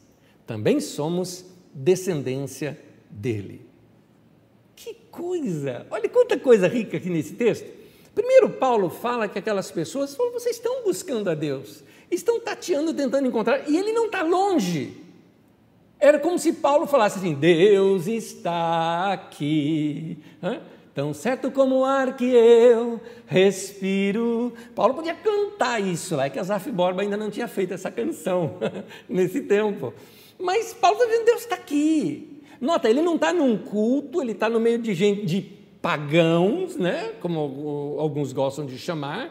também 0.47 0.80
somos 0.80 1.44
descendência 1.77 2.79
dele. 3.11 3.66
Que 4.74 4.95
coisa! 5.11 5.87
Olha 5.91 6.09
quanta 6.09 6.39
coisa 6.39 6.66
rica 6.66 6.97
aqui 6.97 7.11
nesse 7.11 7.35
texto. 7.35 7.66
Primeiro, 8.14 8.51
Paulo 8.51 8.89
fala 8.89 9.29
que 9.29 9.39
aquelas 9.39 9.70
pessoas, 9.70 10.16
vocês 10.16 10.57
estão 10.57 10.83
buscando 10.85 11.29
a 11.29 11.35
Deus 11.35 11.85
estão 12.11 12.41
tateando, 12.41 12.95
tentando 12.95 13.27
encontrar, 13.27 13.68
e 13.68 13.77
ele 13.77 13.93
não 13.93 14.07
está 14.07 14.22
longe. 14.22 14.93
Era 15.99 16.18
como 16.18 16.39
se 16.39 16.53
Paulo 16.53 16.87
falasse 16.87 17.18
assim: 17.18 17.35
Deus 17.35 18.07
está 18.07 19.12
aqui, 19.12 20.18
tão 20.95 21.14
certo 21.14 21.51
como 21.51 21.77
o 21.77 21.85
ar 21.85 22.16
que 22.16 22.27
eu 22.27 23.01
respiro. 23.27 24.53
Paulo 24.74 24.95
podia 24.95 25.14
cantar 25.14 25.81
isso 25.81 26.14
lá, 26.14 26.27
é 26.27 26.31
que 26.31 26.39
Asaf 26.39 26.70
Borba 26.70 27.03
ainda 27.03 27.16
não 27.16 27.31
tinha 27.31 27.49
feito 27.49 27.72
essa 27.72 27.91
canção 27.91 28.59
nesse 29.09 29.41
tempo. 29.43 29.93
Mas 30.39 30.72
Paulo 30.74 30.97
está 30.97 31.11
dizendo: 31.11 31.26
Deus 31.26 31.41
está 31.41 31.55
aqui. 31.55 32.43
Nota, 32.61 32.89
ele 32.89 33.03
não 33.03 33.16
está 33.16 33.32
num 33.32 33.59
culto, 33.59 34.22
ele 34.22 34.32
está 34.32 34.49
no 34.49 34.59
meio 34.59 34.78
de 34.78 34.95
gente, 34.95 35.26
de 35.26 35.57
pagãos, 35.82 36.76
né? 36.76 37.12
como 37.20 37.97
alguns 37.99 38.32
gostam 38.32 38.66
de 38.66 38.78
chamar, 38.78 39.30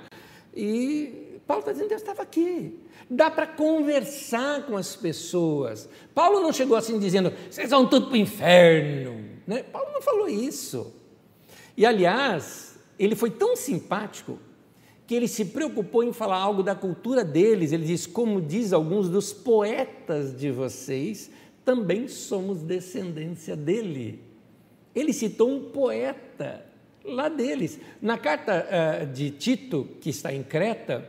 e 0.56 1.39
Paulo 1.45 1.60
está 1.60 1.72
dizendo, 1.74 1.89
Deus 1.89 2.01
estava 2.01 2.22
aqui. 2.22 2.80
Dá 3.10 3.30
para 3.30 3.45
conversar 3.45 4.64
com 4.66 4.78
as 4.78 4.95
pessoas. 4.95 5.89
Paulo 6.14 6.39
não 6.39 6.53
chegou 6.53 6.78
assim 6.78 6.97
dizendo, 6.97 7.32
vocês 7.49 7.70
vão 7.70 7.88
tudo 7.88 8.08
para 8.08 8.14
o 8.14 8.18
inferno. 8.18 9.24
Né? 9.45 9.64
Paulo 9.64 9.91
não 9.93 10.01
falou 10.01 10.28
isso. 10.28 10.93
E, 11.78 11.86
aliás, 11.86 12.80
ele 12.97 13.16
foi 13.16 13.30
tão 13.30 13.56
simpático 13.56 14.39
que 15.08 15.14
ele 15.14 15.28
se 15.28 15.45
preocupou 15.45 16.03
em 16.03 16.12
falar 16.12 16.38
algo 16.38 16.64
da 16.64 16.74
cultura 16.74 17.24
deles. 17.24 17.72
Ele 17.72 17.86
diz, 17.86 18.08
como 18.08 18.41
diz 18.41 18.74
alguns 18.74 19.10
dos 19.10 19.32
poetas 19.32 20.36
de 20.36 20.51
vocês, 20.51 21.30
também 21.64 22.08
somos 22.08 22.62
descendência 22.62 23.56
dele. 23.56 24.20
Ele 24.95 25.14
citou 25.14 25.49
um 25.49 25.70
poeta 25.70 26.66
lá 27.03 27.30
deles. 27.30 27.80
Na 28.01 28.18
carta 28.18 28.68
uh, 28.68 29.06
de 29.14 29.30
Tito, 29.30 29.88
que 30.01 30.10
está 30.10 30.34
em 30.34 30.41
Creta, 30.41 31.08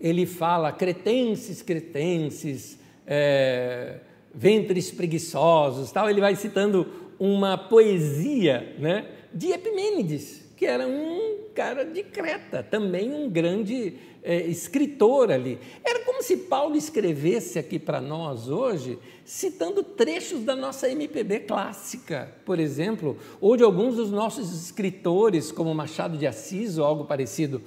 ele 0.00 0.26
fala 0.26 0.72
cretenses, 0.72 1.62
cretenses, 1.62 2.78
é, 3.06 4.00
ventres 4.34 4.90
preguiçosos, 4.90 5.90
tal. 5.90 6.08
Ele 6.08 6.20
vai 6.20 6.36
citando 6.36 6.86
uma 7.18 7.56
poesia 7.56 8.74
né, 8.78 9.08
de 9.32 9.52
Epimênides, 9.52 10.44
que 10.56 10.66
era 10.66 10.86
um 10.86 11.35
cara 11.56 11.86
de 11.86 12.02
Creta, 12.02 12.62
também 12.62 13.14
um 13.14 13.30
grande 13.30 13.94
é, 14.22 14.42
escritor 14.42 15.32
ali. 15.32 15.58
Era 15.82 16.04
como 16.04 16.22
se 16.22 16.36
Paulo 16.36 16.76
escrevesse 16.76 17.58
aqui 17.58 17.78
para 17.78 17.98
nós 17.98 18.48
hoje, 18.48 18.98
citando 19.24 19.82
trechos 19.82 20.44
da 20.44 20.54
nossa 20.54 20.86
MPB 20.88 21.40
clássica, 21.40 22.30
por 22.44 22.60
exemplo, 22.60 23.16
ou 23.40 23.56
de 23.56 23.62
alguns 23.62 23.96
dos 23.96 24.10
nossos 24.10 24.52
escritores, 24.52 25.50
como 25.50 25.74
Machado 25.74 26.18
de 26.18 26.26
Assis 26.26 26.76
ou 26.76 26.84
algo 26.84 27.06
parecido. 27.06 27.62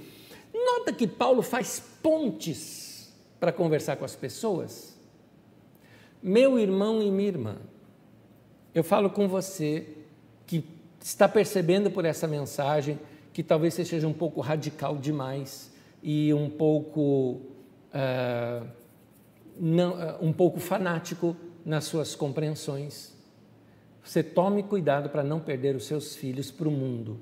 Nota 0.54 0.94
que 0.94 1.08
Paulo 1.08 1.42
faz 1.42 1.82
pontes 2.04 3.12
para 3.40 3.52
conversar 3.52 3.96
com 3.96 4.06
as 4.06 4.16
pessoas. 4.16 4.96
Meu 6.22 6.60
irmão 6.60 7.02
e 7.02 7.10
minha 7.10 7.30
irmã, 7.30 7.58
eu 8.76 8.84
falo 8.84 9.10
com 9.10 9.28
você 9.28 9.88
que 10.46 10.64
está 11.02 11.28
percebendo 11.28 11.90
por 11.90 12.06
essa 12.06 12.28
mensagem 12.28 13.00
que 13.34 13.44
talvez 13.44 13.74
você 13.74 13.86
seja 13.86 14.08
um 14.08 14.14
pouco 14.14 14.42
radical 14.42 14.98
demais 14.98 15.74
e 16.02 16.34
um 16.34 16.50
pouco, 16.50 17.42
uh, 17.94 18.68
não, 19.60 19.94
uh, 19.94 20.18
um 20.22 20.34
pouco 20.34 20.60
fanático 20.60 21.36
nas 21.66 21.86
suas 21.86 22.16
compreensões. 22.16 23.14
Você 24.04 24.24
tome 24.24 24.64
cuidado 24.64 25.10
para 25.10 25.24
não 25.24 25.40
perder 25.40 25.76
os 25.76 25.86
seus 25.86 26.16
filhos 26.16 26.52
para 26.52 26.68
o 26.68 26.72
mundo 26.72 27.20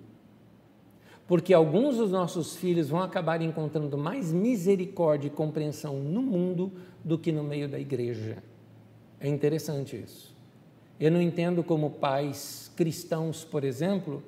porque 1.28 1.54
alguns 1.54 1.98
dos 1.98 2.10
nossos 2.10 2.56
filhos 2.56 2.88
vão 2.88 3.02
acabar 3.02 3.42
encontrando 3.42 3.98
mais 3.98 4.32
misericórdia 4.32 5.28
e 5.28 5.32
compreensão 5.32 6.00
no 6.00 6.22
mundo 6.22 6.72
do 7.04 7.18
que 7.18 7.34
no 7.34 7.44
meio 7.44 7.68
da 7.68 7.78
igreja. 7.78 8.42
É 9.20 9.28
interessante 9.28 10.02
isso. 10.02 10.34
Eu 10.98 11.12
não 11.12 11.22
entendo 11.22 11.64
como 11.64 11.92
pais 11.92 12.72
cristãos, 12.76 13.44
por 13.44 13.66
exemplo, 13.66 14.24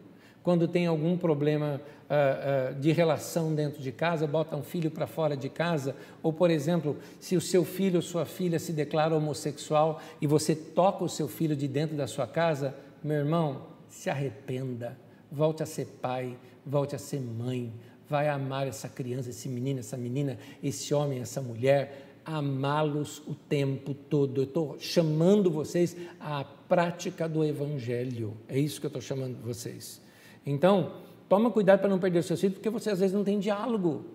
quando 0.49 0.67
tem 0.67 0.87
algum 0.87 1.15
problema 1.15 1.79
uh, 2.09 2.71
uh, 2.71 2.79
de 2.79 2.91
relação 2.91 3.53
dentro 3.53 3.83
de 3.83 3.91
casa, 3.91 4.25
botam 4.25 4.61
um 4.61 4.63
filho 4.63 4.89
para 4.89 5.05
fora 5.05 5.37
de 5.37 5.47
casa, 5.47 5.95
ou, 6.23 6.33
por 6.33 6.49
exemplo, 6.49 6.97
se 7.19 7.37
o 7.37 7.41
seu 7.41 7.63
filho 7.63 7.97
ou 7.97 8.01
sua 8.01 8.25
filha 8.25 8.57
se 8.57 8.73
declara 8.73 9.15
homossexual 9.15 10.01
e 10.19 10.25
você 10.25 10.55
toca 10.55 11.03
o 11.03 11.07
seu 11.07 11.27
filho 11.27 11.55
de 11.55 11.67
dentro 11.67 11.95
da 11.95 12.07
sua 12.07 12.25
casa, 12.25 12.75
meu 13.03 13.17
irmão, 13.17 13.61
se 13.87 14.09
arrependa, 14.09 14.97
volte 15.31 15.61
a 15.61 15.67
ser 15.67 15.85
pai, 16.01 16.35
volte 16.65 16.95
a 16.95 16.97
ser 16.97 17.21
mãe, 17.21 17.71
vai 18.09 18.27
amar 18.27 18.65
essa 18.65 18.89
criança, 18.89 19.29
esse 19.29 19.47
menino, 19.47 19.81
essa 19.81 19.97
menina, 19.97 20.39
esse 20.63 20.95
homem, 20.95 21.19
essa 21.19 21.43
mulher, 21.43 22.07
amá-los 22.25 23.19
o 23.27 23.35
tempo 23.35 23.93
todo. 23.93 24.41
Eu 24.41 24.45
estou 24.45 24.79
chamando 24.79 25.51
vocês 25.51 25.95
à 26.19 26.43
prática 26.43 27.29
do 27.29 27.45
Evangelho. 27.45 28.35
É 28.47 28.57
isso 28.57 28.79
que 28.79 28.87
eu 28.87 28.89
estou 28.89 29.01
chamando 29.03 29.37
vocês. 29.43 30.08
Então, 30.45 30.93
toma 31.27 31.51
cuidado 31.51 31.79
para 31.79 31.89
não 31.89 31.99
perder 31.99 32.19
o 32.19 32.23
seu 32.23 32.37
filho, 32.37 32.53
porque 32.53 32.69
você 32.69 32.89
às 32.89 32.99
vezes 32.99 33.15
não 33.15 33.23
tem 33.23 33.39
diálogo. 33.39 34.05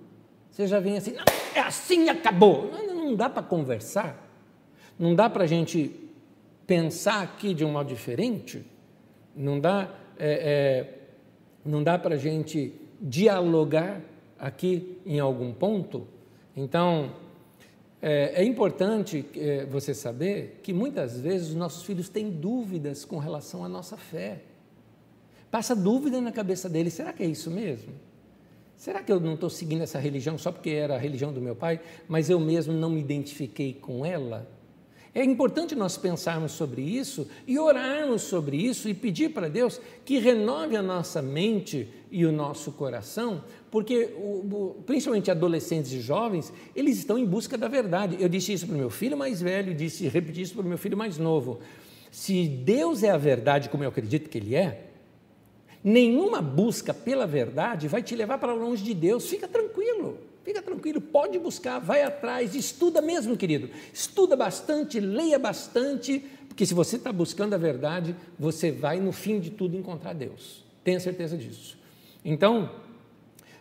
Você 0.51 0.67
já 0.67 0.81
vem 0.81 0.97
assim, 0.97 1.13
não, 1.13 1.25
é 1.55 1.61
assim 1.61 2.05
e 2.05 2.09
acabou. 2.09 2.71
Não, 2.71 2.95
não 2.95 3.15
dá 3.15 3.29
para 3.29 3.43
conversar. 3.43 4.25
Não 4.99 5.15
dá 5.15 5.29
para 5.29 5.45
a 5.45 5.47
gente 5.47 5.91
pensar 6.67 7.23
aqui 7.23 7.55
de 7.55 7.65
um 7.65 7.73
modo 7.73 7.89
diferente. 7.89 8.65
Não 9.35 9.59
dá. 9.59 9.93
É, 10.17 10.29
é, 10.29 10.99
não 11.65 11.83
dá 11.83 11.99
para 11.99 12.15
a 12.15 12.19
gente 12.19 12.73
dialogar 13.01 14.01
aqui 14.39 14.99
em 15.05 15.19
algum 15.19 15.53
ponto? 15.53 16.07
Então, 16.57 17.13
é, 18.01 18.43
é 18.43 18.45
importante 18.45 19.25
é, 19.37 19.65
você 19.65 19.95
saber 19.95 20.61
que 20.63 20.73
muitas 20.73 21.19
vezes 21.19 21.49
os 21.49 21.55
nossos 21.55 21.85
filhos 21.85 22.09
têm 22.09 22.31
dúvidas 22.31 23.05
com 23.05 23.19
relação 23.19 23.65
à 23.65 23.69
nossa 23.69 23.97
fé. 23.97 24.43
Passa 25.55 25.77
dúvida 25.77 26.21
na 26.21 26.33
cabeça 26.33 26.69
deles: 26.69 26.95
será 26.95 27.13
que 27.13 27.23
é 27.23 27.27
isso 27.27 27.49
mesmo? 27.49 27.93
Será 28.77 29.05
que 29.05 29.13
eu 29.13 29.21
não 29.21 29.35
estou 29.35 29.49
seguindo 29.49 29.83
essa 29.83 30.01
religião 30.01 30.37
só 30.37 30.51
porque 30.51 30.71
era 30.71 30.97
a 30.97 30.99
religião 30.99 31.33
do 31.33 31.41
meu 31.41 31.55
pai, 31.55 31.81
mas 32.09 32.29
eu 32.29 32.41
mesmo 32.41 32.73
não 32.73 32.91
me 32.91 33.01
identifiquei 33.01 33.73
com 33.73 34.05
ela? 34.05 34.51
É 35.15 35.23
importante 35.23 35.77
nós 35.77 35.97
pensarmos 35.97 36.51
sobre 36.51 36.83
isso 36.83 37.29
e 37.47 37.57
orarmos 37.57 38.23
sobre 38.23 38.57
isso 38.57 38.89
e 38.89 38.95
pedir 38.95 39.29
para 39.29 39.49
Deus 39.49 39.81
que 40.05 40.19
renove 40.19 40.77
a 40.77 40.83
nossa 40.83 41.23
mente 41.23 41.89
e 42.11 42.27
o 42.27 42.33
nosso 42.33 42.73
coração, 42.73 43.45
porque 43.71 44.13
principalmente 44.85 45.31
adolescentes 45.31 45.93
e 45.93 46.01
jovens, 46.01 46.53
eles 46.75 46.99
estão 46.99 47.17
em 47.17 47.25
busca 47.25 47.57
da 47.57 47.69
verdade. 47.69 48.17
Eu 48.19 48.29
disse 48.29 48.53
isso 48.53 48.67
para 48.67 48.75
o 48.75 48.79
meu 48.79 48.91
filho 48.91 49.17
mais 49.17 49.41
velho, 49.41 49.73
disse, 49.73 50.09
repeti 50.09 50.43
isso 50.43 50.55
para 50.55 50.65
o 50.65 50.69
meu 50.69 50.79
filho 50.79 50.97
mais 50.97 51.17
novo. 51.17 51.61
Se 52.11 52.49
Deus 52.49 53.05
é 53.05 53.11
a 53.11 53.17
verdade, 53.17 53.69
como 53.69 53.85
eu 53.85 53.89
acredito 53.91 54.29
que 54.29 54.39
Ele 54.39 54.57
é, 54.57 54.94
Nenhuma 55.85 56.41
busca 56.41 56.95
pela 56.95 57.27
verdade 57.27 57.87
vai 57.89 58.03
te 58.03 58.17
levar 58.17 58.39
para 58.39 58.55
longe 58.55 58.83
de 58.83 58.95
Deus. 58.95 59.29
Fica 59.29 59.47
tranquilo, 59.47 60.19
fica 60.43 60.63
tranquilo, 60.63 60.99
pode 60.99 61.39
buscar, 61.39 61.79
vai 61.79 62.03
atrás, 62.03 62.55
estuda 62.55 63.03
mesmo, 63.03 63.37
querido. 63.37 63.69
Estuda 63.93 64.35
bastante, 64.35 64.99
leia 64.99 65.39
bastante, 65.39 66.25
porque 66.49 66.65
se 66.65 66.73
você 66.73 66.97
está 66.97 67.13
buscando 67.13 67.53
a 67.53 67.59
verdade, 67.59 68.17
você 68.39 68.73
vai, 68.73 68.99
no 68.99 69.13
fim 69.13 69.39
de 69.39 69.51
tudo, 69.51 69.77
encontrar 69.77 70.15
Deus. 70.15 70.65
Tenha 70.83 70.99
certeza 70.99 71.37
disso. 71.37 71.77
Então, 72.25 72.71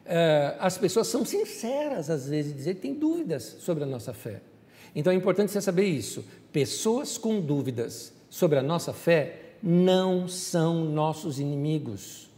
é, 0.05 0.55
as 0.59 0.78
pessoas 0.78 1.07
são 1.07 1.26
sinceras 1.26 2.09
às 2.09 2.30
vezes, 2.30 2.55
dizer 2.55 2.76
que 2.76 2.82
têm 2.82 2.93
dúvidas 2.93 3.57
sobre 3.59 3.84
a 3.84 3.88
nossa 3.88 4.13
fé. 4.13 4.41
Então 4.95 5.11
é 5.11 5.15
importante 5.15 5.51
você 5.51 5.59
saber 5.59 5.86
isso. 5.86 6.24
Pessoas 6.53 7.17
com 7.17 7.41
dúvidas 7.41 8.13
sobre 8.30 8.57
a 8.59 8.63
nossa 8.63 8.93
fé 8.93 9.43
não 9.64 10.28
são 10.28 10.84
nossos 10.84 11.39
inimigos. 11.39 12.30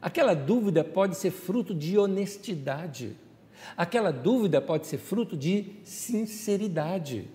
Aquela 0.00 0.32
dúvida 0.32 0.84
pode 0.84 1.16
ser 1.16 1.32
fruto 1.32 1.74
de 1.74 1.98
honestidade. 1.98 3.16
Aquela 3.76 4.12
dúvida 4.12 4.60
pode 4.60 4.86
ser 4.86 4.98
fruto 4.98 5.36
de 5.36 5.72
sinceridade. 5.82 7.28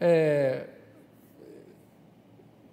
É, 0.00 0.66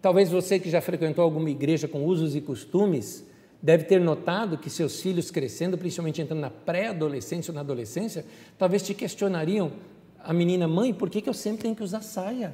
talvez 0.01 0.29
você 0.29 0.59
que 0.59 0.69
já 0.69 0.79
frequentou 0.79 1.23
alguma 1.23 1.49
igreja 1.49 1.87
com 1.89 2.05
usos 2.05 2.35
e 2.35 2.41
costumes 2.41 3.25
deve 3.61 3.83
ter 3.85 3.99
notado 3.99 4.57
que 4.57 4.69
seus 4.69 5.01
filhos 5.01 5.31
crescendo, 5.31 5.77
principalmente 5.77 6.21
entrando 6.21 6.41
na 6.41 6.49
pré-adolescência 6.49 7.51
ou 7.51 7.55
na 7.55 7.61
adolescência, 7.61 8.25
talvez 8.57 8.83
te 8.83 8.93
questionariam, 8.93 9.71
a 10.19 10.33
menina, 10.33 10.67
mãe, 10.67 10.93
por 10.93 11.09
que, 11.09 11.21
que 11.21 11.29
eu 11.29 11.33
sempre 11.33 11.63
tenho 11.63 11.75
que 11.75 11.83
usar 11.83 12.01
saia? 12.01 12.53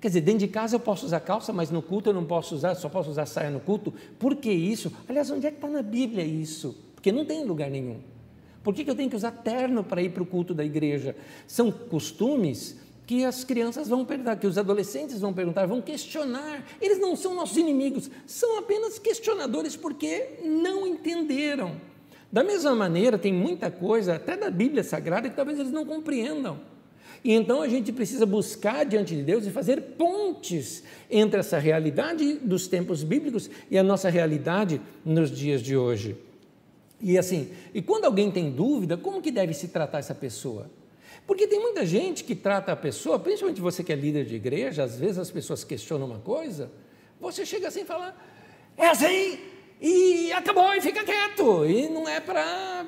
Quer 0.00 0.08
dizer, 0.08 0.20
dentro 0.22 0.40
de 0.40 0.48
casa 0.48 0.76
eu 0.76 0.80
posso 0.80 1.04
usar 1.04 1.20
calça, 1.20 1.52
mas 1.52 1.70
no 1.70 1.82
culto 1.82 2.08
eu 2.08 2.14
não 2.14 2.24
posso 2.24 2.54
usar, 2.54 2.74
só 2.74 2.88
posso 2.88 3.10
usar 3.10 3.26
saia 3.26 3.50
no 3.50 3.60
culto. 3.60 3.92
Por 4.18 4.34
que 4.34 4.50
isso? 4.50 4.90
Aliás, 5.06 5.30
onde 5.30 5.46
é 5.46 5.50
que 5.50 5.58
está 5.58 5.68
na 5.68 5.82
Bíblia 5.82 6.24
isso? 6.24 6.74
Porque 6.94 7.12
não 7.12 7.24
tem 7.24 7.44
lugar 7.44 7.70
nenhum. 7.70 7.98
Por 8.62 8.74
que, 8.74 8.84
que 8.84 8.90
eu 8.90 8.94
tenho 8.94 9.10
que 9.10 9.16
usar 9.16 9.30
terno 9.30 9.84
para 9.84 10.02
ir 10.02 10.10
para 10.10 10.22
o 10.22 10.26
culto 10.26 10.54
da 10.54 10.64
igreja? 10.64 11.14
São 11.46 11.70
costumes 11.70 12.78
que 13.06 13.24
as 13.24 13.42
crianças 13.42 13.88
vão 13.88 14.04
perguntar, 14.04 14.36
que 14.36 14.46
os 14.46 14.56
adolescentes 14.56 15.20
vão 15.20 15.32
perguntar, 15.34 15.66
vão 15.66 15.82
questionar. 15.82 16.64
Eles 16.80 16.98
não 16.98 17.16
são 17.16 17.34
nossos 17.34 17.56
inimigos, 17.56 18.10
são 18.26 18.58
apenas 18.58 18.98
questionadores 18.98 19.76
porque 19.76 20.38
não 20.44 20.86
entenderam. 20.86 21.80
Da 22.32 22.44
mesma 22.44 22.74
maneira, 22.74 23.18
tem 23.18 23.32
muita 23.32 23.70
coisa, 23.70 24.14
até 24.14 24.36
da 24.36 24.50
Bíblia 24.50 24.84
Sagrada, 24.84 25.28
que 25.28 25.34
talvez 25.34 25.58
eles 25.58 25.72
não 25.72 25.84
compreendam. 25.84 26.60
E 27.22 27.32
então 27.32 27.60
a 27.60 27.68
gente 27.68 27.92
precisa 27.92 28.24
buscar 28.24 28.84
diante 28.84 29.14
de 29.14 29.22
Deus 29.22 29.46
e 29.46 29.50
fazer 29.50 29.80
pontes 29.98 30.82
entre 31.10 31.40
essa 31.40 31.58
realidade 31.58 32.34
dos 32.34 32.66
tempos 32.66 33.02
bíblicos 33.02 33.50
e 33.70 33.76
a 33.76 33.82
nossa 33.82 34.08
realidade 34.08 34.80
nos 35.04 35.30
dias 35.30 35.60
de 35.60 35.76
hoje. 35.76 36.16
E 37.00 37.18
assim, 37.18 37.50
e 37.74 37.82
quando 37.82 38.04
alguém 38.04 38.30
tem 38.30 38.50
dúvida, 38.50 38.96
como 38.96 39.20
que 39.22 39.30
deve 39.30 39.54
se 39.54 39.68
tratar 39.68 39.98
essa 39.98 40.14
pessoa? 40.14 40.70
Porque 41.26 41.46
tem 41.46 41.60
muita 41.60 41.84
gente 41.86 42.24
que 42.24 42.34
trata 42.34 42.72
a 42.72 42.76
pessoa, 42.76 43.18
principalmente 43.18 43.60
você 43.60 43.84
que 43.84 43.92
é 43.92 43.96
líder 43.96 44.24
de 44.24 44.36
igreja, 44.36 44.82
às 44.82 44.96
vezes 44.96 45.18
as 45.18 45.30
pessoas 45.30 45.62
questionam 45.62 46.06
uma 46.06 46.18
coisa, 46.18 46.70
você 47.20 47.44
chega 47.44 47.68
assim 47.68 47.82
e 47.82 47.84
fala: 47.84 48.16
é 48.76 48.86
assim, 48.86 49.38
e 49.80 50.30
acabou 50.32 50.74
e 50.74 50.80
fica 50.80 51.02
quieto. 51.02 51.64
E 51.64 51.88
não 51.88 52.08
é 52.08 52.20
para 52.20 52.84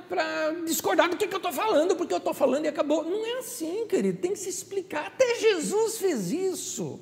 discordar 0.67 1.09
do 1.09 1.17
que, 1.17 1.27
que 1.27 1.35
eu 1.35 1.39
estou 1.39 1.53
falando, 1.53 1.97
porque 1.97 2.13
eu 2.13 2.19
estou 2.19 2.35
falando 2.35 2.67
e 2.67 2.69
acabou. 2.69 3.03
Não 3.03 3.25
é 3.25 3.39
assim, 3.39 3.87
querido, 3.87 4.19
tem 4.19 4.33
que 4.33 4.39
se 4.39 4.51
explicar. 4.51 5.07
Até 5.07 5.37
Jesus 5.37 5.99
fez 5.99 6.31
isso. 6.31 7.01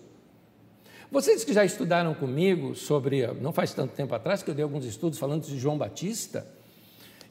Vocês 1.11 1.43
que 1.43 1.53
já 1.53 1.65
estudaram 1.65 2.15
comigo 2.15 2.77
sobre, 2.77 3.27
não 3.41 3.53
faz 3.53 3.75
tanto 3.75 3.95
tempo 3.95 4.15
atrás, 4.15 4.45
que 4.45 4.51
eu 4.51 4.55
dei 4.55 4.63
alguns 4.63 4.85
estudos 4.85 5.19
falando 5.19 5.45
de 5.45 5.59
João 5.59 5.77
Batista, 5.77 6.47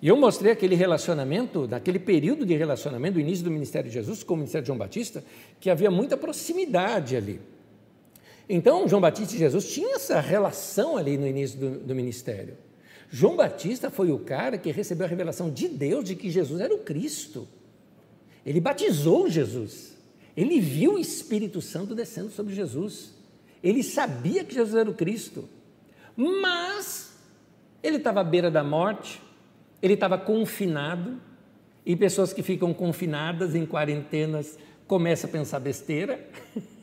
e 0.02 0.08
eu 0.10 0.18
mostrei 0.18 0.52
aquele 0.52 0.76
relacionamento, 0.76 1.66
naquele 1.66 2.00
período 2.00 2.46
de 2.46 2.56
relacionamento, 2.56 3.14
do 3.14 3.20
início 3.22 3.44
do 3.44 3.52
ministério 3.52 3.90
de 3.90 3.94
Jesus 3.94 4.22
com 4.22 4.34
o 4.34 4.38
ministério 4.38 4.64
de 4.64 4.68
João 4.68 4.78
Batista, 4.78 5.24
que 5.62 5.70
havia 5.70 5.90
muita 5.90 6.18
proximidade 6.18 7.16
ali. 7.16 7.40
Então, 8.50 8.88
João 8.88 9.00
Batista 9.00 9.36
e 9.36 9.38
Jesus 9.38 9.72
tinham 9.72 9.94
essa 9.94 10.20
relação 10.20 10.98
ali 10.98 11.18
no 11.18 11.28
início 11.28 11.60
do, 11.60 11.80
do 11.80 11.94
ministério. 11.96 12.58
João 13.12 13.36
Batista 13.36 13.92
foi 13.92 14.12
o 14.12 14.18
cara 14.18 14.58
que 14.58 14.72
recebeu 14.72 15.06
a 15.06 15.10
revelação 15.10 15.52
de 15.52 15.68
Deus 15.68 16.04
de 16.04 16.16
que 16.16 16.32
Jesus 16.32 16.60
era 16.60 16.74
o 16.74 16.80
Cristo. 16.80 17.48
Ele 18.44 18.60
batizou 18.60 19.30
Jesus. 19.30 19.96
Ele 20.36 20.60
viu 20.60 20.96
o 20.96 21.00
Espírito 21.00 21.62
Santo 21.62 21.94
descendo 21.94 22.32
sobre 22.32 22.56
Jesus. 22.56 23.14
Ele 23.64 23.84
sabia 23.84 24.44
que 24.44 24.56
Jesus 24.56 24.76
era 24.76 24.90
o 24.90 24.96
Cristo. 24.96 25.48
Mas 26.16 27.14
ele 27.84 27.98
estava 27.98 28.22
à 28.22 28.24
beira 28.24 28.50
da 28.50 28.64
morte, 28.64 29.22
ele 29.82 29.94
estava 29.94 30.18
confinado, 30.18 31.20
e 31.86 31.96
pessoas 31.96 32.34
que 32.34 32.44
ficam 32.44 32.74
confinadas 32.74 33.56
em 33.56 33.66
quarentenas 33.66 34.58
começa 34.90 35.28
a 35.28 35.30
pensar 35.30 35.60
besteira. 35.60 36.20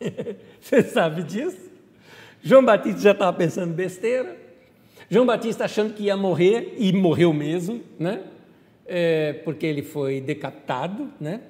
Você 0.63 0.81
sabe 0.85 1.25
disso? 1.25 1.59
João 2.41 2.65
Batista 2.65 3.01
já 3.01 3.11
estava 3.11 3.37
pensando 3.37 3.75
besteira. 3.75 4.37
João 5.11 5.27
Batista 5.27 5.65
achando 5.65 5.93
que 5.93 6.05
ia 6.05 6.17
morrer 6.17 6.77
e 6.79 6.93
morreu 6.93 7.33
mesmo, 7.33 7.83
né? 7.99 8.23
É, 8.87 9.33
porque 9.45 9.67
ele 9.67 9.83
foi 9.83 10.21
decapitado, 10.21 11.13
né? 11.21 11.41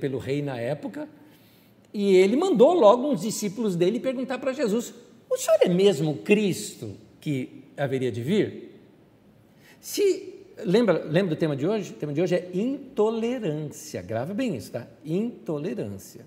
Pelo 0.00 0.16
rei 0.16 0.40
na 0.40 0.58
época. 0.58 1.06
E 1.92 2.16
ele 2.16 2.36
mandou 2.36 2.72
logo 2.72 3.06
uns 3.06 3.20
discípulos 3.20 3.76
dele 3.76 4.00
perguntar 4.00 4.38
para 4.38 4.54
Jesus: 4.54 4.94
O 5.28 5.36
senhor 5.36 5.58
é 5.60 5.68
mesmo 5.68 6.16
Cristo 6.16 6.96
que 7.20 7.64
haveria 7.76 8.10
de 8.10 8.22
vir? 8.22 8.80
Se 9.78 10.37
Lembra, 10.64 11.04
lembra 11.04 11.34
do 11.34 11.38
tema 11.38 11.56
de 11.56 11.66
hoje? 11.66 11.92
O 11.92 11.94
tema 11.94 12.12
de 12.12 12.20
hoje 12.20 12.34
é 12.34 12.50
intolerância. 12.52 14.02
Grava 14.02 14.34
bem 14.34 14.56
isso, 14.56 14.72
tá? 14.72 14.86
Intolerância. 15.04 16.24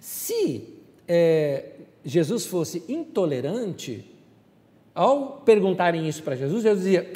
Se 0.00 0.74
é, 1.08 1.70
Jesus 2.04 2.46
fosse 2.46 2.84
intolerante, 2.88 4.10
ao 4.94 5.42
perguntarem 5.44 6.08
isso 6.08 6.22
para 6.22 6.36
Jesus, 6.36 6.62
Jesus 6.62 6.84
dizia: 6.84 7.10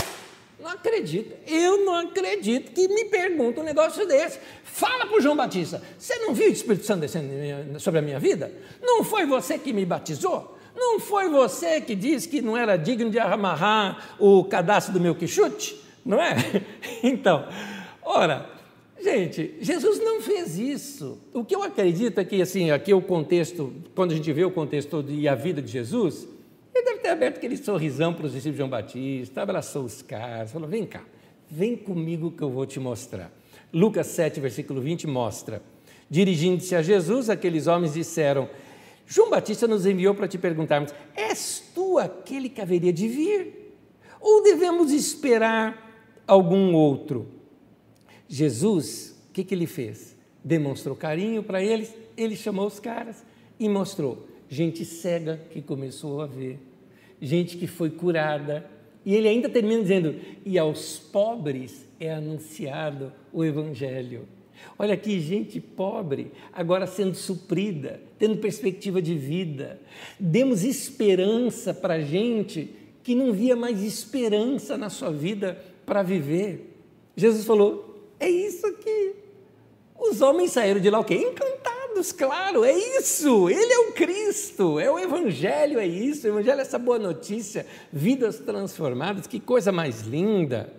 Não 0.58 0.70
acredito, 0.70 1.36
eu 1.46 1.84
não 1.84 1.94
acredito 1.94 2.72
que 2.72 2.88
me 2.88 3.04
pergunta 3.06 3.60
um 3.60 3.64
negócio 3.64 4.06
desse. 4.06 4.38
Fala 4.64 5.06
para 5.06 5.18
o 5.18 5.20
João 5.20 5.36
Batista: 5.36 5.82
Você 5.98 6.16
não 6.20 6.32
viu 6.32 6.48
o 6.48 6.52
Espírito 6.52 6.86
Santo 6.86 7.00
descendo 7.00 7.80
sobre 7.80 8.00
a 8.00 8.02
minha 8.02 8.18
vida? 8.18 8.50
Não 8.80 9.04
foi 9.04 9.26
você 9.26 9.58
que 9.58 9.72
me 9.72 9.84
batizou? 9.84 10.56
Não 10.74 11.00
foi 11.00 11.28
você 11.28 11.80
que 11.80 11.94
disse 11.94 12.28
que 12.28 12.42
não 12.42 12.56
era 12.56 12.76
digno 12.76 13.10
de 13.10 13.18
amarrar 13.18 14.14
o 14.18 14.44
cadastro 14.44 14.92
do 14.92 15.00
meu 15.00 15.14
quichute? 15.14 15.85
Não 16.06 16.22
é? 16.22 16.36
Então, 17.02 17.46
ora, 18.02 18.48
gente, 19.02 19.56
Jesus 19.60 19.98
não 19.98 20.22
fez 20.22 20.58
isso. 20.58 21.18
O 21.34 21.44
que 21.44 21.54
eu 21.54 21.62
acredito 21.62 22.18
é 22.18 22.24
que, 22.24 22.40
assim, 22.40 22.70
aqui 22.70 22.94
o 22.94 23.02
contexto, 23.02 23.72
quando 23.94 24.12
a 24.12 24.14
gente 24.14 24.32
vê 24.32 24.44
o 24.44 24.50
contexto 24.50 25.04
e 25.08 25.28
a 25.28 25.34
vida 25.34 25.60
de 25.60 25.70
Jesus, 25.70 26.26
ele 26.74 26.84
deve 26.84 27.00
ter 27.00 27.08
aberto 27.08 27.36
aquele 27.36 27.56
sorrisão 27.56 28.14
para 28.14 28.26
os 28.26 28.32
discípulos 28.32 28.54
de 28.54 28.58
João 28.58 28.70
Batista, 28.70 29.42
abraçou 29.42 29.84
os 29.84 30.00
caras, 30.00 30.52
falou: 30.52 30.68
vem 30.68 30.86
cá, 30.86 31.02
vem 31.50 31.76
comigo 31.76 32.30
que 32.30 32.42
eu 32.42 32.50
vou 32.50 32.64
te 32.64 32.80
mostrar. 32.80 33.30
Lucas 33.72 34.06
7, 34.06 34.40
versículo 34.40 34.80
20 34.80 35.06
mostra: 35.06 35.60
dirigindo-se 36.08 36.74
a 36.74 36.82
Jesus, 36.82 37.28
aqueles 37.28 37.66
homens 37.66 37.94
disseram: 37.94 38.48
João 39.06 39.30
Batista 39.30 39.66
nos 39.66 39.86
enviou 39.86 40.14
para 40.14 40.28
te 40.28 40.38
perguntarmos: 40.38 40.94
és 41.14 41.62
tu 41.74 41.98
aquele 41.98 42.48
que 42.48 42.60
haveria 42.60 42.92
de 42.92 43.08
vir? 43.08 43.74
Ou 44.20 44.42
devemos 44.42 44.92
esperar 44.92 45.85
algum 46.26 46.74
outro. 46.74 47.26
Jesus, 48.28 49.16
o 49.28 49.32
que, 49.32 49.44
que 49.44 49.54
ele 49.54 49.66
fez? 49.66 50.16
Demonstrou 50.44 50.96
carinho 50.96 51.42
para 51.42 51.62
eles, 51.62 51.94
ele 52.16 52.36
chamou 52.36 52.66
os 52.66 52.80
caras 52.80 53.24
e 53.58 53.68
mostrou 53.68 54.26
gente 54.48 54.84
cega 54.84 55.40
que 55.50 55.60
começou 55.60 56.20
a 56.20 56.26
ver, 56.26 56.58
gente 57.20 57.56
que 57.56 57.66
foi 57.66 57.90
curada. 57.90 58.68
E 59.04 59.14
ele 59.14 59.28
ainda 59.28 59.48
termina 59.48 59.82
dizendo: 59.82 60.16
e 60.44 60.58
aos 60.58 60.98
pobres 60.98 61.86
é 61.98 62.12
anunciado 62.12 63.12
o 63.32 63.44
Evangelho. 63.44 64.26
Olha 64.78 64.94
aqui, 64.94 65.20
gente 65.20 65.60
pobre, 65.60 66.32
agora 66.52 66.86
sendo 66.86 67.14
suprida, 67.14 68.00
tendo 68.18 68.38
perspectiva 68.38 69.00
de 69.00 69.14
vida. 69.14 69.80
Demos 70.18 70.64
esperança 70.64 71.72
para 71.74 72.00
gente 72.00 72.70
que 73.02 73.14
não 73.14 73.32
via 73.32 73.54
mais 73.54 73.82
esperança 73.82 74.76
na 74.76 74.90
sua 74.90 75.10
vida 75.10 75.62
para 75.86 76.02
viver. 76.02 76.76
Jesus 77.16 77.46
falou: 77.46 78.10
é 78.20 78.28
isso 78.28 78.66
aqui. 78.66 79.14
Os 79.98 80.20
homens 80.20 80.52
saíram 80.52 80.80
de 80.80 80.90
lá 80.90 81.00
o 81.00 81.04
quê? 81.04 81.14
Encantados, 81.14 82.12
claro, 82.12 82.64
é 82.64 82.72
isso. 82.72 83.48
Ele 83.48 83.72
é 83.72 83.78
o 83.78 83.92
Cristo, 83.92 84.78
é 84.78 84.90
o 84.90 84.98
Evangelho, 84.98 85.78
é 85.78 85.86
isso. 85.86 86.26
O 86.26 86.30
Evangelho 86.30 86.58
é 86.58 86.62
essa 86.62 86.78
boa 86.78 86.98
notícia, 86.98 87.66
vidas 87.90 88.38
transformadas, 88.38 89.26
que 89.26 89.40
coisa 89.40 89.72
mais 89.72 90.02
linda. 90.02 90.70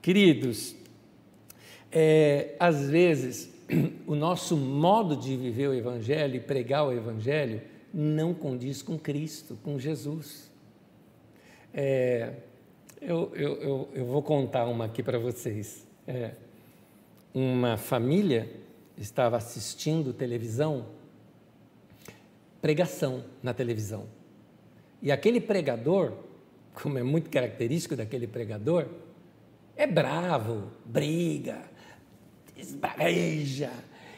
Queridos, 0.00 0.74
é, 1.92 2.54
às 2.58 2.88
vezes 2.88 3.50
o 4.06 4.14
nosso 4.14 4.56
modo 4.56 5.16
de 5.16 5.36
viver 5.36 5.68
o 5.68 5.74
Evangelho 5.74 6.36
e 6.36 6.40
pregar 6.40 6.86
o 6.86 6.92
Evangelho 6.92 7.60
não 7.92 8.32
condiz 8.32 8.82
com 8.82 8.98
Cristo, 8.98 9.58
com 9.62 9.78
Jesus. 9.78 10.50
É, 11.74 12.32
Eu, 13.00 13.32
eu, 13.34 13.54
eu, 13.60 13.88
eu 13.94 14.06
vou 14.06 14.22
contar 14.22 14.64
uma 14.66 14.86
aqui 14.86 15.02
para 15.02 15.18
vocês. 15.18 15.86
É, 16.06 16.32
uma 17.34 17.76
família 17.76 18.50
estava 18.96 19.36
assistindo 19.36 20.12
televisão, 20.12 20.86
pregação 22.62 23.24
na 23.42 23.52
televisão. 23.52 24.06
E 25.02 25.12
aquele 25.12 25.40
pregador, 25.40 26.14
como 26.72 26.98
é 26.98 27.02
muito 27.02 27.28
característico 27.28 27.94
daquele 27.94 28.26
pregador, 28.26 28.86
é 29.76 29.86
bravo, 29.86 30.70
briga, 30.84 31.62
esbraveja, 32.56 33.70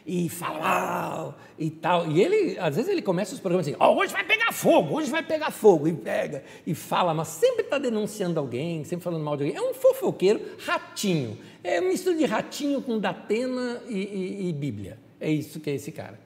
e 0.09 0.27
fala 0.31 1.37
e 1.59 1.71
tal. 1.71 2.11
E 2.11 2.23
ele, 2.23 2.59
às 2.59 2.77
vezes, 2.77 2.91
ele 2.91 3.03
começa 3.03 3.35
os 3.35 3.41
programas 3.41 3.69
assim: 3.69 3.77
oh, 3.79 3.99
hoje 3.99 4.11
vai 4.11 4.25
pegar 4.25 4.51
fogo, 4.53 4.97
hoje 4.97 5.11
vai 5.11 5.23
pegar 5.23 5.51
fogo, 5.51 5.87
e 5.87 5.93
pega, 5.93 6.43
e 6.67 6.75
fala, 6.75 7.13
mas 7.13 7.29
sempre 7.29 7.63
está 7.63 7.77
denunciando 7.77 8.41
alguém, 8.41 8.83
sempre 8.85 9.05
falando 9.05 9.23
mal 9.23 9.37
de 9.37 9.45
alguém. 9.45 9.59
É 9.59 9.63
um 9.63 9.75
fofoqueiro 9.75 10.41
ratinho. 10.65 11.39
É 11.63 11.79
um 11.83 11.89
mistura 11.89 12.17
de 12.17 12.25
ratinho 12.25 12.81
com 12.81 12.99
Datena 12.99 13.83
e, 13.87 13.99
e, 13.99 14.49
e 14.49 14.53
Bíblia. 14.55 14.99
É 15.21 15.31
isso 15.31 15.61
que 15.61 15.69
é 15.69 15.75
esse 15.75 15.93
cara. 15.93 16.19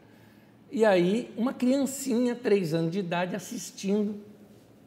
E 0.70 0.84
aí, 0.84 1.32
uma 1.36 1.52
criancinha, 1.52 2.36
três 2.36 2.72
anos 2.72 2.92
de 2.92 3.00
idade, 3.00 3.34
assistindo, 3.34 4.14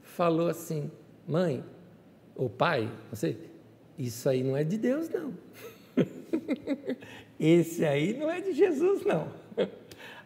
falou 0.02 0.48
assim: 0.48 0.89
mãe, 1.28 1.62
ou 2.34 2.50
pai, 2.50 2.89
você, 3.12 3.36
isso 4.00 4.30
aí 4.30 4.41
não 4.41 4.56
é 4.56 4.64
de 4.64 4.78
Deus, 4.78 5.10
não. 5.10 5.34
Esse 7.40 7.86
aí 7.86 8.14
não 8.14 8.30
é 8.30 8.42
de 8.42 8.54
Jesus, 8.54 9.04
não. 9.06 9.28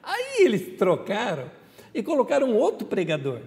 Aí 0.01 0.43
eles 0.45 0.78
trocaram 0.78 1.51
e 1.93 2.01
colocaram 2.01 2.55
outro 2.55 2.88
pregador. 2.88 3.41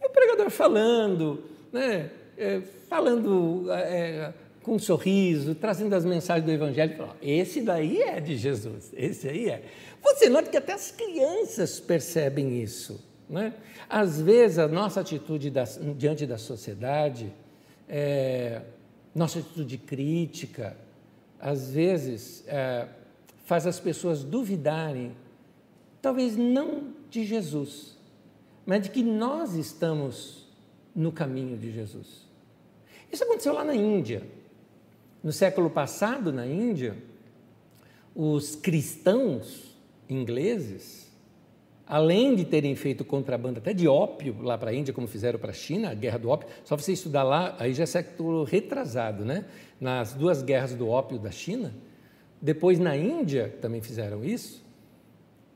E 0.00 0.06
o 0.06 0.10
pregador 0.10 0.50
falando, 0.50 1.44
né, 1.72 2.10
é, 2.36 2.60
falando 2.88 3.66
é, 3.70 4.32
com 4.62 4.76
um 4.76 4.78
sorriso, 4.78 5.54
trazendo 5.54 5.94
as 5.94 6.04
mensagens 6.04 6.44
do 6.44 6.50
Evangelho. 6.50 6.96
Falou, 6.96 7.16
esse 7.20 7.60
daí 7.60 8.00
é 8.02 8.20
de 8.20 8.36
Jesus, 8.36 8.92
esse 8.96 9.28
aí 9.28 9.48
é. 9.48 9.62
Você 10.02 10.28
nota 10.28 10.50
que 10.50 10.56
até 10.56 10.72
as 10.72 10.90
crianças 10.90 11.78
percebem 11.78 12.60
isso. 12.62 13.00
Né? 13.28 13.52
Às 13.88 14.20
vezes, 14.20 14.58
a 14.58 14.68
nossa 14.68 15.00
atitude 15.00 15.50
da, 15.50 15.64
diante 15.96 16.26
da 16.26 16.38
sociedade, 16.38 17.32
é, 17.88 18.62
nossa 19.14 19.38
atitude 19.38 19.78
crítica, 19.78 20.76
às 21.42 21.72
vezes, 21.72 22.44
é, 22.46 22.86
faz 23.44 23.66
as 23.66 23.80
pessoas 23.80 24.22
duvidarem, 24.22 25.12
talvez 26.00 26.36
não 26.36 26.94
de 27.10 27.24
Jesus, 27.24 27.98
mas 28.64 28.82
de 28.82 28.90
que 28.90 29.02
nós 29.02 29.54
estamos 29.54 30.46
no 30.94 31.10
caminho 31.10 31.58
de 31.58 31.72
Jesus. 31.72 32.28
Isso 33.10 33.24
aconteceu 33.24 33.52
lá 33.52 33.64
na 33.64 33.74
Índia. 33.74 34.22
No 35.20 35.32
século 35.32 35.68
passado, 35.68 36.32
na 36.32 36.46
Índia, 36.46 36.96
os 38.14 38.54
cristãos 38.54 39.76
ingleses, 40.08 41.10
além 41.92 42.34
de 42.34 42.46
terem 42.46 42.74
feito 42.74 43.04
contrabando 43.04 43.58
até 43.58 43.74
de 43.74 43.86
ópio 43.86 44.40
lá 44.40 44.56
para 44.56 44.70
a 44.70 44.74
Índia, 44.74 44.94
como 44.94 45.06
fizeram 45.06 45.38
para 45.38 45.50
a 45.50 45.52
China, 45.52 45.90
a 45.90 45.94
guerra 45.94 46.18
do 46.18 46.30
ópio, 46.30 46.48
só 46.64 46.74
você 46.74 46.90
estudar 46.90 47.22
lá, 47.22 47.54
aí 47.58 47.74
já 47.74 47.82
é 47.82 47.86
século 47.86 48.44
retrasado, 48.44 49.26
né? 49.26 49.44
nas 49.78 50.14
duas 50.14 50.40
guerras 50.40 50.74
do 50.74 50.88
ópio 50.88 51.18
da 51.18 51.30
China, 51.30 51.74
depois 52.40 52.78
na 52.78 52.96
Índia 52.96 53.54
também 53.60 53.82
fizeram 53.82 54.24
isso, 54.24 54.64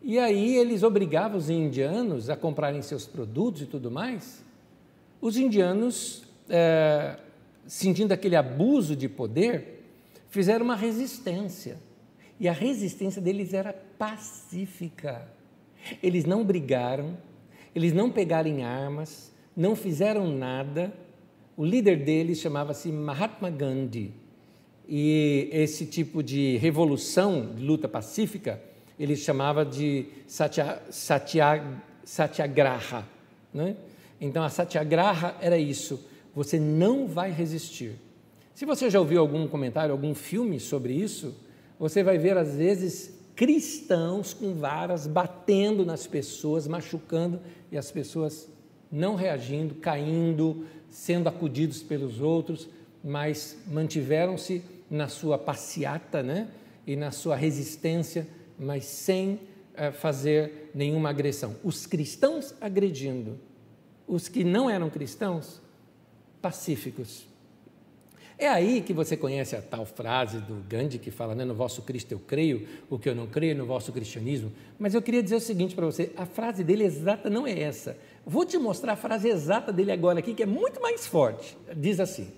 e 0.03 0.18
aí 0.18 0.59
eles 0.59 0.82
obrigavam 0.82 1.39
os 1.39 1.49
indianos 1.49 2.28
a 2.28 2.37
comprarem 2.37 2.82
seus 2.82 3.07
produtos 3.07 3.62
e 3.62 3.66
tudo 3.66 3.91
mais. 3.91 4.45
Os 5.22 5.39
indianos, 5.39 6.22
é, 6.51 7.18
sentindo 7.66 8.12
aquele 8.12 8.37
abuso 8.37 8.95
de 8.95 9.09
poder, 9.09 9.82
fizeram 10.28 10.66
uma 10.66 10.76
resistência. 10.76 11.78
E 12.39 12.47
a 12.47 12.53
resistência 12.53 13.22
deles 13.22 13.55
era 13.55 13.72
pacífica. 13.72 15.34
Eles 16.03 16.24
não 16.24 16.45
brigaram, 16.45 17.16
eles 17.74 17.93
não 17.93 18.11
pegaram 18.11 18.64
armas, 18.64 19.32
não 19.57 19.74
fizeram 19.74 20.30
nada, 20.30 20.93
o 21.57 21.64
líder 21.64 22.05
deles 22.05 22.39
chamava-se 22.39 22.93
Mahatma 22.93 23.51
Gandhi. 23.51 24.12
E 24.89 25.49
esse 25.51 25.87
tipo 25.87 26.22
de 26.22 26.57
revolução, 26.59 27.55
de 27.55 27.64
luta 27.64 27.89
pacífica, 27.89 28.61
ele 28.99 29.16
chamava 29.16 29.64
de 29.64 30.07
satya, 30.26 30.80
satya, 30.91 31.64
satyagraha. 32.05 33.05
Né? 33.53 33.76
Então, 34.20 34.45
a 34.45 34.49
satyagraha 34.49 35.37
era 35.41 35.59
isso: 35.59 36.07
você 36.34 36.61
não 36.61 37.07
vai 37.07 37.30
resistir. 37.30 37.97
Se 38.55 38.64
você 38.64 38.89
já 38.89 39.01
ouviu 39.01 39.20
algum 39.20 39.49
comentário, 39.49 39.93
algum 39.93 40.14
filme 40.14 40.61
sobre 40.61 40.93
isso, 40.95 41.34
você 41.78 42.03
vai 42.03 42.16
ver, 42.16 42.37
às 42.37 42.55
vezes, 42.55 43.15
cristãos 43.37 44.32
com 44.32 44.55
varas 44.55 45.07
batendo 45.07 45.84
nas 45.84 46.07
pessoas, 46.07 46.66
machucando, 46.66 47.39
e 47.70 47.76
as 47.76 47.91
pessoas 47.93 48.49
não 48.91 49.14
reagindo, 49.14 49.74
caindo, 49.74 50.66
sendo 50.89 51.28
acudidos 51.28 51.82
pelos 51.82 52.20
outros, 52.20 52.68
mas 53.05 53.59
mantiveram-se 53.66 54.64
na 54.91 55.07
sua 55.07 55.39
passeata 55.39 56.22
né? 56.22 56.49
e 56.87 56.97
na 56.97 57.11
sua 57.11 57.37
resistência, 57.37 58.26
mas 58.59 58.84
sem 58.87 59.34
uh, 59.34 59.93
fazer 59.93 60.70
nenhuma 60.74 61.11
agressão. 61.11 61.57
Os 61.62 61.87
cristãos 61.87 62.55
agredindo, 62.61 63.39
os 64.07 64.28
que 64.28 64.43
não 64.45 64.70
eram 64.70 64.89
cristãos, 64.89 65.61
pacíficos. 66.41 67.26
É 68.39 68.49
aí 68.49 68.82
que 68.82 68.93
você 68.93 69.16
conhece 69.16 69.57
a 69.57 69.62
tal 69.62 69.87
frase 69.87 70.39
do 70.41 70.62
Gandhi 70.68 70.99
que 70.99 71.11
fala, 71.11 71.34
né, 71.34 71.43
no 71.43 71.55
vosso 71.55 71.80
Cristo 71.80 72.12
eu 72.12 72.18
creio, 72.18 72.68
o 72.91 72.99
que 72.99 73.09
eu 73.09 73.14
não 73.14 73.26
creio 73.26 73.57
no 73.57 73.64
vosso 73.64 73.91
cristianismo. 73.93 74.53
Mas 74.78 74.95
eu 74.95 75.01
queria 75.01 75.22
dizer 75.22 75.37
o 75.37 75.41
seguinte 75.41 75.74
para 75.74 75.87
você, 75.87 76.12
a 76.16 76.26
frase 76.26 76.62
dele 76.62 76.84
exata 76.84 77.30
não 77.30 77.47
é 77.47 77.59
essa. 77.59 77.97
Vou 78.26 78.45
te 78.45 78.59
mostrar 78.59 78.93
a 78.93 78.97
frase 78.97 79.28
exata 79.28 79.72
dele 79.72 79.91
agora 79.91 80.18
aqui, 80.18 80.34
que 80.34 80.43
é 80.43 80.47
muito 80.47 80.82
mais 80.82 81.07
forte. 81.07 81.57
Diz 81.74 81.99
assim: 81.99 82.28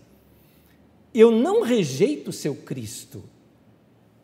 Eu 1.12 1.32
não 1.32 1.62
rejeito 1.62 2.30
seu 2.30 2.54
Cristo, 2.54 3.24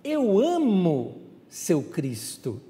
eu 0.04 0.38
amo 0.38 1.22
seu 1.48 1.82
Cristo. 1.82 2.60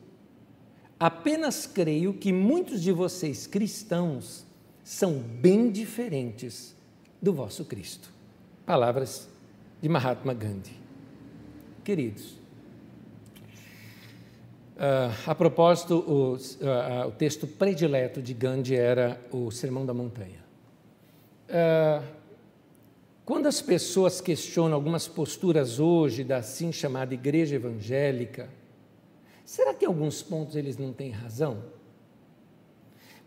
Apenas 0.98 1.66
creio 1.66 2.14
que 2.14 2.32
muitos 2.32 2.80
de 2.80 2.90
vocês 2.90 3.46
cristãos 3.46 4.46
são 4.82 5.18
bem 5.18 5.70
diferentes 5.70 6.74
do 7.20 7.34
vosso 7.34 7.66
Cristo. 7.66 8.13
Palavras 8.66 9.28
de 9.82 9.88
Mahatma 9.88 10.32
Gandhi. 10.32 10.72
Queridos, 11.82 12.44
Uh, 14.74 15.30
a 15.30 15.34
propósito, 15.36 15.98
o, 15.98 16.34
uh, 16.34 17.06
o, 17.06 17.12
texto 17.12 17.46
predileto 17.46 18.20
de 18.20 18.34
Gandhi 18.34 18.74
era 18.74 19.20
o 19.30 19.48
Sermão 19.48 19.86
da 19.86 19.94
Montanha. 19.94 20.44
Uh, 21.48 22.04
quando 23.24 23.46
as 23.46 23.62
pessoas 23.62 24.20
questionam 24.20 24.74
algumas 24.74 25.06
posturas 25.06 25.78
hoje 25.78 26.24
da 26.24 26.38
assim 26.38 26.72
chamada 26.72 27.14
igreja 27.14 27.54
evangélica, 27.54 28.50
será 29.44 29.72
que 29.72 29.84
em 29.84 29.88
alguns 29.88 30.22
pontos 30.22 30.56
eles 30.56 30.76
não 30.76 30.92
têm 30.92 31.12
razão? 31.12 31.62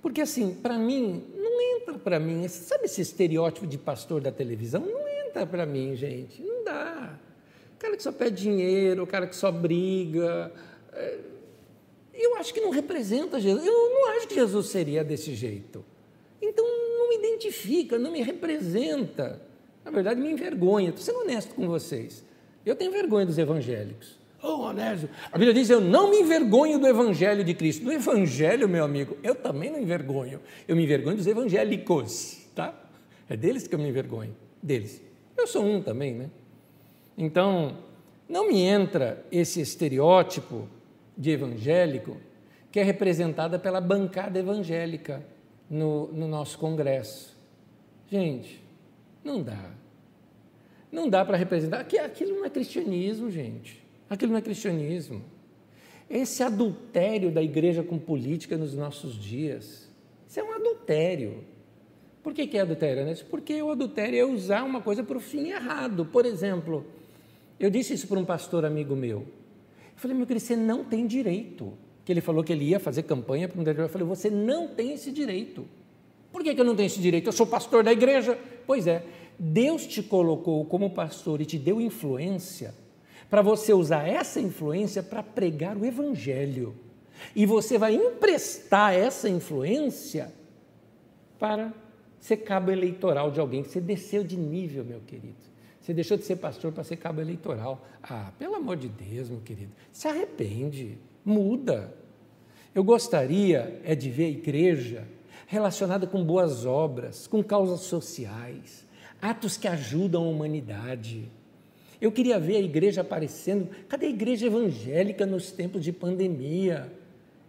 Porque 0.01 0.19
assim, 0.19 0.53
para 0.53 0.77
mim, 0.77 1.23
não 1.33 1.61
entra 1.77 1.97
para 1.97 2.19
mim, 2.19 2.45
sabe 2.49 2.85
esse 2.85 2.99
estereótipo 2.99 3.65
de 3.65 3.77
pastor 3.77 4.19
da 4.19 4.33
televisão? 4.33 4.81
Não 4.81 5.06
entra 5.37 5.45
para 5.45 5.65
mim, 5.65 5.95
gente, 5.95 6.41
não 6.41 6.63
dá. 6.63 7.19
O 7.75 7.79
cara 7.79 7.95
que 7.95 8.01
só 8.01 8.11
pede 8.11 8.41
dinheiro, 8.41 9.03
o 9.03 9.07
cara 9.07 9.27
que 9.27 9.35
só 9.35 9.51
briga. 9.51 10.51
É, 10.93 11.17
eu 12.13 12.35
acho 12.37 12.53
que 12.53 12.59
não 12.59 12.71
representa 12.71 13.39
Jesus. 13.39 13.65
Eu 13.65 13.89
não 13.89 14.09
acho 14.13 14.27
que 14.27 14.33
Jesus 14.33 14.67
seria 14.67 15.03
desse 15.03 15.35
jeito. 15.35 15.85
Então 16.41 16.65
não 16.65 17.09
me 17.09 17.17
identifica, 17.17 17.99
não 17.99 18.11
me 18.11 18.21
representa. 18.21 19.39
Na 19.85 19.91
verdade, 19.91 20.19
me 20.19 20.31
envergonha. 20.31 20.89
Estou 20.89 21.03
sendo 21.03 21.19
honesto 21.19 21.53
com 21.53 21.67
vocês. 21.67 22.25
Eu 22.65 22.75
tenho 22.75 22.91
vergonha 22.91 23.25
dos 23.25 23.37
evangélicos. 23.37 24.17
Oh, 24.41 24.61
Onésio, 24.67 25.09
a 25.31 25.37
Bíblia 25.37 25.53
diz: 25.53 25.69
Eu 25.69 25.81
não 25.81 26.09
me 26.09 26.19
envergonho 26.19 26.77
do 26.79 26.87
Evangelho 26.87 27.43
de 27.43 27.53
Cristo. 27.55 27.83
Do 27.83 27.91
Evangelho, 27.91 28.69
meu 28.69 28.83
amigo, 28.83 29.17
eu 29.23 29.33
também 29.33 29.71
não 29.71 29.79
envergonho. 29.79 30.39
Eu 30.67 30.75
me 30.75 30.83
envergonho 30.83 31.17
dos 31.17 31.25
evangélicos, 31.25 32.45
tá? 32.53 32.73
É 33.27 33.35
deles 33.35 33.67
que 33.67 33.73
eu 33.73 33.79
me 33.79 33.89
envergonho. 33.89 34.35
Deles. 34.61 35.06
Eu 35.37 35.47
sou 35.47 35.63
um 35.63 35.81
também, 35.81 36.13
né? 36.15 36.29
Então, 37.17 37.77
não 38.27 38.47
me 38.47 38.61
entra 38.61 39.25
esse 39.31 39.61
estereótipo 39.61 40.67
de 41.17 41.31
evangélico 41.31 42.17
que 42.71 42.79
é 42.79 42.83
representada 42.83 43.57
pela 43.57 43.79
bancada 43.79 44.37
evangélica 44.39 45.25
no, 45.69 46.07
no 46.11 46.27
nosso 46.27 46.57
Congresso. 46.57 47.35
Gente, 48.09 48.63
não 49.23 49.41
dá. 49.41 49.71
Não 50.91 51.09
dá 51.09 51.25
para 51.25 51.37
representar. 51.37 51.79
Aquilo 51.79 52.35
não 52.35 52.45
é 52.45 52.49
cristianismo, 52.49 53.29
gente. 53.29 53.83
Aquilo 54.09 54.31
não 54.31 54.39
é 54.39 54.41
cristianismo. 54.41 55.23
Esse 56.09 56.41
adultério 56.41 57.31
da 57.31 57.41
igreja 57.41 57.83
com 57.83 57.97
política 57.97 58.57
nos 58.57 58.73
nossos 58.73 59.15
dias, 59.15 59.89
isso 60.27 60.39
é 60.39 60.43
um 60.43 60.53
adultério. 60.53 61.43
Por 62.27 62.33
que, 62.33 62.45
que 62.45 62.57
é 62.57 62.61
adultério? 62.61 63.05
Né? 63.05 63.15
Porque 63.29 63.61
o 63.61 63.71
adultério 63.71 64.19
é 64.19 64.25
usar 64.25 64.65
uma 64.65 64.81
coisa 64.81 65.01
para 65.01 65.15
o 65.15 65.19
fim 65.21 65.47
errado. 65.47 66.03
Por 66.03 66.25
exemplo, 66.25 66.85
eu 67.57 67.69
disse 67.69 67.93
isso 67.93 68.05
para 68.05 68.19
um 68.19 68.25
pastor 68.25 68.65
amigo 68.65 68.97
meu. 68.97 69.19
Eu 69.19 69.95
falei, 69.95 70.17
meu 70.17 70.27
querido, 70.27 70.45
você 70.45 70.57
não 70.57 70.83
tem 70.83 71.07
direito. 71.07 71.71
Que 72.03 72.11
ele 72.11 72.19
falou 72.19 72.43
que 72.43 72.51
ele 72.51 72.65
ia 72.65 72.81
fazer 72.81 73.03
campanha 73.03 73.47
para 73.47 73.61
um 73.61 73.63
Eu 73.63 73.87
falei, 73.87 74.05
você 74.05 74.29
não 74.29 74.67
tem 74.67 74.91
esse 74.91 75.09
direito. 75.09 75.65
Por 76.29 76.43
que, 76.43 76.53
que 76.53 76.59
eu 76.59 76.65
não 76.65 76.75
tenho 76.75 76.87
esse 76.87 76.99
direito? 76.99 77.27
Eu 77.27 77.31
sou 77.31 77.47
pastor 77.47 77.81
da 77.81 77.93
igreja. 77.93 78.37
Pois 78.65 78.87
é, 78.87 79.05
Deus 79.39 79.87
te 79.87 80.03
colocou 80.03 80.65
como 80.65 80.89
pastor 80.89 81.39
e 81.39 81.45
te 81.45 81.57
deu 81.57 81.79
influência 81.79 82.75
para 83.29 83.41
você 83.41 83.71
usar 83.71 84.05
essa 84.05 84.41
influência 84.41 85.01
para 85.01 85.23
pregar 85.23 85.77
o 85.77 85.85
evangelho. 85.85 86.75
E 87.33 87.45
você 87.45 87.77
vai 87.77 87.95
emprestar 87.95 88.93
essa 88.93 89.29
influência 89.29 90.29
para 91.39 91.71
ser 92.19 92.37
cabo 92.37 92.71
eleitoral 92.71 93.31
de 93.31 93.39
alguém. 93.39 93.63
Você 93.63 93.79
desceu 93.79 94.23
de 94.23 94.37
nível, 94.37 94.83
meu 94.83 94.99
querido. 95.01 95.35
Você 95.81 95.93
deixou 95.93 96.17
de 96.17 96.25
ser 96.25 96.35
pastor 96.35 96.71
para 96.71 96.83
ser 96.83 96.97
cabo 96.97 97.21
eleitoral. 97.21 97.85
Ah, 98.03 98.31
pelo 98.37 98.55
amor 98.55 98.75
de 98.75 98.89
Deus, 98.89 99.29
meu 99.29 99.39
querido, 99.39 99.71
se 99.91 100.07
arrepende, 100.07 100.97
muda. 101.23 101.93
Eu 102.75 102.83
gostaria 102.83 103.79
é 103.83 103.95
de 103.95 104.09
ver 104.09 104.25
a 104.25 104.29
igreja 104.29 105.07
relacionada 105.47 106.05
com 106.05 106.23
boas 106.23 106.65
obras, 106.65 107.25
com 107.25 107.41
causas 107.41 107.81
sociais, 107.81 108.85
atos 109.21 109.55
que 109.55 109.67
ajudam 109.67 110.25
a 110.25 110.27
humanidade. 110.27 111.31
Eu 111.99 112.11
queria 112.11 112.39
ver 112.39 112.57
a 112.57 112.61
igreja 112.61 113.01
aparecendo. 113.01 113.69
Cadê 113.87 114.07
a 114.07 114.09
igreja 114.09 114.47
evangélica 114.47 115.25
nos 115.25 115.51
tempos 115.51 115.83
de 115.83 115.91
pandemia? 115.91 116.91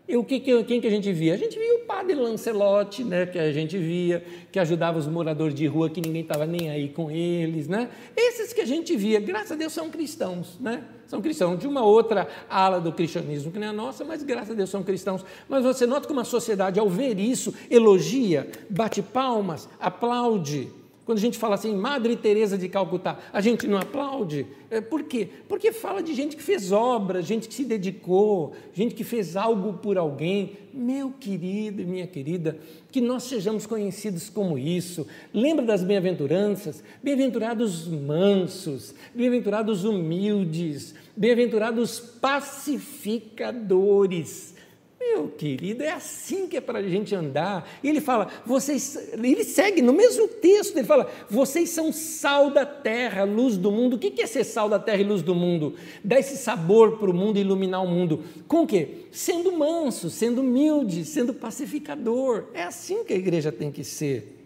E 0.09 0.17
o 0.17 0.25
que, 0.25 0.41
quem 0.41 0.81
que 0.81 0.87
a 0.87 0.91
gente 0.91 1.13
via? 1.13 1.35
A 1.35 1.37
gente 1.37 1.59
via 1.59 1.75
o 1.75 1.81
padre 1.81 2.15
Lancelotti, 2.15 3.05
né, 3.05 3.27
que 3.27 3.39
a 3.39 3.53
gente 3.53 3.77
via, 3.77 4.25
que 4.51 4.59
ajudava 4.59 4.99
os 4.99 5.07
moradores 5.07 5.55
de 5.55 5.67
rua, 5.67 5.91
que 5.91 6.01
ninguém 6.01 6.23
estava 6.23 6.47
nem 6.47 6.71
aí 6.71 6.89
com 6.89 7.11
eles. 7.11 7.69
Né? 7.69 7.91
Esses 8.17 8.55
que 8.55 8.63
a 8.63 8.67
gente 8.67 8.97
via, 8.97 9.21
graças 9.21 9.53
a 9.53 9.55
Deus, 9.55 9.71
são 9.71 9.91
cristãos. 9.91 10.59
Né? 10.59 10.83
São 11.07 11.21
cristãos 11.21 11.59
de 11.59 11.67
uma 11.67 11.85
outra 11.85 12.27
ala 12.49 12.81
do 12.81 12.91
cristianismo, 12.91 13.53
que 13.53 13.59
não 13.59 13.67
é 13.67 13.71
a 13.71 13.73
nossa, 13.73 14.03
mas 14.03 14.23
graças 14.23 14.53
a 14.53 14.55
Deus 14.55 14.71
são 14.71 14.83
cristãos. 14.83 15.23
Mas 15.47 15.63
você 15.63 15.85
nota 15.85 16.09
como 16.09 16.21
a 16.21 16.25
sociedade, 16.25 16.81
ao 16.81 16.89
ver 16.89 17.21
isso, 17.21 17.55
elogia, 17.71 18.51
bate 18.71 19.03
palmas, 19.03 19.69
aplaude. 19.79 20.71
Quando 21.09 21.17
a 21.17 21.23
gente 21.23 21.39
fala 21.39 21.55
assim, 21.55 21.75
Madre 21.75 22.15
Teresa 22.17 22.59
de 22.59 22.69
Calcutá, 22.69 23.19
a 23.33 23.41
gente 23.41 23.67
não 23.67 23.79
aplaude. 23.79 24.47
É, 24.71 24.79
por 24.79 25.05
quê? 25.05 25.27
Porque 25.49 25.73
fala 25.73 26.03
de 26.03 26.13
gente 26.13 26.37
que 26.37 26.43
fez 26.43 26.71
obras, 26.71 27.25
gente 27.25 27.49
que 27.49 27.55
se 27.55 27.65
dedicou, 27.65 28.53
gente 28.75 28.95
que 28.95 29.03
fez 29.03 29.35
algo 29.35 29.73
por 29.73 29.97
alguém. 29.97 30.53
Meu 30.71 31.11
querido 31.11 31.81
e 31.81 31.87
minha 31.87 32.07
querida, 32.07 32.59
que 32.93 33.01
nós 33.01 33.23
sejamos 33.23 33.65
conhecidos 33.65 34.29
como 34.29 34.59
isso. 34.59 35.07
Lembra 35.33 35.65
das 35.65 35.83
bem-aventuranças? 35.83 36.85
Bem-aventurados 37.03 37.89
mansos, 37.89 38.95
bem-aventurados 39.15 39.85
humildes, 39.85 40.95
bem-aventurados 41.17 41.99
pacificadores 41.99 44.58
meu 45.01 45.29
querido, 45.29 45.83
é 45.83 45.91
assim 45.91 46.49
que 46.49 46.57
é 46.57 46.61
para 46.61 46.81
a 46.81 46.83
gente 46.83 47.15
andar. 47.15 47.69
E 47.83 47.89
ele 47.89 48.01
fala, 48.01 48.29
vocês, 48.45 49.13
ele 49.13 49.45
segue 49.45 49.81
no 49.81 49.93
mesmo 49.93 50.27
texto, 50.27 50.77
ele 50.77 50.87
fala, 50.87 51.09
vocês 51.31 51.71
são 51.71 51.93
sal 51.93 52.51
da 52.51 52.67
terra, 52.67 53.25
luz 53.25 53.57
do 53.57 53.71
mundo. 53.71 53.95
O 53.95 53.99
que 53.99 54.21
é 54.21 54.27
ser 54.27 54.45
sal 54.45 54.69
da 54.69 54.79
terra 54.79 55.01
e 55.01 55.05
luz 55.05 55.23
do 55.23 55.35
mundo? 55.35 55.75
Dar 56.03 56.19
esse 56.19 56.37
sabor 56.37 56.99
para 56.99 57.11
o 57.11 57.15
mundo 57.15 57.39
e 57.39 57.41
iluminar 57.41 57.83
o 57.83 57.89
mundo. 57.89 58.25
Com 58.49 58.63
o 58.63 58.67
quê? 58.67 59.07
Sendo 59.13 59.53
manso, 59.53 60.11
sendo 60.11 60.41
humilde, 60.41 61.05
sendo 61.05 61.33
pacificador. 61.33 62.47
É 62.53 62.65
assim 62.65 63.05
que 63.05 63.13
a 63.13 63.17
igreja 63.17 63.53
tem 63.53 63.71
que 63.71 63.85
ser. 63.85 64.37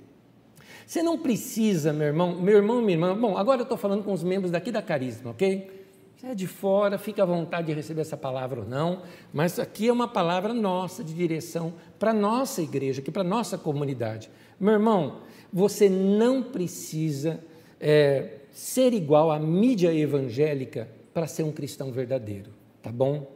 Você 0.86 1.02
não 1.02 1.16
precisa, 1.16 1.92
meu 1.92 2.08
irmão, 2.08 2.40
meu 2.40 2.56
irmão, 2.56 2.82
minha 2.82 2.92
irmã. 2.92 3.18
Bom, 3.18 3.38
agora 3.38 3.60
eu 3.60 3.64
estou 3.64 3.78
falando 3.78 4.04
com 4.04 4.12
os 4.12 4.22
membros 4.22 4.50
daqui 4.50 4.70
da 4.70 4.82
Carisma, 4.82 5.30
ok? 5.30 5.81
Você 6.22 6.28
é 6.28 6.34
de 6.36 6.46
fora, 6.46 6.98
fica 6.98 7.24
à 7.24 7.26
vontade 7.26 7.66
de 7.66 7.72
receber 7.72 8.02
essa 8.02 8.16
palavra 8.16 8.60
ou 8.60 8.66
não, 8.66 9.02
mas 9.32 9.58
aqui 9.58 9.88
é 9.88 9.92
uma 9.92 10.06
palavra 10.06 10.54
nossa 10.54 11.02
de 11.02 11.12
direção 11.12 11.74
para 11.98 12.12
a 12.12 12.14
nossa 12.14 12.62
igreja, 12.62 13.00
aqui 13.00 13.10
para 13.10 13.22
a 13.22 13.24
nossa 13.24 13.58
comunidade. 13.58 14.30
Meu 14.60 14.74
irmão, 14.74 15.22
você 15.52 15.88
não 15.88 16.40
precisa 16.40 17.40
é, 17.80 18.36
ser 18.52 18.92
igual 18.92 19.32
à 19.32 19.38
mídia 19.40 19.92
evangélica 19.92 20.88
para 21.12 21.26
ser 21.26 21.42
um 21.42 21.50
cristão 21.50 21.90
verdadeiro, 21.90 22.52
tá 22.80 22.92
bom? 22.92 23.28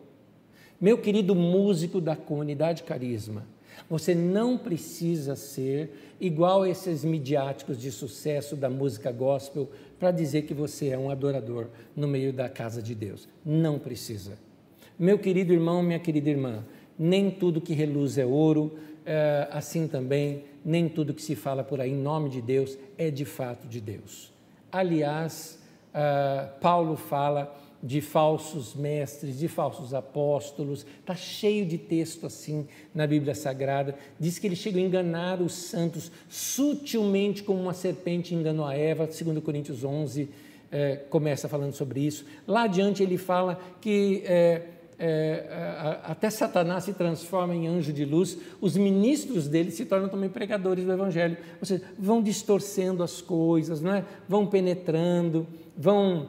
Meu 0.80 0.96
querido 0.96 1.34
músico 1.34 2.00
da 2.00 2.14
comunidade 2.14 2.84
Carisma, 2.84 3.44
você 3.88 4.14
não 4.14 4.56
precisa 4.58 5.36
ser 5.36 6.14
igual 6.20 6.62
a 6.62 6.68
esses 6.68 7.04
midiáticos 7.04 7.80
de 7.80 7.90
sucesso 7.90 8.56
da 8.56 8.70
música 8.70 9.12
gospel 9.12 9.68
para 9.98 10.10
dizer 10.10 10.42
que 10.42 10.54
você 10.54 10.88
é 10.88 10.98
um 10.98 11.10
adorador 11.10 11.68
no 11.94 12.06
meio 12.06 12.32
da 12.32 12.48
casa 12.48 12.82
de 12.82 12.94
Deus. 12.94 13.28
Não 13.44 13.78
precisa. 13.78 14.38
Meu 14.98 15.18
querido 15.18 15.52
irmão, 15.52 15.82
minha 15.82 15.98
querida 15.98 16.30
irmã, 16.30 16.64
nem 16.98 17.30
tudo 17.30 17.60
que 17.60 17.74
reluz 17.74 18.16
é 18.16 18.24
ouro, 18.24 18.78
é, 19.04 19.46
assim 19.50 19.86
também, 19.86 20.44
nem 20.64 20.88
tudo 20.88 21.14
que 21.14 21.22
se 21.22 21.36
fala 21.36 21.62
por 21.62 21.80
aí 21.80 21.92
em 21.92 21.96
nome 21.96 22.28
de 22.28 22.40
Deus 22.40 22.76
é 22.98 23.10
de 23.10 23.24
fato 23.24 23.68
de 23.68 23.80
Deus. 23.80 24.32
Aliás, 24.72 25.58
uh, 25.94 26.58
Paulo 26.60 26.96
fala 26.96 27.56
de 27.82 28.00
falsos 28.00 28.74
mestres, 28.74 29.38
de 29.38 29.48
falsos 29.48 29.94
apóstolos, 29.94 30.86
está 31.00 31.14
cheio 31.14 31.66
de 31.66 31.78
texto 31.78 32.26
assim 32.26 32.66
na 32.94 33.06
Bíblia 33.06 33.34
Sagrada. 33.34 33.94
Diz 34.18 34.38
que 34.38 34.46
ele 34.46 34.56
chegou 34.56 34.80
a 34.80 34.84
enganar 34.84 35.40
os 35.40 35.52
santos 35.52 36.10
sutilmente 36.28 37.42
como 37.42 37.60
uma 37.60 37.74
serpente 37.74 38.34
enganou 38.34 38.64
a 38.64 38.74
Eva, 38.74 39.08
segundo 39.10 39.42
Coríntios 39.42 39.84
11, 39.84 40.28
é, 40.70 40.96
começa 41.10 41.48
falando 41.48 41.72
sobre 41.72 42.00
isso. 42.00 42.24
Lá 42.46 42.62
adiante 42.62 43.02
ele 43.02 43.16
fala 43.16 43.60
que 43.80 44.22
é, 44.24 44.62
é, 44.98 46.00
até 46.04 46.30
Satanás 46.30 46.84
se 46.84 46.94
transforma 46.94 47.54
em 47.54 47.66
anjo 47.66 47.92
de 47.92 48.04
luz, 48.04 48.38
os 48.60 48.76
ministros 48.76 49.46
dele 49.46 49.70
se 49.70 49.84
tornam 49.84 50.08
também 50.08 50.28
pregadores 50.28 50.84
do 50.84 50.92
Evangelho, 50.92 51.36
ou 51.60 51.66
seja, 51.66 51.82
vão 51.98 52.22
distorcendo 52.22 53.02
as 53.02 53.20
coisas, 53.20 53.80
não 53.80 53.94
é? 53.94 54.04
vão 54.28 54.46
penetrando, 54.46 55.46
vão 55.76 56.28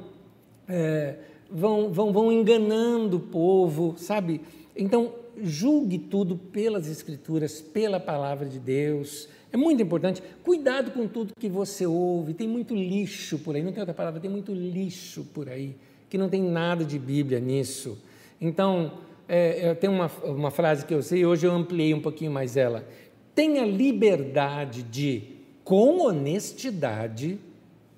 é, 0.68 1.16
vão, 1.50 1.92
vão, 1.92 2.12
vão 2.12 2.32
enganando 2.32 3.18
o 3.18 3.20
povo, 3.20 3.96
sabe? 3.98 4.42
Então, 4.76 5.14
julgue 5.42 5.98
tudo 5.98 6.36
pelas 6.36 6.90
Escrituras, 6.90 7.62
pela 7.62 8.00
palavra 8.00 8.48
de 8.48 8.60
Deus. 8.60 9.28
É 9.52 9.58
muito 9.58 9.82
importante. 9.82 10.22
Cuidado 10.44 10.92
com 10.92 11.08
tudo 11.08 11.34
que 11.38 11.50
você 11.50 11.86
ouve. 11.86 12.34
Tem 12.34 12.48
muito 12.48 12.76
lixo 12.76 13.40
por 13.40 13.56
aí. 13.56 13.64
Não 13.64 13.72
tem 13.72 13.80
outra 13.80 13.94
palavra, 13.94 14.20
tem 14.20 14.30
muito 14.30 14.54
lixo 14.54 15.24
por 15.34 15.50
aí, 15.50 15.76
que 16.10 16.18
não 16.18 16.30
tem 16.30 16.42
nada 16.42 16.84
de 16.84 17.00
Bíblia 17.00 17.40
nisso. 17.40 17.98
Então, 18.40 18.94
é, 19.28 19.74
tem 19.76 19.90
uma, 19.90 20.12
uma 20.24 20.52
frase 20.52 20.86
que 20.86 20.94
eu 20.94 21.02
sei, 21.02 21.26
hoje 21.26 21.46
eu 21.46 21.52
ampliei 21.52 21.94
um 21.94 22.02
pouquinho 22.02 22.32
mais 22.32 22.56
ela. 22.56 22.88
Tenha 23.34 23.66
liberdade 23.66 24.84
de, 24.84 25.24
com 25.64 26.02
honestidade, 26.02 27.40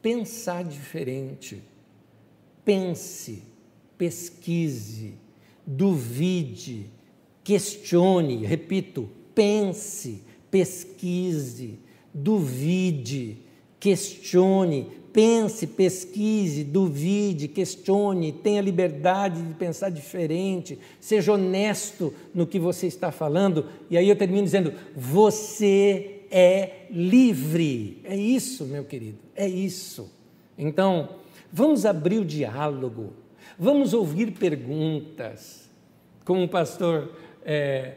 pensar 0.02 0.64
diferente 0.64 1.69
pense, 2.64 3.43
pesquise, 3.97 5.14
duvide, 5.66 6.89
questione, 7.43 8.45
repito, 8.45 9.10
pense, 9.34 10.24
pesquise, 10.49 11.80
duvide, 12.14 13.38
questione, 13.80 14.88
pense, 15.14 15.66
pesquise, 15.68 16.64
duvide, 16.64 17.47
questione, 17.47 18.32
tenha 18.32 18.62
liberdade 18.62 19.41
de 19.41 19.53
pensar 19.53 19.89
diferente, 19.89 20.78
seja 20.99 21.34
honesto 21.34 22.14
no 22.34 22.47
que 22.47 22.60
você 22.60 22.88
está 22.88 23.12
falando. 23.12 23.66
E 23.89 23.97
aí 23.97 24.07
eu 24.07 24.16
termino 24.16 24.43
dizendo: 24.43 24.74
você 24.95 26.22
é 26.32 26.86
livre. 26.89 28.01
É 28.03 28.16
isso, 28.16 28.66
meu 28.66 28.84
querido, 28.84 29.20
é 29.36 29.47
isso. 29.47 30.12
Então, 30.57 31.19
Vamos 31.52 31.86
abrir 31.86 32.20
o 32.20 32.26
diálogo, 32.26 33.14
vamos 33.58 33.93
ouvir 33.93 34.32
perguntas. 34.32 35.70
Como 36.24 36.41
um 36.41 36.47
pastor 36.47 37.12
é, 37.43 37.93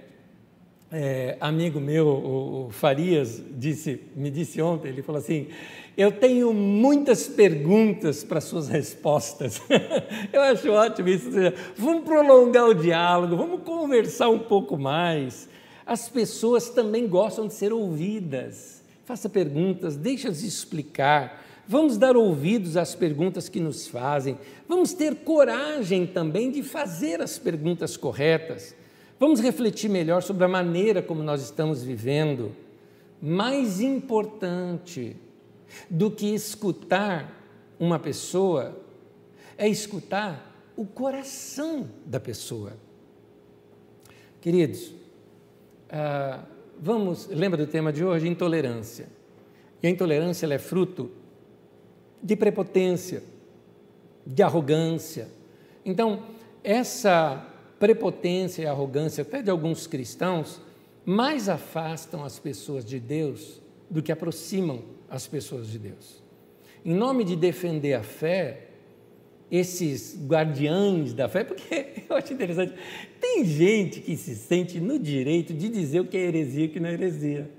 é, 0.90 1.36
amigo 1.40 1.80
meu, 1.80 2.06
o, 2.06 2.66
o 2.66 2.70
Farias, 2.70 3.42
disse, 3.52 4.00
me 4.14 4.30
disse 4.30 4.60
ontem, 4.60 4.88
ele 4.88 5.02
falou 5.02 5.20
assim: 5.20 5.48
Eu 5.96 6.12
tenho 6.12 6.52
muitas 6.52 7.26
perguntas 7.26 8.22
para 8.22 8.40
suas 8.40 8.68
respostas. 8.68 9.60
Eu 10.32 10.42
acho 10.42 10.70
ótimo 10.70 11.08
isso. 11.08 11.30
Vamos 11.76 12.04
prolongar 12.04 12.68
o 12.68 12.74
diálogo, 12.74 13.36
vamos 13.36 13.62
conversar 13.62 14.28
um 14.28 14.38
pouco 14.38 14.76
mais. 14.76 15.48
As 15.86 16.08
pessoas 16.08 16.68
também 16.68 17.08
gostam 17.08 17.46
de 17.46 17.54
ser 17.54 17.72
ouvidas. 17.72 18.82
Faça 19.04 19.28
perguntas, 19.28 19.96
deixa-as 19.96 20.42
explicar. 20.42 21.41
Vamos 21.66 21.96
dar 21.96 22.16
ouvidos 22.16 22.76
às 22.76 22.94
perguntas 22.94 23.48
que 23.48 23.60
nos 23.60 23.86
fazem. 23.86 24.38
Vamos 24.68 24.92
ter 24.92 25.16
coragem 25.16 26.06
também 26.06 26.50
de 26.50 26.62
fazer 26.62 27.20
as 27.20 27.38
perguntas 27.38 27.96
corretas. 27.96 28.74
Vamos 29.18 29.40
refletir 29.40 29.88
melhor 29.88 30.22
sobre 30.22 30.44
a 30.44 30.48
maneira 30.48 31.00
como 31.00 31.22
nós 31.22 31.42
estamos 31.42 31.82
vivendo. 31.82 32.52
mais 33.24 33.80
importante 33.80 35.16
do 35.88 36.10
que 36.10 36.34
escutar 36.34 37.32
uma 37.78 37.96
pessoa 37.96 38.76
é 39.56 39.68
escutar 39.68 40.52
o 40.76 40.84
coração 40.84 41.88
da 42.04 42.18
pessoa. 42.18 42.72
Queridos, 44.40 44.92
ah, 45.88 46.42
vamos, 46.80 47.28
lembra 47.28 47.64
do 47.64 47.70
tema 47.70 47.92
de 47.92 48.04
hoje? 48.04 48.26
Intolerância. 48.26 49.06
E 49.80 49.86
a 49.86 49.90
intolerância 49.90 50.52
é 50.52 50.58
fruto 50.58 51.08
de 52.22 52.36
prepotência, 52.36 53.22
de 54.26 54.42
arrogância. 54.42 55.28
Então, 55.84 56.22
essa 56.62 57.44
prepotência 57.78 58.62
e 58.62 58.66
arrogância, 58.66 59.22
até 59.22 59.42
de 59.42 59.50
alguns 59.50 59.86
cristãos, 59.86 60.60
mais 61.04 61.48
afastam 61.48 62.24
as 62.24 62.38
pessoas 62.38 62.84
de 62.84 63.00
Deus 63.00 63.60
do 63.90 64.02
que 64.02 64.12
aproximam 64.12 64.82
as 65.10 65.26
pessoas 65.26 65.68
de 65.68 65.78
Deus. 65.78 66.22
Em 66.84 66.94
nome 66.94 67.24
de 67.24 67.36
defender 67.36 67.94
a 67.94 68.02
fé, 68.02 68.68
esses 69.50 70.16
guardiães 70.26 71.12
da 71.12 71.28
fé, 71.28 71.44
porque 71.44 72.04
eu 72.08 72.16
acho 72.16 72.32
interessante, 72.32 72.72
tem 73.20 73.44
gente 73.44 74.00
que 74.00 74.16
se 74.16 74.34
sente 74.36 74.80
no 74.80 74.98
direito 74.98 75.52
de 75.52 75.68
dizer 75.68 76.00
o 76.00 76.06
que 76.06 76.16
é 76.16 76.20
heresia 76.20 76.64
e 76.64 76.66
o 76.68 76.70
que 76.70 76.80
não 76.80 76.88
é 76.88 76.92
heresia. 76.94 77.50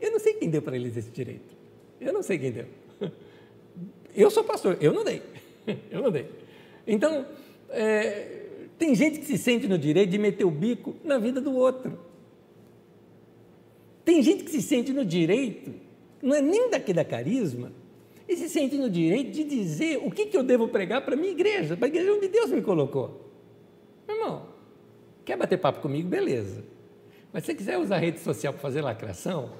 Eu 0.00 0.12
não 0.12 0.18
sei 0.18 0.34
quem 0.34 0.48
deu 0.48 0.62
para 0.62 0.76
eles 0.76 0.96
esse 0.96 1.10
direito. 1.10 1.54
Eu 2.00 2.12
não 2.12 2.22
sei 2.22 2.38
quem 2.38 2.52
deu. 2.52 2.66
Eu 4.14 4.30
sou 4.30 4.44
pastor, 4.44 4.76
eu 4.80 4.92
não 4.92 5.04
dei. 5.04 5.22
Eu 5.90 6.02
não 6.02 6.10
dei. 6.10 6.28
Então, 6.86 7.24
é, 7.70 8.44
tem 8.78 8.94
gente 8.94 9.18
que 9.18 9.24
se 9.24 9.38
sente 9.38 9.66
no 9.66 9.78
direito 9.78 10.10
de 10.10 10.18
meter 10.18 10.44
o 10.44 10.50
bico 10.50 10.94
na 11.02 11.16
vida 11.18 11.40
do 11.40 11.54
outro. 11.54 11.98
Tem 14.04 14.22
gente 14.22 14.44
que 14.44 14.50
se 14.50 14.60
sente 14.60 14.92
no 14.92 15.04
direito, 15.04 15.72
não 16.22 16.34
é 16.34 16.42
nem 16.42 16.68
daqui 16.68 16.92
da 16.92 17.04
carisma, 17.04 17.72
e 18.28 18.36
se 18.36 18.48
sente 18.48 18.76
no 18.76 18.90
direito 18.90 19.30
de 19.30 19.44
dizer 19.44 19.98
o 20.04 20.10
que, 20.10 20.26
que 20.26 20.36
eu 20.36 20.42
devo 20.42 20.68
pregar 20.68 21.02
para 21.02 21.14
a 21.14 21.16
minha 21.16 21.32
igreja, 21.32 21.76
para 21.76 21.86
a 21.86 21.88
igreja 21.88 22.12
onde 22.12 22.28
Deus 22.28 22.50
me 22.50 22.60
colocou. 22.60 23.30
Meu 24.06 24.16
irmão, 24.16 24.46
quer 25.24 25.36
bater 25.36 25.58
papo 25.58 25.80
comigo? 25.80 26.08
Beleza. 26.08 26.62
Mas 27.32 27.44
se 27.44 27.46
você 27.46 27.54
quiser 27.54 27.78
usar 27.78 27.96
a 27.96 27.98
rede 27.98 28.20
social 28.20 28.52
para 28.52 28.62
fazer 28.62 28.82
lacração, 28.82 29.50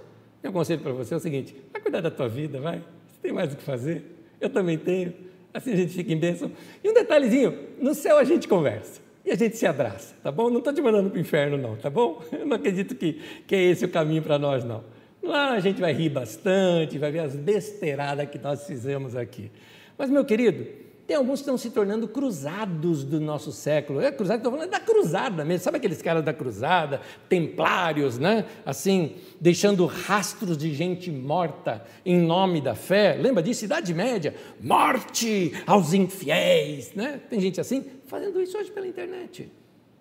meu 0.42 0.52
conselho 0.52 0.82
para 0.82 0.92
você 0.92 1.14
é 1.14 1.16
o 1.16 1.20
seguinte: 1.20 1.56
vai 1.72 1.80
cuidar 1.80 2.00
da 2.00 2.10
tua 2.10 2.28
vida, 2.28 2.60
vai. 2.60 2.78
Você 2.78 3.20
tem 3.22 3.32
mais 3.32 3.52
o 3.52 3.56
que 3.56 3.62
fazer. 3.62 4.13
Eu 4.44 4.50
também 4.50 4.76
tenho. 4.76 5.14
Assim 5.54 5.72
a 5.72 5.76
gente 5.76 5.94
fica 5.94 6.12
em 6.12 6.18
bênção. 6.18 6.52
E 6.82 6.90
um 6.90 6.92
detalhezinho: 6.92 7.58
no 7.80 7.94
céu 7.94 8.18
a 8.18 8.24
gente 8.24 8.46
conversa 8.46 9.00
e 9.24 9.30
a 9.30 9.34
gente 9.34 9.56
se 9.56 9.66
abraça, 9.66 10.14
tá 10.22 10.30
bom? 10.30 10.50
Não 10.50 10.58
estou 10.58 10.72
te 10.72 10.82
mandando 10.82 11.08
para 11.08 11.16
o 11.16 11.20
inferno, 11.20 11.56
não, 11.56 11.76
tá 11.76 11.88
bom? 11.88 12.22
Eu 12.30 12.44
não 12.44 12.56
acredito 12.56 12.94
que, 12.94 13.20
que 13.46 13.54
é 13.54 13.62
esse 13.62 13.84
o 13.86 13.88
caminho 13.88 14.22
para 14.22 14.38
nós, 14.38 14.62
não. 14.64 14.84
Lá 15.22 15.52
a 15.52 15.60
gente 15.60 15.80
vai 15.80 15.94
rir 15.94 16.10
bastante, 16.10 16.98
vai 16.98 17.10
ver 17.10 17.20
as 17.20 17.34
besteiradas 17.34 18.28
que 18.28 18.38
nós 18.38 18.66
fizemos 18.66 19.16
aqui. 19.16 19.50
Mas, 19.96 20.10
meu 20.10 20.26
querido, 20.26 20.66
tem 21.06 21.16
alguns 21.16 21.40
que 21.40 21.42
estão 21.42 21.58
se 21.58 21.70
tornando 21.70 22.08
cruzados 22.08 23.04
do 23.04 23.20
nosso 23.20 23.52
século. 23.52 24.00
É 24.00 24.10
cruzado, 24.10 24.38
estou 24.38 24.52
falando 24.52 24.70
da 24.70 24.80
cruzada 24.80 25.44
mesmo. 25.44 25.62
Sabe 25.62 25.76
aqueles 25.76 26.00
caras 26.00 26.24
da 26.24 26.32
cruzada, 26.32 27.00
templários, 27.28 28.18
né? 28.18 28.46
Assim, 28.64 29.16
deixando 29.38 29.84
rastros 29.84 30.56
de 30.56 30.72
gente 30.72 31.10
morta 31.10 31.84
em 32.06 32.18
nome 32.18 32.60
da 32.60 32.74
fé. 32.74 33.18
Lembra 33.20 33.42
disso? 33.42 33.66
Idade 33.66 33.92
Média. 33.92 34.34
Morte 34.58 35.52
aos 35.66 35.92
infiéis, 35.92 36.94
né? 36.94 37.20
Tem 37.28 37.38
gente 37.38 37.60
assim 37.60 37.84
fazendo 38.06 38.40
isso 38.40 38.56
hoje 38.56 38.70
pela 38.70 38.86
internet. 38.86 39.52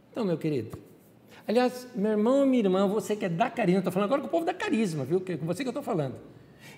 Então, 0.09 0.23
meu 0.23 0.37
querido. 0.37 0.77
Aliás, 1.45 1.85
meu 1.93 2.11
irmão 2.11 2.45
e 2.45 2.47
minha 2.47 2.63
irmã, 2.63 2.87
você 2.87 3.13
que 3.13 3.25
é 3.25 3.29
da 3.29 3.49
carisma, 3.49 3.79
estou 3.79 3.91
falando 3.91 4.07
agora 4.07 4.21
com 4.21 4.27
o 4.27 4.31
povo 4.31 4.45
da 4.45 4.53
carisma, 4.53 5.03
viu? 5.03 5.19
Com 5.19 5.45
você 5.45 5.63
que 5.63 5.67
eu 5.67 5.71
estou 5.71 5.83
falando. 5.83 6.15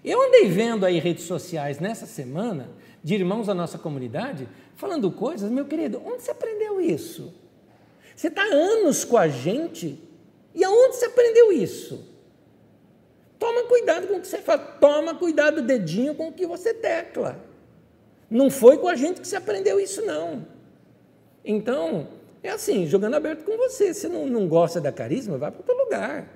Eu 0.03 0.21
andei 0.21 0.47
vendo 0.47 0.85
aí 0.85 0.99
redes 0.99 1.25
sociais 1.25 1.79
nessa 1.79 2.05
semana 2.05 2.69
de 3.05 3.13
irmãos 3.13 3.45
da 3.45 3.53
nossa 3.53 3.77
comunidade, 3.77 4.49
falando 4.75 5.11
coisas, 5.11 5.51
meu 5.51 5.65
querido, 5.65 6.01
onde 6.03 6.23
você 6.23 6.31
aprendeu 6.31 6.81
isso? 6.81 7.31
Você 8.15 8.29
está 8.29 8.41
anos 8.41 9.05
com 9.05 9.15
a 9.15 9.27
gente 9.27 10.01
e 10.55 10.63
aonde 10.63 10.95
você 10.95 11.05
aprendeu 11.05 11.51
isso? 11.51 12.03
Toma 13.37 13.65
cuidado 13.65 14.07
com 14.07 14.15
o 14.15 14.21
que 14.21 14.27
você 14.27 14.39
fala, 14.39 14.57
toma 14.57 15.13
cuidado 15.13 15.61
dedinho 15.61 16.15
com 16.15 16.29
o 16.29 16.33
que 16.33 16.47
você 16.47 16.73
tecla. 16.73 17.39
Não 18.27 18.49
foi 18.49 18.79
com 18.79 18.87
a 18.87 18.95
gente 18.95 19.21
que 19.21 19.27
você 19.27 19.35
aprendeu 19.35 19.79
isso, 19.79 20.03
não. 20.03 20.47
Então, 21.45 22.07
é 22.41 22.49
assim, 22.49 22.87
jogando 22.87 23.13
aberto 23.13 23.43
com 23.43 23.55
você. 23.55 23.93
Se 23.93 24.07
não, 24.07 24.25
não 24.25 24.47
gosta 24.47 24.81
da 24.81 24.91
carisma, 24.91 25.37
vai 25.37 25.51
para 25.51 25.59
outro 25.59 25.77
lugar. 25.77 26.27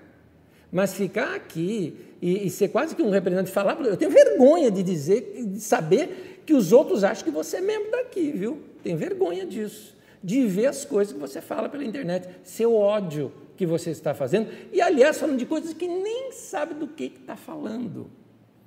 Mas 0.71 0.93
ficar 0.93 1.33
aqui 1.33 1.97
e, 2.21 2.45
e, 2.45 2.49
ser 2.51 2.67
quase 2.67 2.95
que 2.95 3.01
um 3.01 3.09
representante, 3.09 3.49
falar, 3.49 3.79
eu 3.83 3.97
tenho 3.97 4.11
vergonha 4.11 4.69
de 4.69 4.83
dizer, 4.83 5.45
de 5.47 5.59
saber 5.59 6.38
que 6.49 6.53
os 6.55 6.71
outros 6.71 7.03
acham 7.03 7.23
que 7.23 7.29
você 7.29 7.57
é 7.57 7.61
membro 7.61 7.91
daqui, 7.91 8.31
viu? 8.31 8.57
Tem 8.81 8.95
vergonha 8.95 9.45
disso, 9.45 9.95
de 10.23 10.47
ver 10.47 10.65
as 10.65 10.83
coisas 10.83 11.13
que 11.13 11.19
você 11.19 11.39
fala 11.39 11.69
pela 11.69 11.83
internet, 11.83 12.27
seu 12.41 12.73
ódio 12.73 13.31
que 13.55 13.67
você 13.67 13.91
está 13.91 14.15
fazendo, 14.15 14.49
e 14.73 14.81
aliás, 14.81 15.19
falando 15.19 15.37
de 15.37 15.45
coisas 15.45 15.75
que 15.75 15.87
nem 15.87 16.31
sabe 16.31 16.73
do 16.73 16.87
que 16.87 17.03
está 17.21 17.35
falando. 17.35 18.09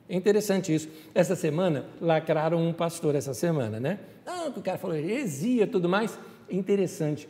É 0.09 0.14
interessante 0.14 0.72
isso. 0.72 0.89
Essa 1.12 1.35
semana, 1.35 1.87
lacraram 2.01 2.64
um 2.64 2.72
pastor 2.72 3.16
essa 3.16 3.35
semana, 3.35 3.80
né? 3.80 3.99
Não, 4.24 4.53
que 4.53 4.61
o 4.61 4.62
cara 4.62 4.78
falou 4.78 4.95
heresia 4.95 5.66
tudo 5.66 5.89
mais. 5.89 6.16
É 6.49 6.55
interessante. 6.55 7.28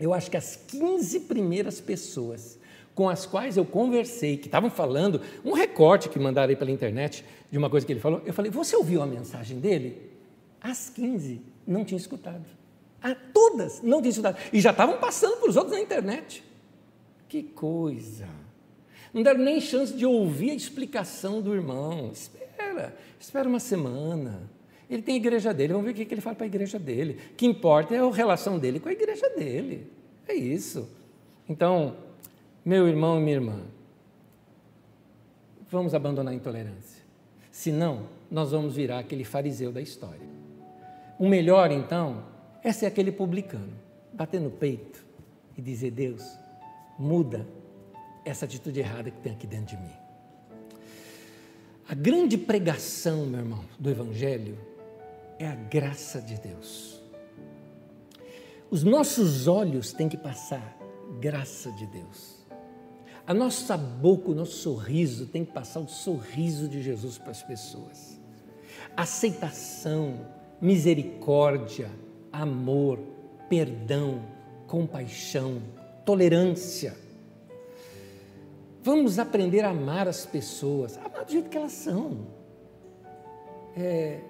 Eu 0.00 0.12
acho 0.12 0.28
que 0.28 0.36
as 0.36 0.56
15 0.56 1.20
primeiras 1.20 1.80
pessoas 1.80 2.58
com 2.96 3.10
as 3.10 3.26
quais 3.26 3.58
eu 3.58 3.64
conversei, 3.64 4.38
que 4.38 4.46
estavam 4.46 4.70
falando, 4.70 5.20
um 5.44 5.52
recorte 5.52 6.08
que 6.08 6.18
mandaram 6.18 6.48
aí 6.48 6.56
pela 6.56 6.70
internet 6.70 7.22
de 7.52 7.58
uma 7.58 7.68
coisa 7.68 7.84
que 7.86 7.92
ele 7.92 8.00
falou, 8.00 8.22
eu 8.24 8.32
falei, 8.32 8.50
você 8.50 8.74
ouviu 8.74 9.02
a 9.02 9.06
mensagem 9.06 9.60
dele? 9.60 10.10
As 10.62 10.88
15 10.88 11.42
não 11.66 11.84
tinha 11.84 11.98
escutado. 11.98 12.46
A 13.02 13.14
todas 13.14 13.82
não 13.82 14.00
tinham 14.00 14.12
escutado. 14.12 14.38
E 14.50 14.62
já 14.62 14.70
estavam 14.70 14.96
passando 14.96 15.36
para 15.36 15.50
os 15.50 15.56
outros 15.56 15.76
na 15.76 15.82
internet. 15.82 16.42
Que 17.28 17.42
coisa! 17.42 18.26
Não 19.12 19.22
deram 19.22 19.40
nem 19.40 19.60
chance 19.60 19.92
de 19.92 20.06
ouvir 20.06 20.52
a 20.52 20.54
explicação 20.54 21.42
do 21.42 21.54
irmão. 21.54 22.10
Espera, 22.10 22.96
espera 23.20 23.46
uma 23.46 23.60
semana. 23.60 24.50
Ele 24.88 25.02
tem 25.02 25.16
a 25.16 25.18
igreja 25.18 25.52
dele, 25.52 25.74
vamos 25.74 25.92
ver 25.92 26.02
o 26.02 26.06
que 26.06 26.14
ele 26.14 26.22
fala 26.22 26.34
para 26.34 26.46
a 26.46 26.48
igreja 26.48 26.78
dele. 26.78 27.18
O 27.32 27.34
que 27.34 27.44
importa 27.44 27.94
é 27.94 27.98
a 27.98 28.10
relação 28.10 28.58
dele 28.58 28.80
com 28.80 28.88
a 28.88 28.92
igreja 28.92 29.28
dele. 29.36 29.86
É 30.26 30.34
isso. 30.34 30.88
Então, 31.46 32.06
meu 32.66 32.88
irmão 32.88 33.20
e 33.20 33.22
minha 33.22 33.36
irmã, 33.36 33.60
vamos 35.70 35.94
abandonar 35.94 36.32
a 36.32 36.36
intolerância. 36.36 37.00
Senão, 37.48 38.08
nós 38.28 38.50
vamos 38.50 38.74
virar 38.74 38.98
aquele 38.98 39.22
fariseu 39.22 39.70
da 39.70 39.80
história. 39.80 40.26
O 41.16 41.28
melhor, 41.28 41.70
então, 41.70 42.24
é 42.64 42.72
ser 42.72 42.86
aquele 42.86 43.12
publicano, 43.12 43.72
bater 44.12 44.40
no 44.40 44.50
peito 44.50 45.06
e 45.56 45.62
dizer: 45.62 45.92
Deus, 45.92 46.24
muda 46.98 47.46
essa 48.24 48.46
atitude 48.46 48.80
errada 48.80 49.12
que 49.12 49.20
tem 49.20 49.32
aqui 49.32 49.46
dentro 49.46 49.76
de 49.76 49.82
mim. 49.82 49.94
A 51.88 51.94
grande 51.94 52.36
pregação, 52.36 53.26
meu 53.26 53.38
irmão, 53.38 53.64
do 53.78 53.88
Evangelho 53.88 54.58
é 55.38 55.46
a 55.46 55.54
graça 55.54 56.20
de 56.20 56.34
Deus. 56.40 57.00
Os 58.68 58.82
nossos 58.82 59.46
olhos 59.46 59.92
têm 59.92 60.08
que 60.08 60.16
passar 60.16 60.76
graça 61.20 61.70
de 61.70 61.86
Deus. 61.86 62.35
A 63.26 63.34
nossa 63.34 63.76
boca, 63.76 64.30
o 64.30 64.34
nosso 64.34 64.58
sorriso 64.58 65.26
tem 65.26 65.44
que 65.44 65.50
passar 65.50 65.80
o 65.80 65.88
sorriso 65.88 66.68
de 66.68 66.80
Jesus 66.80 67.18
para 67.18 67.32
as 67.32 67.42
pessoas. 67.42 68.20
Aceitação, 68.96 70.20
misericórdia, 70.60 71.90
amor, 72.32 73.00
perdão, 73.48 74.22
compaixão, 74.68 75.60
tolerância. 76.04 76.96
Vamos 78.80 79.18
aprender 79.18 79.64
a 79.64 79.70
amar 79.70 80.06
as 80.06 80.24
pessoas, 80.24 80.96
amar 80.96 81.24
do 81.24 81.32
jeito 81.32 81.50
que 81.50 81.56
elas 81.56 81.72
são. 81.72 82.28
É, 83.76 84.20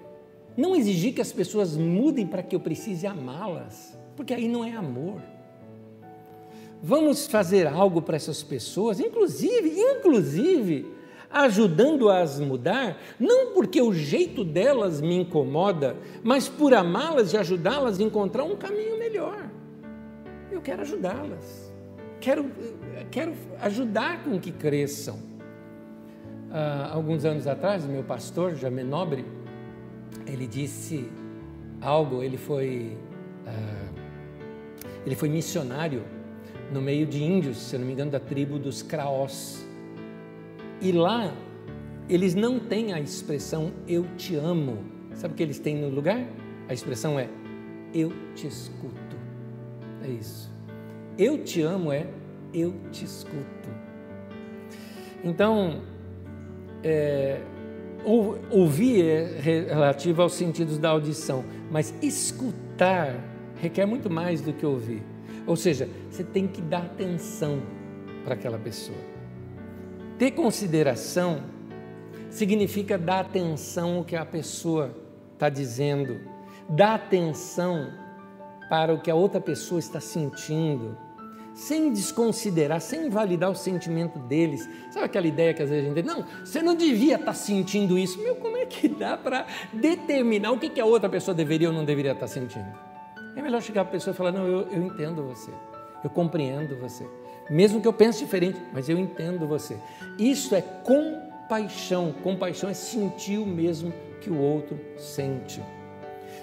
não 0.57 0.75
exigir 0.75 1.13
que 1.13 1.21
as 1.21 1.31
pessoas 1.31 1.77
mudem 1.77 2.25
para 2.25 2.41
que 2.41 2.55
eu 2.55 2.59
precise 2.59 3.05
amá-las, 3.05 3.95
porque 4.15 4.33
aí 4.33 4.47
não 4.47 4.65
é 4.65 4.71
amor. 4.71 5.21
Vamos 6.81 7.27
fazer 7.27 7.67
algo 7.67 8.01
para 8.01 8.15
essas 8.15 8.43
pessoas, 8.43 8.99
inclusive, 8.99 9.79
inclusive, 9.79 10.93
ajudando-as 11.29 12.39
a 12.39 12.45
mudar, 12.45 12.97
não 13.19 13.53
porque 13.53 13.81
o 13.81 13.93
jeito 13.93 14.43
delas 14.43 15.01
me 15.01 15.15
incomoda, 15.15 15.95
mas 16.23 16.47
por 16.47 16.73
amá-las 16.73 17.33
e 17.33 17.37
ajudá-las 17.37 17.99
a 17.99 18.03
encontrar 18.03 18.43
um 18.43 18.55
caminho 18.55 18.97
melhor. 18.97 19.49
Eu 20.51 20.61
quero 20.61 20.81
ajudá-las, 20.83 21.73
quero, 22.19 22.45
quero 23.11 23.33
ajudar 23.61 24.23
com 24.23 24.39
que 24.39 24.51
cresçam. 24.51 25.19
Ah, 26.49 26.91
alguns 26.93 27.25
anos 27.25 27.45
atrás, 27.45 27.85
meu 27.85 28.03
pastor, 28.03 28.55
Jamé 28.55 28.83
Nobre, 28.83 29.25
ele 30.25 30.47
disse 30.47 31.09
algo, 31.81 32.23
ele 32.23 32.37
foi, 32.37 32.97
ah, 33.45 33.89
ele 35.05 35.15
foi 35.15 35.27
missionário 35.27 36.03
no 36.71 36.81
meio 36.81 37.05
de 37.05 37.23
índios, 37.23 37.57
se 37.57 37.77
não 37.77 37.85
me 37.85 37.93
engano, 37.93 38.11
da 38.11 38.19
tribo 38.19 38.59
dos 38.59 38.81
Craós. 38.81 39.65
E 40.81 40.91
lá, 40.91 41.33
eles 42.09 42.35
não 42.35 42.59
têm 42.59 42.93
a 42.93 42.99
expressão 42.99 43.71
eu 43.87 44.05
te 44.17 44.35
amo. 44.35 44.79
Sabe 45.13 45.33
o 45.33 45.37
que 45.37 45.43
eles 45.43 45.59
têm 45.59 45.77
no 45.77 45.89
lugar? 45.89 46.23
A 46.69 46.73
expressão 46.73 47.19
é 47.19 47.29
eu 47.93 48.11
te 48.35 48.47
escuto. 48.47 49.15
É 50.03 50.09
isso. 50.09 50.51
Eu 51.17 51.43
te 51.43 51.61
amo 51.61 51.91
é 51.91 52.05
eu 52.53 52.73
te 52.91 53.05
escuto. 53.05 53.69
Então, 55.23 55.81
é, 56.83 57.41
ouvir 58.51 59.03
é 59.03 59.39
relativo 59.39 60.21
aos 60.21 60.33
sentidos 60.33 60.77
da 60.77 60.89
audição, 60.89 61.43
mas 61.71 61.93
escutar 62.01 63.15
requer 63.59 63.85
muito 63.85 64.09
mais 64.09 64.41
do 64.41 64.53
que 64.53 64.65
ouvir. 64.65 65.01
Ou 65.47 65.55
seja, 65.55 65.89
você 66.11 66.23
tem 66.23 66.45
que 66.45 66.61
dar 66.61 66.83
atenção 66.83 67.63
para 68.23 68.33
aquela 68.33 68.59
pessoa. 68.59 68.97
Ter 70.19 70.31
consideração 70.31 71.43
significa 72.29 72.97
dar 72.97 73.21
atenção 73.21 73.95
ao 73.97 74.03
que 74.03 74.15
a 74.15 74.25
pessoa 74.25 74.93
está 75.33 75.47
dizendo, 75.47 76.19
dar 76.67 76.95
atenção 76.95 77.93
para 78.69 78.93
o 78.93 78.99
que 78.99 79.09
a 79.09 79.15
outra 79.15 79.39
pessoa 79.39 79.79
está 79.79 80.01
sentindo, 80.01 80.97
sem 81.53 81.91
desconsiderar, 81.91 82.81
sem 82.81 83.07
invalidar 83.07 83.49
o 83.49 83.55
sentimento 83.55 84.19
deles. 84.19 84.67
Sabe 84.91 85.05
aquela 85.05 85.27
ideia 85.27 85.53
que 85.53 85.63
às 85.63 85.69
vezes 85.69 85.85
a 85.85 85.87
gente 85.87 85.95
tem? 85.95 86.03
Não, 86.03 86.25
você 86.43 86.61
não 86.61 86.75
devia 86.75 87.15
estar 87.15 87.33
sentindo 87.33 87.97
isso. 87.97 88.19
Meu, 88.21 88.35
como 88.35 88.57
é 88.57 88.65
que 88.65 88.87
dá 88.89 89.17
para 89.17 89.47
determinar 89.71 90.51
o 90.51 90.59
que, 90.59 90.69
que 90.69 90.81
a 90.81 90.85
outra 90.85 91.09
pessoa 91.09 91.33
deveria 91.33 91.69
ou 91.69 91.73
não 91.73 91.85
deveria 91.85 92.11
estar 92.11 92.27
sentindo? 92.27 92.86
É 93.37 93.41
melhor 93.41 93.61
chegar 93.61 93.83
para 93.83 93.91
a 93.91 93.93
pessoa 93.93 94.13
e 94.13 94.17
falar: 94.17 94.31
Não, 94.31 94.47
eu, 94.47 94.67
eu 94.71 94.81
entendo 94.81 95.23
você, 95.23 95.51
eu 96.03 96.09
compreendo 96.09 96.75
você. 96.77 97.05
Mesmo 97.49 97.79
que 97.79 97.87
eu 97.87 97.93
pense 97.93 98.19
diferente, 98.19 98.59
mas 98.73 98.89
eu 98.89 98.97
entendo 98.97 99.47
você. 99.47 99.77
Isso 100.17 100.55
é 100.55 100.61
compaixão. 100.61 102.11
Compaixão 102.23 102.67
é 102.67 102.73
sentir 102.73 103.37
o 103.37 103.45
mesmo 103.45 103.93
que 104.19 104.29
o 104.29 104.37
outro 104.37 104.77
sente. 104.97 105.61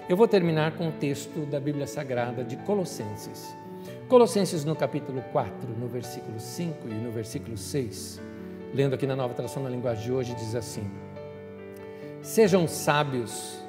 Eu 0.09 0.17
vou 0.17 0.29
terminar 0.29 0.73
com 0.77 0.89
o 0.89 0.93
texto 0.93 1.45
da 1.47 1.59
Bíblia 1.59 1.87
Sagrada 1.87 2.45
de 2.45 2.57
Colossenses. 2.59 3.55
Colossenses 4.09 4.65
no 4.65 4.77
capítulo 4.77 5.23
4, 5.33 5.71
no 5.77 5.89
versículo 5.89 6.39
5 6.39 6.89
e 6.89 6.95
no 6.95 7.11
versículo 7.11 7.57
6, 7.57 8.21
lendo 8.73 8.95
aqui 8.95 9.07
na 9.07 9.17
nova 9.17 9.35
tradução 9.35 9.63
na 9.63 9.69
linguagem 9.69 10.05
de 10.05 10.13
hoje, 10.13 10.35
diz 10.35 10.55
assim: 10.55 10.89
Sejam 12.23 12.69
sábios 12.69 13.64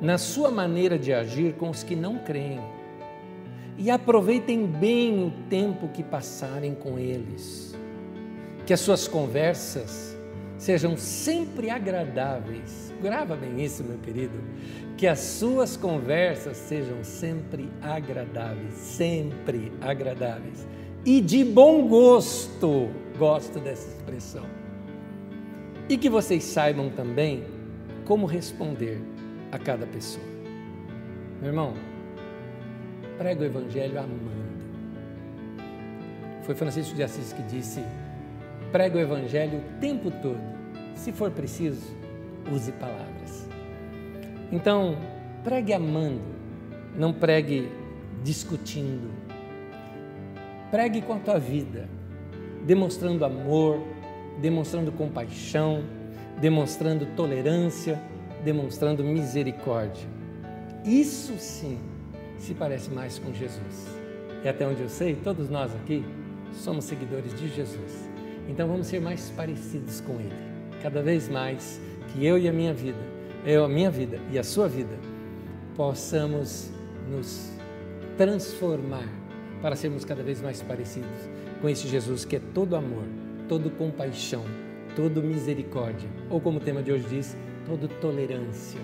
na 0.00 0.18
sua 0.18 0.50
maneira 0.50 0.98
de 0.98 1.12
agir 1.12 1.54
com 1.54 1.70
os 1.70 1.82
que 1.82 1.94
não 1.94 2.18
creem 2.18 2.60
e 3.76 3.90
aproveitem 3.90 4.66
bem 4.66 5.24
o 5.24 5.30
tempo 5.48 5.88
que 5.88 6.02
passarem 6.02 6.74
com 6.74 6.98
eles. 6.98 7.74
Que 8.66 8.72
as 8.72 8.80
suas 8.80 9.08
conversas 9.08 10.16
sejam 10.58 10.96
sempre 10.96 11.70
agradáveis. 11.70 12.92
Grava 13.02 13.34
bem 13.34 13.62
isso, 13.64 13.82
meu 13.82 13.98
querido 13.98 14.38
que 15.00 15.06
as 15.06 15.18
suas 15.18 15.78
conversas 15.78 16.58
sejam 16.58 17.02
sempre 17.02 17.70
agradáveis, 17.80 18.74
sempre 18.74 19.72
agradáveis 19.80 20.68
e 21.06 21.22
de 21.22 21.42
bom 21.42 21.88
gosto. 21.88 22.90
Gosto 23.18 23.58
dessa 23.60 23.88
expressão. 23.88 24.44
E 25.88 25.96
que 25.96 26.10
vocês 26.10 26.44
saibam 26.44 26.90
também 26.90 27.44
como 28.04 28.26
responder 28.26 29.00
a 29.52 29.58
cada 29.58 29.86
pessoa. 29.86 30.24
Meu 31.40 31.50
irmão, 31.50 31.74
prega 33.18 33.42
o 33.42 33.44
Evangelho 33.44 33.98
amando. 33.98 34.40
Foi 36.42 36.54
Francisco 36.54 36.94
de 36.94 37.02
Assis 37.02 37.32
que 37.32 37.42
disse: 37.42 37.82
prega 38.72 38.96
o 38.96 39.00
Evangelho 39.00 39.58
o 39.58 39.80
tempo 39.80 40.10
todo. 40.10 40.40
Se 40.94 41.12
for 41.12 41.30
preciso, 41.30 41.96
use 42.52 42.72
palavras. 42.72 43.48
Então, 44.52 44.96
pregue 45.44 45.72
amando, 45.72 46.22
não 46.96 47.12
pregue 47.12 47.70
discutindo. 48.22 49.10
Pregue 50.70 51.02
com 51.02 51.14
a 51.14 51.18
tua 51.18 51.38
vida, 51.38 51.88
demonstrando 52.64 53.24
amor, 53.24 53.80
demonstrando 54.40 54.92
compaixão, 54.92 55.82
demonstrando 56.40 57.06
tolerância, 57.16 58.00
demonstrando 58.44 59.04
misericórdia. 59.04 60.08
Isso 60.84 61.34
sim 61.38 61.78
se 62.38 62.54
parece 62.54 62.90
mais 62.90 63.18
com 63.18 63.32
Jesus. 63.32 63.86
E 64.42 64.48
até 64.48 64.66
onde 64.66 64.82
eu 64.82 64.88
sei, 64.88 65.14
todos 65.14 65.50
nós 65.50 65.74
aqui 65.74 66.04
somos 66.52 66.84
seguidores 66.84 67.34
de 67.34 67.48
Jesus. 67.48 68.08
Então 68.48 68.66
vamos 68.66 68.86
ser 68.86 69.00
mais 69.00 69.30
parecidos 69.30 70.00
com 70.00 70.14
Ele, 70.14 70.32
cada 70.82 71.02
vez 71.02 71.28
mais 71.28 71.80
que 72.08 72.24
eu 72.24 72.38
e 72.38 72.48
a 72.48 72.52
minha 72.52 72.72
vida 72.72 73.20
eu, 73.44 73.64
a 73.64 73.68
minha 73.68 73.90
vida 73.90 74.18
e 74.30 74.38
a 74.38 74.44
sua 74.44 74.68
vida, 74.68 74.98
possamos 75.76 76.70
nos 77.08 77.50
transformar 78.16 79.08
para 79.62 79.76
sermos 79.76 80.04
cada 80.04 80.22
vez 80.22 80.42
mais 80.42 80.62
parecidos 80.62 81.28
com 81.60 81.68
esse 81.68 81.88
Jesus 81.88 82.24
que 82.24 82.36
é 82.36 82.40
todo 82.54 82.76
amor, 82.76 83.04
todo 83.48 83.70
compaixão, 83.70 84.44
todo 84.94 85.22
misericórdia, 85.22 86.08
ou 86.28 86.40
como 86.40 86.58
o 86.58 86.60
tema 86.60 86.82
de 86.82 86.92
hoje 86.92 87.06
diz, 87.08 87.36
todo 87.66 87.88
tolerância, 88.00 88.80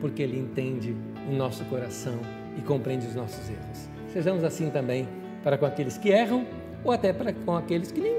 porque 0.00 0.22
Ele 0.22 0.38
entende 0.38 0.96
o 1.28 1.32
nosso 1.32 1.64
coração 1.66 2.18
e 2.56 2.60
compreende 2.62 3.06
os 3.06 3.14
nossos 3.14 3.48
erros. 3.48 3.88
Sejamos 4.12 4.44
assim 4.44 4.70
também 4.70 5.08
para 5.42 5.56
com 5.56 5.66
aqueles 5.66 5.96
que 5.96 6.10
erram 6.10 6.46
ou 6.84 6.92
até 6.92 7.12
para 7.12 7.32
com 7.32 7.56
aqueles 7.56 7.92
que 7.92 8.00
nem 8.00 8.18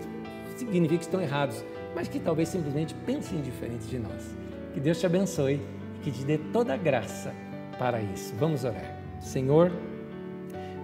significa 0.56 0.98
que 0.98 1.04
estão 1.04 1.22
errados, 1.22 1.64
mas 1.96 2.08
que 2.08 2.20
talvez 2.20 2.50
simplesmente 2.50 2.94
pensem 3.06 3.42
diferente 3.42 3.86
de 3.88 4.00
nós. 4.00 4.36
Que 4.74 4.80
Deus 4.80 5.00
te 5.00 5.06
abençoe 5.06 5.60
que 6.02 6.12
te 6.12 6.24
dê 6.26 6.38
toda 6.38 6.74
a 6.74 6.78
graça 6.78 7.34
para 7.78 8.02
isso. 8.02 8.34
Vamos 8.40 8.64
orar. 8.64 9.00
Senhor, 9.20 9.72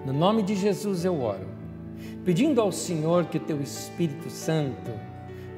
no 0.05 0.13
nome 0.13 0.43
de 0.43 0.55
Jesus 0.55 1.03
eu 1.03 1.19
oro, 1.21 1.47
pedindo 2.23 2.61
ao 2.61 2.71
Senhor 2.71 3.25
que 3.25 3.37
o 3.37 3.41
teu 3.41 3.59
Espírito 3.61 4.29
Santo 4.29 4.91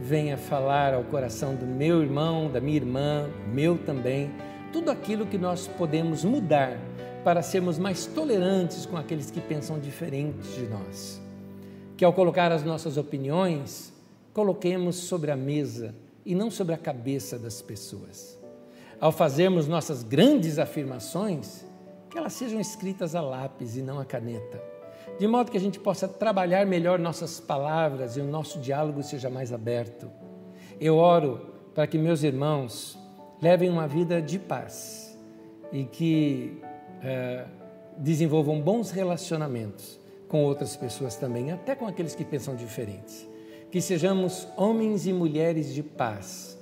venha 0.01 0.37
falar 0.37 0.93
ao 0.93 1.03
coração 1.03 1.55
do 1.55 1.65
meu 1.65 2.01
irmão, 2.01 2.49
da 2.49 2.59
minha 2.61 2.77
irmã, 2.77 3.29
meu 3.53 3.77
também, 3.77 4.31
tudo 4.71 4.91
aquilo 4.91 5.25
que 5.25 5.37
nós 5.37 5.67
podemos 5.67 6.23
mudar 6.23 6.77
para 7.23 7.41
sermos 7.41 7.77
mais 7.77 8.05
tolerantes 8.05 8.85
com 8.85 8.97
aqueles 8.97 9.29
que 9.29 9.41
pensam 9.41 9.79
diferentes 9.79 10.55
de 10.55 10.67
nós. 10.67 11.21
Que 11.97 12.05
ao 12.05 12.13
colocar 12.13 12.51
as 12.51 12.63
nossas 12.63 12.97
opiniões, 12.97 13.93
coloquemos 14.33 14.95
sobre 14.95 15.31
a 15.31 15.35
mesa 15.35 15.93
e 16.25 16.33
não 16.33 16.49
sobre 16.49 16.73
a 16.73 16.77
cabeça 16.77 17.37
das 17.37 17.61
pessoas 17.61 18.39
ao 18.99 19.11
fazermos 19.11 19.67
nossas 19.67 20.03
grandes 20.03 20.59
afirmações, 20.59 21.63
que 22.09 22.17
elas 22.17 22.33
sejam 22.33 22.59
escritas 22.59 23.15
a 23.15 23.21
lápis 23.21 23.77
e 23.77 23.81
não 23.81 23.99
a 23.99 24.05
caneta, 24.05 24.61
de 25.19 25.27
modo 25.27 25.51
que 25.51 25.57
a 25.57 25.61
gente 25.61 25.79
possa 25.79 26.07
trabalhar 26.07 26.65
melhor 26.65 26.97
nossas 26.97 27.41
palavras 27.41 28.15
e 28.15 28.21
o 28.21 28.23
nosso 28.23 28.57
diálogo 28.59 29.03
seja 29.03 29.29
mais 29.29 29.51
aberto. 29.51 30.09
Eu 30.79 30.95
oro 30.95 31.41
para 31.75 31.85
que 31.85 31.97
meus 31.97 32.23
irmãos 32.23 32.97
levem 33.41 33.69
uma 33.69 33.85
vida 33.85 34.21
de 34.21 34.39
paz 34.39 35.19
e 35.73 35.83
que 35.83 36.61
é, 37.03 37.45
desenvolvam 37.97 38.61
bons 38.61 38.91
relacionamentos 38.91 39.99
com 40.29 40.43
outras 40.43 40.77
pessoas 40.77 41.17
também, 41.17 41.51
até 41.51 41.75
com 41.75 41.85
aqueles 41.85 42.15
que 42.15 42.23
pensam 42.23 42.55
diferentes. 42.55 43.27
Que 43.69 43.81
sejamos 43.81 44.47
homens 44.55 45.05
e 45.05 45.11
mulheres 45.11 45.73
de 45.73 45.83
paz, 45.83 46.57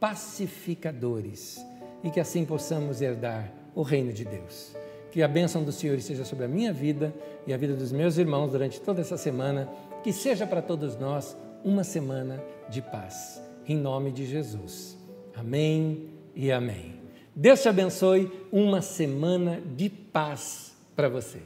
pacificadores 0.00 1.62
e 2.02 2.10
que 2.10 2.20
assim 2.20 2.44
possamos 2.46 3.02
herdar 3.02 3.52
o 3.74 3.82
reino 3.82 4.14
de 4.14 4.24
Deus. 4.24 4.74
Que 5.10 5.22
a 5.22 5.28
bênção 5.28 5.64
do 5.64 5.72
Senhor 5.72 5.96
esteja 5.96 6.24
sobre 6.24 6.44
a 6.44 6.48
minha 6.48 6.72
vida 6.72 7.14
e 7.46 7.52
a 7.52 7.56
vida 7.56 7.74
dos 7.74 7.92
meus 7.92 8.18
irmãos 8.18 8.50
durante 8.50 8.80
toda 8.80 9.00
essa 9.00 9.16
semana, 9.16 9.68
que 10.02 10.12
seja 10.12 10.46
para 10.46 10.62
todos 10.62 10.96
nós 10.96 11.36
uma 11.64 11.84
semana 11.84 12.42
de 12.68 12.82
paz. 12.82 13.42
Em 13.66 13.76
nome 13.76 14.12
de 14.12 14.26
Jesus. 14.26 14.96
Amém 15.34 16.10
e 16.34 16.52
amém. 16.52 17.00
Deus 17.34 17.62
te 17.62 17.68
abençoe, 17.68 18.30
uma 18.50 18.82
semana 18.82 19.60
de 19.76 19.88
paz 19.88 20.76
para 20.96 21.08
você. 21.08 21.40